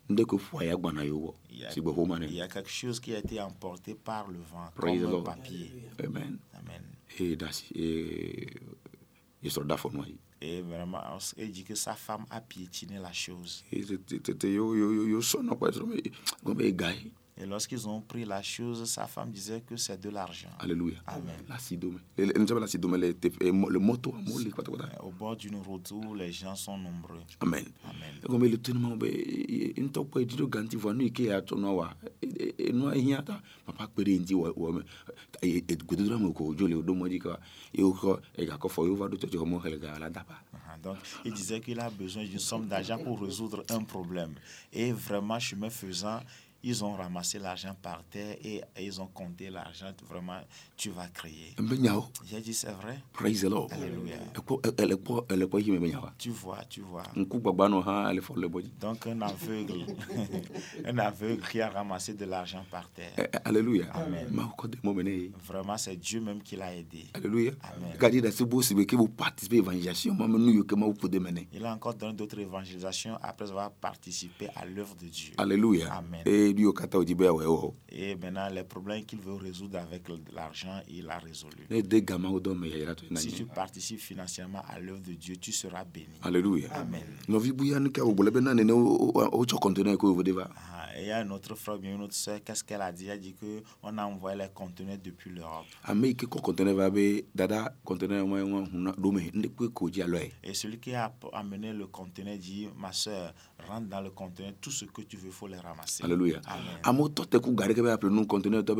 nde 0.10 0.26
ko 0.26 0.38
ƒoa 0.38 0.64
ya 0.66 0.76
gbana 0.78 1.03
yewo 1.03 1.36
il 1.49 1.60
y, 1.60 1.66
a, 1.66 1.70
gbɔ 1.70 1.74
si 1.74 1.82
gbe 1.82 1.91
ƒoma 1.93 2.18
il 2.24 2.34
y 2.34 2.41
a 2.41 2.47
quelque 2.47 2.70
chose 2.70 2.99
qui 2.99 3.14
a 3.14 3.20
été 3.20 3.39
emporté 3.41 3.93
par 3.95 4.28
le 4.30 4.39
vent, 4.39 4.72
Praise 4.76 5.01
comme 5.03 5.16
un 5.16 5.22
papier. 5.24 5.72
amen 6.03 6.39
Amen. 6.53 6.84
eye 7.20 7.36
da 7.36 7.51
si 7.51 7.66
eye 7.76 8.47
ye 9.43 9.49
sɔrɔ 9.49 9.68
da 9.68 9.76
fɔ 9.76 9.93
nua 9.93 10.07
yi 10.07 10.18
Et 10.41 10.62
vraiment, 10.62 11.01
il 11.36 11.51
dit 11.51 11.66
que 11.66 11.76
sa 11.76 11.95
femme 11.95 12.26
a 12.30 12.39
piétiné 12.39 12.97
la 12.97 13.12
chose. 13.12 13.62
tete 13.70 14.45
yo 14.45 14.74
yo 14.74 14.93
yo 14.93 15.03
yo 15.05 15.20
sɔnɔ 15.20 15.51
kɔ 15.60 15.70
ɛsɛ 15.70 15.86
me 15.86 16.01
Et 17.42 17.46
lorsqu'ils 17.46 17.88
ont 17.88 18.02
pris 18.02 18.26
la 18.26 18.42
chose, 18.42 18.84
sa 18.84 19.08
femme 19.08 19.32
disait 19.32 19.62
que 19.62 19.78
c'est 19.78 19.98
de 20.00 20.10
l'argent. 20.10 20.50
alléluia 20.60 20.98
Amen. 21.08 21.36
le 22.18 22.26
le 22.26 22.34
ŋutɔ 22.34 22.54
be 22.56 22.60
lasi 22.60 22.78
dome 22.78 22.98
le 22.98 23.14
teƒe 23.14 23.52
mo- 23.54 23.70
le 23.70 23.80
mɔto 23.80 24.14
amewo 24.14 24.40
li 24.40 24.52
kpatakpata 24.52 25.02
Au 25.04 25.10
bord 25.12 25.38
d'une 25.38 25.56
route 25.56 25.90
où 25.92 26.14
les 26.16 26.34
gens 26.34 26.56
sont 26.56 26.78
nombreux. 26.78 27.22
amen 27.40 27.64
Ah, 40.68 40.78
Donc, 40.84 40.98
il 41.26 41.34
disait 41.34 41.60
qu'il 41.62 41.80
a 41.80 41.90
besoin 41.90 42.24
d'une 42.24 42.40
somme 42.40 42.68
d'argent 42.68 42.98
pour 43.00 43.22
résoudre 43.22 43.64
un 43.70 43.84
problème. 43.84 44.34
Et 44.72 44.92
vraiment, 44.92 45.40
chemin 45.40 45.70
faisant, 45.70 46.20
ils 46.64 46.84
ont 46.84 46.93
ramassé 46.93 47.39
l'argent 47.39 47.76
par 47.82 48.03
terre 48.10 48.36
et, 48.43 48.62
et 48.76 48.86
ils 48.86 48.99
ont 49.01 49.07
compté 49.07 49.49
l'argent. 49.49 49.91
Vraiment, 50.10 50.39
tu 50.76 50.89
vas 50.89 51.07
créer. 51.07 51.55
J'ai 52.26 52.41
dit, 52.41 52.53
c'est 52.53 52.72
vrai. 52.72 52.99
praise 53.14 53.41
the 53.41 53.45
lord 53.49 53.70
Alléluia. 53.72 54.16
e- 54.18 55.72
me 55.72 55.80
be 55.80 55.88
nyawa 55.88 56.14
Tu 56.18 56.30
vois, 56.32 56.64
tu 56.70 56.82
vois. 56.82 57.03
Donc, 57.16 59.07
un 59.07 59.22
aveugle, 59.22 59.86
un 60.86 60.97
aveugle 60.97 61.41
qui 61.49 61.62
a 61.62 61.70
ramassé 61.70 62.14
de 62.14 62.26
l'argent 62.26 62.66
par 62.70 62.89
terre. 62.89 63.14
Eh, 63.18 63.22
eh, 63.22 63.38
alléluia 63.45 63.86
Amen. 63.93 64.28
Vraiment, 65.47 65.78
c'est 65.78 65.95
Dieu 65.95 66.22
même 66.22 66.41
qui 66.41 66.55
l'a 66.55 66.76
aidé. 66.76 67.05
alléluia 67.14 67.53
Amen. 67.62 67.93
mawu 70.80 70.93
ƒo 70.93 71.07
de 71.07 71.20
me 71.20 71.30
ne 71.32 71.41
Il 71.53 71.66
a 71.66 71.74
encore 71.74 71.93
donné 71.93 72.14
d'autres 72.14 72.39
évangélisations 72.39 73.18
après 73.22 73.49
avoir 73.49 73.72
participé 73.72 74.47
à 74.55 74.66
l'œuvre 74.66 74.95
de 74.95 75.07
Dieu. 75.07 75.34
alléluia 75.38 75.93
Amen. 75.93 76.22
Et 77.91 78.16
maintenant, 78.16 78.50
les 78.50 78.64
problèmes 78.64 79.04
qu'il 79.06 79.20
veut 79.20 79.34
résoudre 79.36 79.80
avec 79.80 80.04
l'argent, 80.34 80.80
il 80.88 81.10
a 81.10 81.18
résolu. 81.20 81.68
Si 83.16 83.32
tu 83.32 83.45
participes 83.45 84.00
financièrement 84.00 84.62
à 84.68 84.80
l'œuvre 84.80 85.02
de 85.02 85.14
Dieu, 85.14 85.36
tu 85.38 85.52
seras 85.52 85.84
béni. 85.86 86.08
alléluia 86.22 86.70
Amen. 86.74 87.02
Ah, 90.56 90.88
et 90.97 91.04
il 91.04 91.08
y 91.08 91.12
a 91.12 91.20
un 91.20 91.30
autre 91.32 91.56
frère, 91.56 91.78
une 91.82 92.02
autre 92.02 92.14
soeur, 92.16 92.39
qu'est-ce 92.43 92.64
qu'elle 92.64 92.82
a 92.82 92.91
dit? 92.91 93.06
Elle 93.06 93.12
a 93.12 93.18
dit 93.18 93.34
qu'on 93.36 93.97
a 93.97 94.06
envoyé 94.06 94.38
les 94.38 94.50
conteneurs 94.54 94.97
depuis 95.04 95.30
l'Europe. 95.32 95.66
Et 100.43 100.54
celui 100.54 100.80
qui 100.80 100.93
a 100.93 101.14
amené 101.34 101.74
le 101.74 101.88
conteneur 101.88 102.38
dit 102.38 102.68
Ma 102.78 102.91
soeur, 102.91 103.34
rentre 103.68 103.88
dans 103.88 104.01
le 104.01 104.10
conteneur, 104.10 104.53
tout 104.62 104.72
ce 104.72 104.86
que 104.86 105.01
tu 105.01 105.18
veux, 105.18 105.28
il 105.28 105.32
faut 105.32 105.47
les 105.47 105.57
ramasser. 105.57 106.03
alléluia. 106.03 106.39
Tɔ 107.20 107.26
te 107.26 107.38
ku 107.38 107.51
ga 107.55 107.68
ɖe 107.68 107.74
ke 107.74 107.82
be 107.82 108.26
conteneur 108.28 108.64
da 108.64 108.74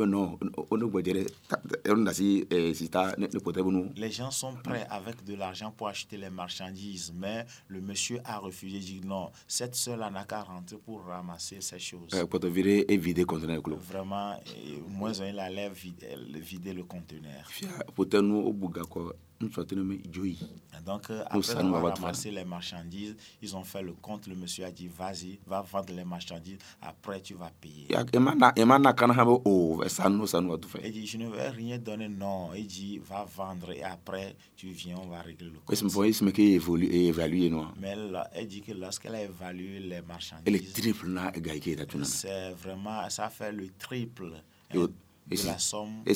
si 2.12 2.46
eh, 2.50 2.72
ne 3.18 3.26
ne 3.26 3.38
kpɔtɛ 3.38 3.62
be 3.62 3.70
nu 3.70 3.90
Les 3.96 4.10
gens 4.10 4.30
sont 4.30 4.54
prêts 4.62 4.86
avec 4.90 5.24
de 5.24 5.34
l'argent 5.34 5.70
pour 5.70 5.88
acheter 5.88 6.16
les 6.16 6.30
marchandises, 6.30 7.12
mais 7.14 7.44
le 7.68 7.80
monsieur 7.80 8.20
a 8.24 8.38
refusé, 8.38 8.78
dit 8.78 9.00
non, 9.04 9.30
cette 9.46 9.74
soeur-là 9.74 10.10
n'a 10.10 10.24
qu'à 10.24 10.42
rentrer 10.42 10.76
pour 10.78 11.04
ramasser 11.04 11.60
ces 11.60 11.78
choses. 11.78 12.08
Eh, 12.12 12.24
kpɔtɔ 12.24 12.48
vi 12.48 12.62
ɖe 12.62 12.84
evide 12.88 13.24
conteneur 13.26 13.62
klo 13.62 13.76
Vraiment, 13.76 14.36
et 14.46 14.80
moins 14.88 15.12
il 15.12 15.38
allait 15.38 15.68
vider, 15.70 16.16
vider 16.40 16.72
le 16.72 16.84
conteneur. 16.84 17.44
ŋutsua 17.96 18.06
te 18.06 18.16
dzo 18.20 19.10
yi 19.10 19.10
Et 19.10 19.29
Donc, 20.84 21.10
euh, 21.10 21.22
après 21.26 21.42
avoir 21.68 21.82
ramassé 22.02 22.30
les 22.30 22.44
marchandises, 22.44 23.16
ils 23.42 23.54
ont 23.56 23.64
fait 23.64 23.82
le 23.82 23.92
compte. 23.92 24.26
Le 24.26 24.34
monsieur 24.34 24.64
a 24.64 24.70
dit, 24.70 24.88
vas-y, 24.88 25.38
va 25.46 25.62
vendre 25.62 25.92
les 25.94 26.04
marchandises, 26.04 26.58
après 26.82 27.20
tu 27.20 27.34
vas 27.34 27.50
payer. 27.60 27.86
Ya- 27.90 28.04
ema 28.12 28.34
na 28.34 28.52
ema 28.56 28.78
na 28.78 28.92
kana 28.92 29.14
hã 29.14 29.24
be 29.24 29.40
o 29.44 29.78
faire 29.80 29.90
ça, 29.90 30.08
nous, 30.08 30.26
ça 30.26 30.40
nous 30.40 30.50
va 30.50 30.58
tout 30.58 30.68
faire. 30.68 30.84
Il 30.84 30.92
dit, 30.92 31.06
je 31.06 31.16
ne 31.18 31.28
vais 31.28 31.48
rien 31.50 31.78
donner, 31.78 32.08
non. 32.08 32.50
Il 32.54 32.66
dit, 32.66 32.98
va 32.98 33.24
vendre 33.24 33.72
et 33.72 33.82
après, 33.82 34.36
tu 34.56 34.68
viens, 34.68 34.96
on 35.02 35.08
va 35.08 35.20
régler 35.22 35.48
le 35.48 35.58
compte. 35.58 35.68
et. 35.82 37.12
Mais 37.80 37.94
là, 37.96 38.28
elle 38.34 38.46
dit 38.48 38.60
que 38.62 38.72
lorsqu'elle 38.72 39.14
a 39.14 39.22
évalué 39.22 39.80
les 39.80 39.96
Et 39.96 40.00
le 40.00 40.02
marchandises, 40.06 40.44
et 42.00 42.04
c'est 42.04 42.50
vraiment, 42.52 43.08
ça 43.10 43.28
fait 43.28 43.52
le 43.52 43.68
triple 43.78 44.32
Et 44.72 44.78
hein, 44.78 44.86
de 44.86 44.92
et 45.30 45.36
la 45.46 45.58
somme. 45.58 46.02
Et 46.06 46.14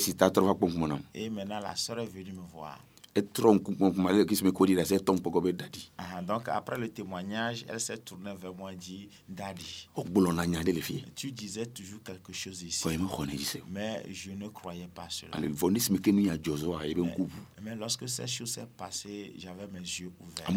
Et 1.13 1.29
maintenant, 1.29 1.59
la 1.59 1.75
soeur 1.75 1.99
est 1.99 2.05
venue 2.05 2.33
me 2.33 2.41
voir. 2.51 2.79
Ah, 5.97 6.21
donc, 6.21 6.49
après 6.49 6.77
le 6.77 6.89
témoignage, 6.89 7.65
elle 7.69 7.79
s'est 7.79 7.97
tournée 7.97 8.33
vers 8.37 8.53
moi 8.53 8.73
et 8.73 8.75
dit, 8.75 9.07
Daddy, 9.29 9.87
filles. 10.81 11.05
tu 11.15 11.31
disais 11.31 11.65
toujours 11.65 12.03
quelque 12.03 12.33
chose 12.33 12.61
ici. 12.63 12.81
Mais 13.71 14.03
je 14.11 14.31
ne 14.31 14.49
croyais 14.49 14.89
pas 14.93 15.07
cela. 15.09 15.31
Mais 17.63 17.73
lorsque 17.75 18.09
ces 18.09 18.27
choses 18.27 18.51
s'est 18.51 18.67
passées, 18.77 19.33
j'avais 19.37 19.67
mes 19.71 19.79
yeux 19.79 20.11
ouverts. 20.19 20.51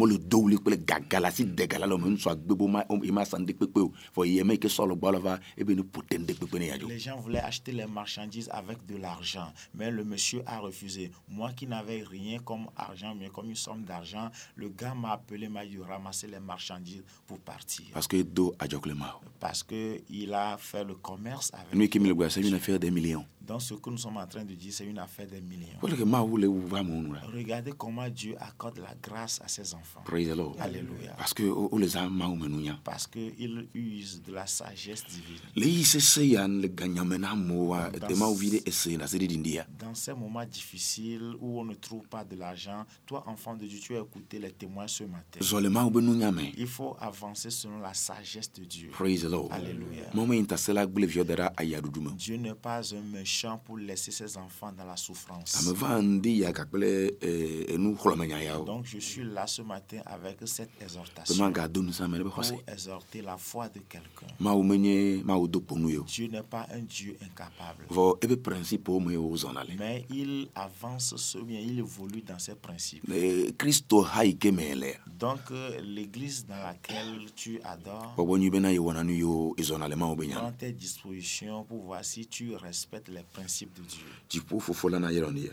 Les 6.89 6.99
gens 6.99 7.17
voulaient 7.21 7.39
acheter 7.41 7.71
les 7.71 7.87
marchandises 7.87 8.49
avec 8.53 8.85
de 8.87 8.97
l'argent, 8.97 9.53
mais 9.75 9.93
le 9.93 10.03
monsieur 10.03 10.43
a 10.45 10.59
refusé. 10.59 11.13
Moi 11.29 11.53
qui 11.53 11.67
n'avais 11.69 12.03
rien 12.03 12.39
comme 12.49 12.67
argent, 12.79 13.15
mais 13.15 13.29
comme 13.29 13.51
une 13.51 13.55
somme 13.55 13.85
d'argent, 13.85 14.31
le 14.57 14.71
gars 14.71 14.95
m'a 14.95 15.13
appelé, 15.13 15.51
m'a 15.51 15.67
dit 15.67 15.77
ramasser 15.87 16.27
les 16.29 16.41
marchandises 16.41 17.05
pour 17.27 17.39
partir. 17.41 17.85
parce 17.93 18.07
que 18.09 18.23
do 18.23 18.55
a 18.59 18.67
Parce 19.39 19.63
qu'il 19.63 20.33
a 20.33 20.57
fait 20.57 20.83
le 20.83 20.95
commerce 20.95 21.53
avec. 21.53 21.91
kimi 21.91 22.09
le 22.09 22.15
gba 22.15 22.31
c'est 22.31 22.41
une 22.41 22.55
affaire 22.55 22.79
des 22.81 22.91
millions 22.91 23.27
Donc 23.49 23.63
ce 23.63 23.73
que 23.75 23.89
nous 23.89 23.97
sommes 23.97 24.19
en 24.19 24.27
train 24.27 24.45
de 24.45 24.53
dire, 24.55 24.71
c'est 24.73 24.85
une 24.85 24.99
affaire 24.99 25.27
des 25.27 25.41
millions. 25.41 25.79
Regardez 25.83 27.73
comment 27.73 28.07
Dieu 28.11 28.37
accorde 28.39 28.77
la 28.79 28.95
grâce 29.03 29.41
à 29.43 29.49
ses 29.49 29.73
enfants. 29.75 30.03
praise 30.05 30.29
the 30.29 30.37
lord 30.37 30.55
Alléluia. 30.61 31.15
parce 31.17 31.33
que 31.33 31.45
o 31.45 31.69
o 31.73 31.79
le 31.79 31.87
za 31.87 32.07
ma 32.11 32.27
wu 32.29 32.37
me 32.37 32.47
nu 32.49 32.59
nya 32.63 32.79
Parce 32.85 33.07
qu'il 33.07 33.67
use 33.75 34.21
de 34.23 34.33
la 34.33 34.47
sagesse 34.47 35.05
divine. 35.07 35.39
me 35.57 35.65
ya 39.49 39.67
Dans 39.79 39.95
ces 39.95 40.13
moments 40.13 40.45
difficiles 40.45 41.35
où 41.41 41.59
on 41.61 41.65
ne 41.65 41.73
trouve 41.75 42.07
pas 42.09 42.25
de 42.25 42.37
l'argent, 42.39 42.85
toi, 43.07 43.25
enfant 43.27 43.55
de 43.57 43.67
Dieu, 43.67 43.79
tu 43.81 43.97
as 43.97 44.01
écouté 44.01 44.39
les 44.39 44.53
témoins 44.53 44.89
ce 44.89 45.05
matin. 45.05 45.39
Il 46.57 46.67
faut 46.67 46.97
avancer 47.01 47.51
selon 47.51 47.79
la 47.81 47.95
sagesse 47.95 48.53
de 48.53 48.65
Dieu. 48.65 48.91
praise 48.91 49.23
the 49.23 49.31
lord 49.31 49.49
Alléluia. 49.53 50.05
Dieu 52.17 52.37
n'est 52.37 52.55
pas 52.55 52.81
un 52.95 53.03
méchant 53.03 53.59
pour 53.65 53.79
laisser 53.79 54.11
ses 54.11 54.37
enfants 54.37 54.73
dans 54.73 54.85
la 54.85 54.97
souffrance. 54.97 55.67
o 55.67 55.75
Donc 58.65 58.85
je 58.87 58.99
suis 58.99 59.25
là 59.25 59.47
ce 59.47 59.63
matin 59.63 60.01
avec 60.07 60.39
cette 60.47 60.71
exhortation 60.81 61.35
pour 62.55 62.63
exhorter 62.73 63.23
la 63.23 63.37
foi 63.37 63.69
de 63.69 63.81
quelqu'un. 63.81 64.27
Dieu 66.05 66.29
n'est 66.29 66.43
pas 66.43 66.67
un 66.73 66.81
Dieu 66.81 67.17
incapable. 67.23 67.85
Mais 69.79 70.05
il 70.11 70.49
avance, 70.55 71.15
ce 71.17 71.39
bien, 71.39 71.61
il 71.61 71.79
évolue 71.79 72.23
dans 72.29 72.39
ses 72.39 72.55
principes. 72.55 73.03
Donc 75.19 75.39
euh, 75.51 75.81
l'église 75.81 76.47
dans 76.47 76.63
laquelle 76.63 77.27
tu 77.35 77.61
adores 77.65 78.15
prend 80.41 80.53
tes 80.53 80.73
dispositions 80.73 81.65
pour 81.65 81.83
voir 81.85 82.05
si 82.05 82.27
tu 82.27 82.55
respectes 82.55 83.09
les 83.09 83.25
principes 83.33 83.75
de 83.77 83.83
Dieu. 83.83 84.05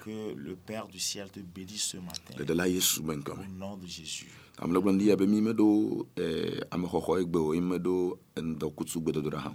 Que 0.04 0.34
le 0.36 0.56
Père 0.56 0.88
du 0.88 1.00
ciel 1.00 1.30
te 1.30 1.40
bénisse 1.40 1.84
ce 1.84 1.98
matin. 1.98 2.34
le 2.38 2.46
de 2.46 2.54
la 2.54 2.68
yesu 2.68 3.02
be 3.02 3.12
Au 3.12 3.58
nom 3.58 3.78
de 3.78 3.88
Jésus. 3.88 4.28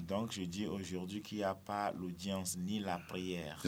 Donc 0.08 0.32
je 0.32 0.42
dis 0.44 0.66
aujourd'hui 0.66 1.20
qu'il 1.20 1.36
n'y 1.38 1.44
a 1.44 1.54
pas 1.54 1.92
l'audience 1.92 2.56
ni 2.56 2.80
la 2.80 2.96
prière. 2.96 3.58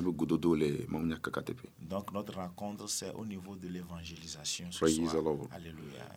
Donc 1.86 2.12
notre 2.14 2.34
rencontre 2.34 2.88
c'est 2.88 3.12
au 3.12 3.26
niveau 3.26 3.54
de 3.54 3.68
l'évangélisation. 3.68 4.66
Alléluia. 5.50 6.08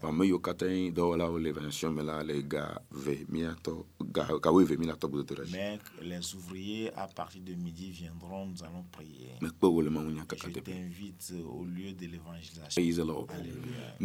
Mais 5.51 5.79
les 6.01 6.33
ouvriers 6.35 6.93
à 6.93 7.07
partir 7.09 7.41
de 7.41 7.53
midi 7.53 7.91
viendront, 7.91 8.45
nous 8.45 8.63
allons 8.63 8.85
prier. 8.93 9.31
Je 10.37 10.71
t'invite 10.71 11.33
au 11.45 11.65
lieu 11.65 11.91
de 11.91 12.05
l'évangélisation. 12.05 12.81
Alléluia. 13.33 13.97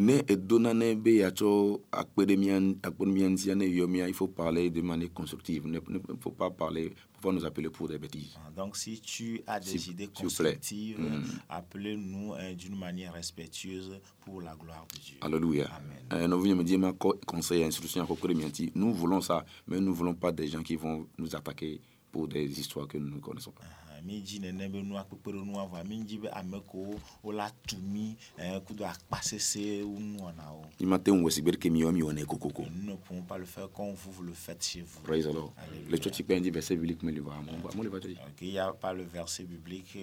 il 4.09 4.15
faut 4.15 4.27
parler 4.29 4.69
de 4.71 4.80
manière 4.83 5.13
constructive 5.13 5.67
ne 5.67 5.79
ne 5.89 5.99
ne 5.99 6.17
faut 6.21 6.31
pas 6.31 6.51
parler 6.51 6.93
faut 7.15 7.29
pas 7.29 7.33
nous 7.33 7.45
appeler 7.45 7.69
pour 7.71 7.89
des 7.89 7.99
bêtises 7.99 8.35
Ah, 8.37 8.51
Donc, 8.57 8.77
si 8.77 9.01
tu 9.01 9.43
as 9.47 9.61
des 9.61 9.79
S'il- 9.79 9.93
idées 9.93 10.07
constructives, 10.09 10.99
Mm. 11.01 11.23
appelez-nous 11.49 12.35
hein, 12.35 12.55
d'une 12.55 12.79
manière 12.79 13.13
respectueuse 13.13 14.01
pour 14.21 14.41
la 14.41 14.55
gloire 14.57 14.87
de 14.95 14.99
Dieu. 14.99 15.17
Alléluia. 15.21 15.67
Amen. 15.75 15.99
Euh, 16.13 16.27
nous 16.27 16.41
venons 16.41 16.57
me 16.57 16.65
dire, 16.65 16.79
conseil, 17.27 17.65
instruction, 17.65 18.05
de 18.05 18.71
nous 18.75 18.93
voulons 18.95 19.21
ça, 19.21 19.45
mais 19.67 19.81
nous 19.81 19.91
ne 19.91 19.95
voulons 19.95 20.15
pas 20.15 20.33
des 20.33 20.49
gens 20.49 20.63
qui 20.63 20.77
vont 20.77 21.07
nous 21.19 21.35
attaquer 21.37 21.81
pour 22.11 22.27
des 22.27 22.59
histoires 22.59 22.89
que 22.89 22.99
nous 22.99 23.17
ne 23.17 23.21
connaissons 23.21 23.53
pas. 23.53 23.63
Ah, 23.65 23.80
dzi 24.03 24.41
nene 24.41 24.69
be 24.69 24.83
nua 24.83 25.05
kpekpe 25.05 25.31
ɖe 25.31 25.45
nua 25.45 25.67
vɔa 25.67 25.85
mi 25.89 26.05
dzi 26.05 26.19
be 26.19 26.29
ame 26.33 26.61
kewo 26.71 26.95
wola 27.23 27.51
tu 27.67 27.77
mi 27.77 28.17
eh, 28.39 28.61
kudo 28.67 28.85
akpasese 28.85 29.83
wo 29.83 29.99
nuwɔnawo. 29.99 30.65
Il 30.79 30.87
m'a 30.87 30.99
va 30.99 31.31
se 31.31 31.41
dire 31.41 31.59
que 31.59 31.69
mieux, 31.69 31.91
mieux, 31.93 32.05
on 32.05 32.17
est 32.17 32.25
coco. 32.25 32.51
Et 32.63 32.67
Nous 32.71 32.93
ne 32.93 32.97
pouvons 32.97 33.23
pas 33.23 33.39
le 33.39 33.45
faire 33.45 33.71
comme 33.71 33.93
vous, 33.95 34.23
le 34.23 34.33
faites 34.33 34.65
chez 34.65 34.83
vous. 34.83 35.01
Praise. 35.01 35.27
Alléluia. 35.27 35.91
Le 35.91 35.97
church 35.97 36.23
qui 36.23 36.41
dit 36.41 36.51
verset 36.51 36.77
biblique, 36.77 37.03
mais 37.03 37.13
le 37.13 37.23
va, 37.23 37.33
mon 37.75 37.83
le 37.83 37.89
va 37.89 37.99
dire. 38.01 38.11
Donc, 38.17 38.35
il 38.41 38.51
n'y 38.51 38.59
a 38.59 38.73
pas 38.73 38.93
le 38.93 39.05
verset 39.05 39.45
biblique 39.45 39.97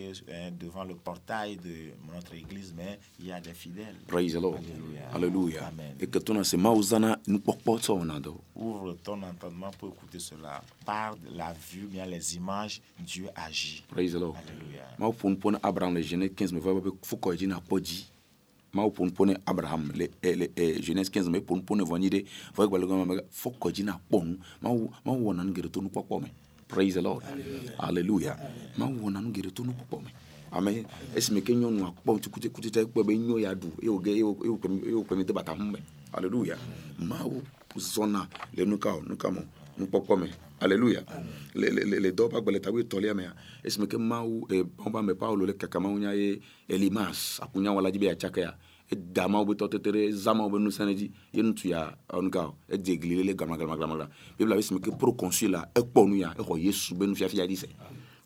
devant 0.59 0.83
le 0.83 0.95
portail 0.95 1.57
de 1.57 1.91
notre 2.13 2.33
église, 2.35 2.73
mais 2.75 2.99
il 3.19 3.27
y 3.27 3.31
a 3.31 3.39
des 3.39 3.53
fidèles. 3.53 3.95
Praise 4.07 4.35
Lord. 4.35 4.59
Alléluia. 5.13 5.71
Et 5.99 6.07
que 6.07 6.19
ton 6.19 6.43
c'est 6.43 6.57
mauzana, 6.57 7.19
nous 7.27 7.39
portons 7.39 7.77
ça, 7.79 7.93
on 7.93 8.09
a. 8.09 8.17
Ouvre 8.55 8.93
ton 9.03 9.21
entendement 9.21 9.71
pour 9.77 9.89
écouter 9.89 10.19
cela. 10.19 10.61
Par 10.85 11.15
la 11.31 11.53
vue, 11.53 11.85
bien 11.87 12.05
les 12.05 12.35
images, 12.35 12.81
Dieu 12.99 13.27
agit. 13.35 13.83
Praise 13.87 14.13
the 14.13 14.19
Lord. 14.19 14.35
Alléluia. 14.35 14.83
Ma 14.99 15.11
pon 15.11 15.35
pon 15.35 15.57
Abraham 15.63 15.95
le 15.95 16.01
Genèse 16.01 16.31
15 16.35 16.53
me 16.53 16.59
va 16.59 16.71
faut 17.03 17.17
que 17.17 17.37
je 17.37 17.45
n'a 17.45 17.59
pas 17.61 17.79
dit. 17.79 18.09
Ma 18.73 18.89
pon 18.89 19.09
pon 19.09 19.33
Abraham 19.45 19.91
le 19.95 20.07
eh, 20.21 20.35
le 20.35 20.47
eh, 20.55 20.81
Genèse 20.81 21.09
15 21.09 21.29
me 21.29 21.39
pon 21.39 21.61
pon 21.61 21.77
venir 21.83 22.09
de 22.09 22.23
faut 22.53 22.67
que 22.67 22.75
le 22.75 23.23
faut 23.31 23.51
que 23.51 23.73
je 23.73 23.83
n'a 23.83 23.99
pas 24.09 24.21
ma 24.61 24.69
ma 25.05 25.11
wona 25.11 25.43
ngere 25.43 25.69
to 25.69 25.81
nu 25.81 25.89
popo 25.89 26.19
me. 26.19 26.27
Praise 26.67 26.95
the 26.95 27.01
Lord. 27.01 27.23
Hallelujah. 27.79 28.37
Ma 28.77 28.87
wona 28.87 29.21
ngere 29.21 29.51
to 29.51 29.63
nu 29.63 29.71
popo 29.71 30.01
me. 30.03 30.11
Amen. 30.51 30.85
Esi 31.15 31.31
me 31.31 31.41
kenyo 31.41 31.71
nu 31.71 31.85
akpo 31.85 32.19
tu 32.19 32.29
kuti 32.29 32.49
kuti 32.49 32.71
te 32.71 32.85
pe 32.85 33.03
be 33.03 33.17
nyo 33.17 33.37
ya 33.39 33.55
du. 33.55 33.71
E 33.81 33.87
o 33.87 33.99
ge 33.99 34.17
e 34.17 34.23
o 34.23 34.35
e 34.43 34.49
o 34.49 34.57
pe 34.57 34.67
e 34.67 34.93
o 34.93 35.03
pe 35.03 35.15
me 35.15 35.23
te 35.23 35.31
bata 35.33 35.53
hum 35.53 35.71
me. 35.71 35.79
Hallelujah. 36.11 36.57
Ma 36.99 37.23
o 37.23 37.41
zona 37.79 38.27
le 38.53 38.65
nu 38.65 38.77
ka 38.77 38.95
o 38.95 39.01
nu 39.07 39.15
ka 39.15 39.29
mo 39.29 39.41
nu 39.77 39.85
popo 39.85 40.17
me. 40.17 40.46
Alléluia. 40.59 41.03
Le 41.53 41.69
le 41.69 41.83
le 41.85 41.99
le 41.99 42.11
dɔ 42.11 42.29
ba 42.31 42.41
gbɛlɛ 42.41 42.59
tawe 42.61 42.81
tɔlia 42.83 43.13
mɛ 43.13 43.25
esime 43.63 43.87
ke 43.87 43.97
mawu 43.97 44.45
e 44.49 44.63
wɔn 44.63 44.91
ba 44.91 45.01
mɛ 45.01 45.13
paulo 45.17 45.45
le 45.45 45.53
kaka 45.53 45.79
mawu 45.79 45.99
nya 45.99 46.13
ye 46.15 46.39
elimas 46.67 47.39
akunya 47.41 47.73
wala 47.73 47.91
dzi 47.91 47.99
be 47.99 48.09
atsake 48.09 48.37
ya 48.41 48.53
eda 48.91 49.27
mawu 49.27 49.45
be 49.45 49.53
tɔtetere 49.53 50.11
za 50.11 50.33
mawu 50.33 50.49
be 50.51 50.57
nusɛnɛ 50.57 50.93
dzi 50.95 51.11
ye 51.33 51.41
nutu 51.43 51.69
ya 51.69 51.93
ɔnuka 52.09 52.39
o 52.41 52.55
edze 52.69 52.89
egli 52.89 53.15
lele 53.17 53.35
galama 53.35 53.57
galama 53.57 53.75
galama 53.77 53.95
galama 53.97 54.09
bibla 54.37 54.55
be 54.55 54.61
esime 54.61 54.79
ke 54.79 54.91
proconsul 54.97 55.51
la 55.51 55.65
ekpɔ 55.75 56.07
nu 56.09 56.15
ya 56.15 56.33
exɔ 56.33 56.57
yesu 56.59 56.95
be 56.95 57.05
nufiafia 57.05 57.47
di 57.47 57.55
sɛ 57.55 57.69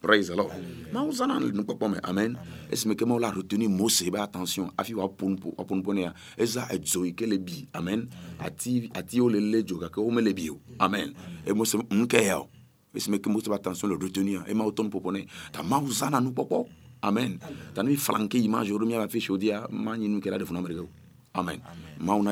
praise 0.02 0.28
the 0.28 0.36
lord. 0.36 0.52
Mawu 0.91 1.12
zana 1.12 1.39
le 1.39 1.52
nukpɔkpɔ 1.52 1.91
me 1.91 1.99
amen. 2.04 2.38
Esime 2.72 2.95
ke 2.95 3.06
mawu 3.06 3.20
la 3.20 3.32
retenu 3.32 3.70
mose 3.70 4.10
be 4.10 4.18
attention 4.18 4.72
hafi 4.78 4.93
ponu 4.93 5.38
ponu 5.84 6.02
ya 6.02 6.14
eza 6.38 6.68
edzo 6.72 7.06
yi 7.06 7.14
ke 7.14 7.28
le 7.28 7.38
bi 7.38 7.68
amen. 7.74 8.10
Ati 8.39 8.89
atiwo 8.93 9.30
le 9.30 9.39
wo 10.02 10.10
o 10.49 10.60
amen. 10.80 11.14
E 11.45 11.54
mose 11.54 11.76
nuke 11.91 12.26
ya 12.26 12.39
o 12.39 12.49
esime 12.95 13.20
attention 13.54 13.89
le 13.89 13.97
retenir 13.97 14.43
e 14.47 14.54
mawu 14.54 14.72
tɔnu 14.72 14.89
popo 14.89 15.12
ne 15.12 15.28
ta 15.52 15.62
mawu 15.62 15.91
zana 15.91 16.20
nukpɔkpɔ 16.20 16.66
amen. 17.04 17.39
Ta 17.74 17.84
ne 17.84 17.89
mi 17.95 17.95
image 18.43 18.72
o 18.72 18.80
mi 18.80 18.95
aba 18.95 19.08
fi 19.08 19.20
sodi 19.20 19.47
ya 19.47 19.68
ma 19.70 19.95
nyi 19.95 20.08
nu 20.08 20.20
kɛra 20.20 20.39
de 20.39 20.45
funa 20.45 20.62
mereke 20.62 20.82
o 20.82 20.89
amen. 21.36 21.62
Mawu 21.99 22.24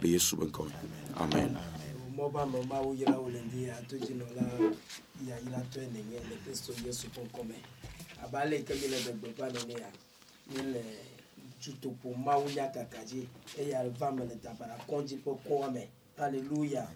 be 0.00 0.08
ya 0.08 0.18
le 0.36 0.46
nkɔme 0.46 0.72
amen 1.16 1.56
mɔba 2.18 2.42
mɛ 2.46 2.60
mawo 2.66 2.94
yira 2.94 3.16
wo 3.22 3.28
le 3.30 3.40
ndi 3.46 3.70
ato 3.70 3.96
dzi 3.96 4.14
nɔ 4.18 4.26
la 4.34 4.44
yayira 5.28 5.60
tɔ 5.70 5.78
ene 5.86 6.02
nye 6.02 6.18
le 6.28 6.36
kristu 6.42 6.72
yesu 6.84 7.06
ƒe 7.14 7.22
ŋkɔme 7.28 7.54
abe 8.22 8.34
ale 8.38 8.56
yi 8.56 8.64
ke 8.64 8.74
mi 8.74 8.88
le 8.88 8.98
gbegbeƒa 9.02 9.46
nene 9.52 9.74
ya 9.80 9.90
mi 10.50 10.62
le 10.72 10.82
dutoƒo 11.62 12.14
mawu 12.16 12.48
nya 12.50 12.66
kaka 12.72 13.04
dzi 13.04 13.28
eya 13.56 13.88
va 13.90 14.10
me 14.10 14.24
le 14.26 14.34
dabara 14.42 14.76
kɔdzi 14.88 15.22
ƒe 15.22 15.38
kɔa 15.46 15.72
me. 15.72 15.88
Aleluya 16.18 16.88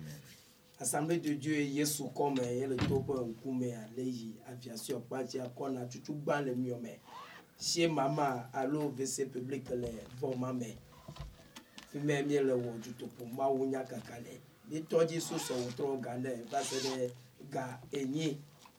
assemblée 0.81 1.19
de 1.21 1.35
dieu 1.35 1.55
yesu 1.55 2.11
kɔme 2.15 2.43
yele 2.43 2.77
to 2.77 2.99
ƒe 2.99 3.23
ŋkume 3.23 3.71
le 3.97 4.03
yi 4.03 4.35
aviation 4.49 5.01
kpatsi 5.03 5.39
akɔna 5.39 5.87
tutu 5.89 6.15
gbã 6.15 6.41
le 6.43 6.53
miɔme 6.55 6.99
sie 7.57 7.87
mama 7.87 8.51
alo 8.53 8.89
vc 8.89 9.31
public 9.33 9.71
le 9.71 9.89
vɔma 10.21 10.53
me. 10.53 10.77
Fi 11.93 11.99
me 11.99 12.23
miele 12.23 12.53
wɔ 12.55 12.81
dutoƒo 12.83 13.25
mawu 13.37 13.67
nya 13.67 13.85
kaka 13.85 14.19
le 14.19 14.41
mitɔdzi 14.73 15.19
susɔ 15.21 15.55
wòtrɔ 15.63 16.01
ga 16.05 16.17
ne 16.17 16.33
va 16.51 16.61
se 16.65 16.77
ɖe 16.85 17.11
ga 17.51 17.79
enyi 17.93 18.39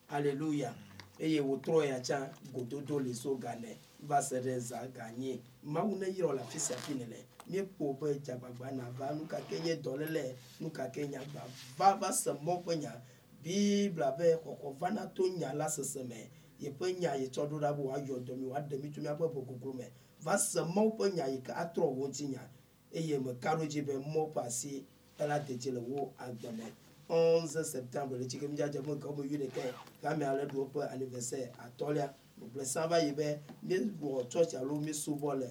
aleluya 0.10 0.74
eye 1.20 1.39
wòtrɔ 1.41 1.86
ya 1.88 2.00
tsã 2.02 2.30
gododo 2.54 3.00
le 3.00 3.14
so 3.14 3.36
ga 3.38 3.54
ne 3.56 3.78
va 4.02 4.20
se 4.22 4.39
ɖe 4.41 4.60
za 4.60 4.88
ga 4.88 5.12
nyi 5.18 5.39
mawu 5.64 5.96
ne 6.00 6.08
yrɔ 6.08 6.34
le 6.36 6.41
afi 6.41 6.60
sia 6.60 6.76
afi 6.76 6.94
ne 6.96 7.06
le 7.06 7.18
míekpɔ 7.50 8.00
be 8.00 8.20
dzagbagba 8.20 8.72
nava 8.72 9.14
nu 9.14 9.26
kake 9.28 9.60
nye 9.60 9.76
dɔléle 9.76 10.36
nu 10.62 10.70
kake 10.72 11.08
nyagba 11.08 11.41
va 11.78 11.96
va 11.98 12.12
se 12.12 12.32
mɔ 12.32 12.64
ƒe 12.66 12.76
nya 12.80 13.02
bibla 13.44 14.12
be 14.18 14.34
xɔxɔ 14.44 14.78
vana 14.80 15.06
to 15.14 15.24
nya 15.38 15.54
la 15.54 15.68
sese 15.70 16.04
me 16.08 16.30
yeƒe 16.60 17.00
nya 17.00 17.14
yi 17.16 17.28
tsɔ 17.30 17.48
ɖo 17.50 17.60
ɖa 17.60 17.76
be 17.78 17.82
wòayɔ 17.84 18.26
dɔ 18.26 18.36
mi 18.36 18.46
wòaɖe 18.48 18.82
mi 18.82 18.89
tso 18.89 19.02
míaƒe 19.02 19.30
ʋɔgoglo 19.30 19.74
me 19.76 19.86
va 20.22 20.38
se 20.38 20.60
mɔwo 20.62 20.98
ƒe 20.98 21.14
nya 21.14 21.28
yi 21.28 21.38
ke 21.41 21.52
atrɔ 21.54 21.86
wo 21.86 22.08
ŋuti 22.08 22.28
nya 22.30 22.50
eye 22.91 23.18
meka 23.20 23.56
ɖo 23.58 23.68
dzi 23.68 23.82
be 23.86 23.94
mɔ 23.94 24.34
ƒe 24.34 24.41
asi 24.46 24.86
ela 25.20 25.39
de 25.39 25.55
dzi 25.55 25.72
le 25.72 25.80
wo 25.80 26.14
agbe 26.18 26.51
me 26.51 26.74
11 27.09 27.64
septembre 27.64 28.18
le 28.18 28.26
tsike 28.26 28.47
mídzadze 28.47 28.80
me 28.86 28.95
ke 28.99 29.07
wobe 29.07 29.22
wi 29.22 29.38
ɖeke 29.38 29.74
game 30.01 30.24
ale 30.24 30.45
ɖo 30.45 30.70
woƒe 30.74 30.88
anniversaire 30.89 31.51
atɔlia. 31.59 32.14
Gblesa 32.51 32.88
va 32.88 32.97
yi 32.99 33.11
be 33.14 33.39
míewɔ 33.64 34.28
tsɔtsi 34.28 34.57
alo 34.57 34.80
míesubɔ 34.80 35.39
le 35.39 35.49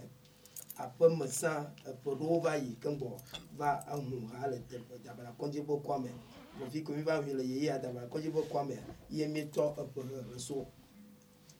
aƒeme 0.76 1.26
sã 1.28 1.72
eƒe 1.86 2.14
ɖewo 2.18 2.40
va 2.42 2.56
yi 2.56 2.76
keŋgbɔ 2.80 3.10
va 3.56 3.84
ehu 3.92 4.26
ha 4.32 4.46
le 4.48 4.58
teƒe. 4.68 4.98
Dabara 5.04 5.34
kɔdzi 5.38 5.60
ƒe 5.64 5.82
kɔme 5.82 6.10
ɖevi 6.58 6.82
ko 6.82 6.92
mi 6.92 7.02
va 7.02 7.22
hui 7.22 7.34
le 7.34 7.44
yeyea 7.44 7.78
dabara 7.78 8.06
kɔdzi 8.08 8.30
ƒe 8.32 8.42
kɔme 8.50 8.76
ye 9.10 9.26
míetɔ 9.26 9.76
eƒe 9.78 10.02
hehe 10.08 10.38
so. 10.38 10.66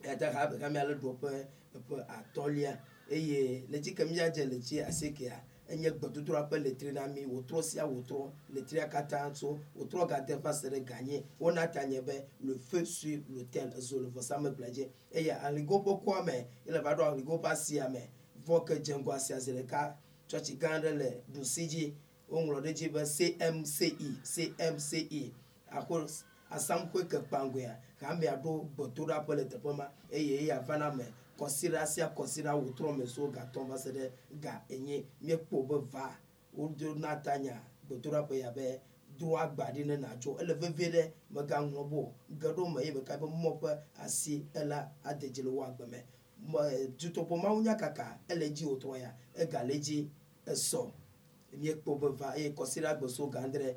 Yata 0.05 0.33
ha 0.33 0.47
be 0.47 0.59
kami 0.59 0.79
ale 0.79 0.95
ɖo 0.95 1.17
ƒe 1.21 1.47
eƒe 1.75 2.05
atɔlia 2.09 2.79
eye 3.11 3.65
le 3.71 3.79
tsi 3.81 3.95
ke 3.95 4.05
míadze 4.05 4.45
le 4.49 4.59
tsi 4.59 4.81
asikea 4.81 5.41
enye 5.73 5.91
gbedodoɖa 5.91 6.49
ƒe 6.51 6.59
letri 6.65 6.93
na 6.93 7.07
mi 7.07 7.25
wòtrɔ 7.27 7.63
sia 7.63 7.85
wòtrɔ 7.87 8.31
letria 8.55 8.89
katã 8.89 9.35
so 9.35 9.59
wòtrɔ 9.77 10.09
gade 10.09 10.35
va 10.43 10.53
se 10.53 10.69
ɖe 10.69 10.85
ganye. 10.85 11.25
Wona 11.41 11.67
ta 11.73 11.85
nye 11.85 12.01
be 12.01 12.25
le 12.41 12.59
feu 12.59 12.85
sur 12.85 13.19
l'autel 13.31 13.73
ezo 13.79 14.01
le 14.01 14.09
vɔsamegblẽ 14.09 14.71
dzi 14.71 14.89
eye 15.13 15.33
aligo 15.33 15.79
ƒe 15.85 16.05
kɔa 16.05 16.25
me 16.27 16.47
ele 16.67 16.81
va 16.81 16.95
ɖo 16.95 17.13
aligo 17.13 17.39
ƒe 17.39 17.51
asia 17.51 17.89
me. 17.89 18.11
Vɔ 18.47 18.65
ke 18.67 18.79
dze 18.83 18.95
ŋgɔ 18.95 19.15
asia 19.15 19.41
zi 19.41 19.53
ɖeka 19.53 19.97
tsɔtsi 20.29 20.59
gã 20.59 20.69
aɖe 20.79 20.99
le 20.99 21.23
ɖusi 21.33 21.67
dzi 21.69 21.95
woŋlɔ 22.31 22.61
ɖe 22.63 22.73
dzi 22.75 22.89
be 22.93 23.01
cmci 23.01 23.97
cmci 24.25 25.33
ako 25.71 26.07
asamkoe 26.51 27.09
ke 27.09 27.19
kpangoea 27.19 27.81
hamea 28.01 28.37
ɖo 28.43 28.69
gbedoɖaƒe 28.77 29.37
le 29.37 29.45
teƒe 29.45 29.77
ma. 29.77 29.89
Eye 30.11 30.43
eya 30.45 30.61
va 30.61 30.77
na 30.77 30.91
me 30.91 31.05
kɔsiɖa 31.43 31.87
sia 31.87 32.07
kɔsiɖa 32.17 32.53
wòtrɔ 32.55 32.97
me 32.97 33.07
so 33.07 33.29
gatɔ 33.29 33.67
va 33.69 33.77
se 33.77 33.91
ɖe 33.91 34.13
ga 34.41 34.63
enyi 34.69 35.07
míekpɔ 35.23 35.69
be 35.69 35.77
va. 35.91 36.17
Wodo 36.55 36.95
na 36.95 37.17
ta 37.17 37.37
nya 37.39 37.61
gbedoɖaƒe 37.89 38.39
ya 38.39 38.51
be 38.53 38.81
do 39.19 39.37
agba 39.37 39.73
ɖi 39.73 39.87
ne 39.87 39.97
nàdzo 39.97 40.39
ele 40.41 40.55
vevie 40.55 40.91
ɖe 40.91 41.13
megaŋlɔ 41.35 41.89
bo. 41.91 42.15
Ge 42.39 42.49
me 42.57 42.85
ye 42.85 42.93
meka 42.93 43.19
be 43.19 43.27
mɔ 43.27 43.61
ƒe 43.61 43.79
asi 43.99 44.47
ela 44.55 44.93
ade 45.05 45.33
dzi 45.33 45.43
le 45.43 45.51
wo 45.51 45.65
agbe 45.65 45.87
me. 45.89 46.05
Dutoƒo 46.99 47.37
mawu 47.43 47.63
nya 47.63 47.75
kaka 47.75 48.21
ele 48.29 48.51
dzi 48.51 48.65
wòtrɔ 48.65 49.01
ya. 49.01 49.13
Ega 49.35 49.65
le 49.65 49.79
dzi 49.79 50.09
esɔ. 50.47 50.93
Míekpɔ 51.59 52.01
be 52.01 52.09
va 52.17 52.37
eye 52.37 52.55
kɔsiɖa 52.55 52.99
gbeso 52.99 53.27
gã 53.31 53.43
andre 53.43 53.77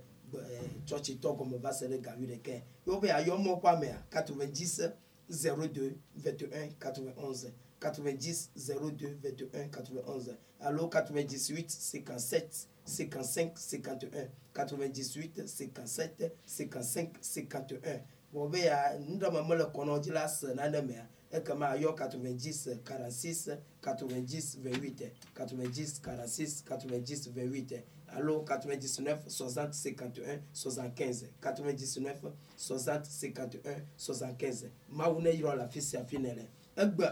tsɔtsi 0.86 1.20
tɔ 1.20 1.38
gɔme 1.38 1.57
va 1.59 1.72
se 1.72 1.88
ɖe 1.88 2.01
ga 2.01 2.13
wi 2.18 2.28
ɖeke 2.28 2.63
yewo 2.86 2.99
be 2.99 3.07
yayɔ 3.07 3.38
mɔ 3.38 3.59
ƒe 3.61 3.68
amea 3.70 4.03
90 4.11 4.93
02 5.30 5.97
21 6.15 6.76
91 6.80 7.51
90 7.80 8.49
02 8.55 9.15
21 9.21 9.69
91 9.69 10.38
alo 10.59 10.88
98 10.88 11.78
57 11.78 12.67
55 12.86 13.57
51 13.57 14.30
98 14.53 15.47
57 15.47 16.32
55 16.47 17.09
51 17.21 18.01
wɔ 18.34 18.51
be 18.51 18.59
ya 18.59 18.97
nuɖeme 18.99 19.47
mele 19.47 19.63
kɔnɔ 19.63 19.99
dzi 19.99 20.11
la 20.11 20.28
se 20.28 20.53
nane 20.53 20.82
mea 20.82 21.07
ekema 21.32 21.69
ayɔ 21.73 21.95
90 21.95 22.80
46 22.84 23.57
90 23.82 24.57
28 24.63 25.11
90 25.36 26.01
46 26.01 26.63
90 26.63 27.32
28 27.32 27.84
alo 28.08 28.43
99 28.43 29.28
60 29.28 29.74
51 29.74 30.39
75 30.53 31.28
99 31.41 32.32
60 32.58 33.10
51 33.10 33.82
75 33.97 34.70
mawu 34.89 35.22
ne 35.22 35.32
yrɔ 35.32 35.56
le 35.56 35.64
afi 35.64 35.82
sia 35.82 36.01
afi 36.01 36.18
ne 36.18 36.34
le 36.34 36.47
egbe 36.76 37.06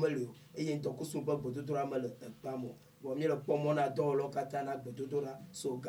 meli 0.00 0.24
o 0.24 0.34
eye 0.54 0.76
ŋdɔkusu 0.78 1.24
ƒe 1.24 1.36
gbedodoɖa 1.40 1.86
mele 1.90 2.08
ekpam 2.26 2.64
o 2.64 2.74
vɔ 3.02 3.14
míele 3.16 3.36
kpɔ 3.42 3.54
mɔ 3.62 3.74
na 3.74 3.88
dɔwɔlawo 3.88 4.30
katã 4.30 4.62
na 4.64 4.76
gbedodoɖa 4.76 5.38
so 5.52 5.80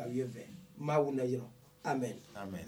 mawu 0.78 1.12
ne 1.12 1.40
amen. 1.84 2.16
Amen. 2.36 2.66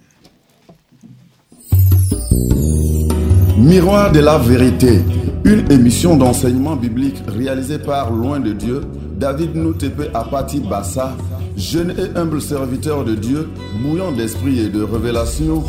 Miroir 3.58 4.10
de 4.12 4.20
la 4.20 4.38
vérité, 4.38 5.00
une 5.44 5.70
émission 5.70 6.16
d'enseignement 6.16 6.76
biblique 6.76 7.22
réalisée 7.28 7.78
par 7.78 8.10
Loin 8.10 8.40
de 8.40 8.52
Dieu, 8.52 8.80
David 9.18 9.54
Noutepe 9.54 10.10
Apati 10.14 10.60
Bassa, 10.60 11.14
jeune 11.56 11.94
et 11.98 12.18
humble 12.18 12.40
serviteur 12.40 13.04
de 13.04 13.14
Dieu, 13.14 13.48
bouillant 13.82 14.12
d'esprit 14.12 14.60
et 14.60 14.68
de 14.68 14.82
révélation, 14.82 15.62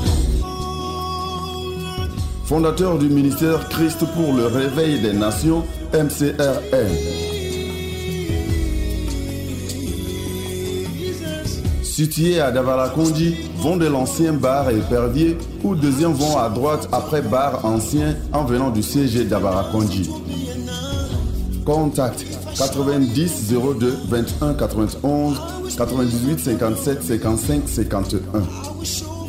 fondateur 2.45 2.97
du 2.97 3.07
ministère 3.07 3.69
Christ 3.69 4.05
pour 4.13 4.34
le 4.34 4.47
réveil 4.47 4.99
des 5.01 5.13
nations, 5.13 5.63
MCRN. 5.93 7.21
Situé 11.84 12.39
à 12.39 12.51
Davarakondi, 12.51 13.36
vont 13.57 13.77
de 13.77 13.86
l'ancien 13.86 14.34
bar 14.34 14.69
épervier, 14.69 15.38
ou 15.63 15.75
deuxième 15.75 16.13
vont 16.13 16.38
à 16.38 16.49
droite 16.49 16.89
après 16.91 17.21
bar 17.21 17.63
ancien 17.63 18.15
en 18.34 18.43
venant 18.43 18.69
du 18.69 18.82
CG 18.82 19.25
Davarakondi. 19.25 20.09
Contact 21.63 22.25
90 22.55 23.13
02 23.49 24.07
21 24.07 24.55
91 24.57 25.35
98 25.77 26.37
57 26.37 27.01
55 27.01 27.69
51. 27.69 29.20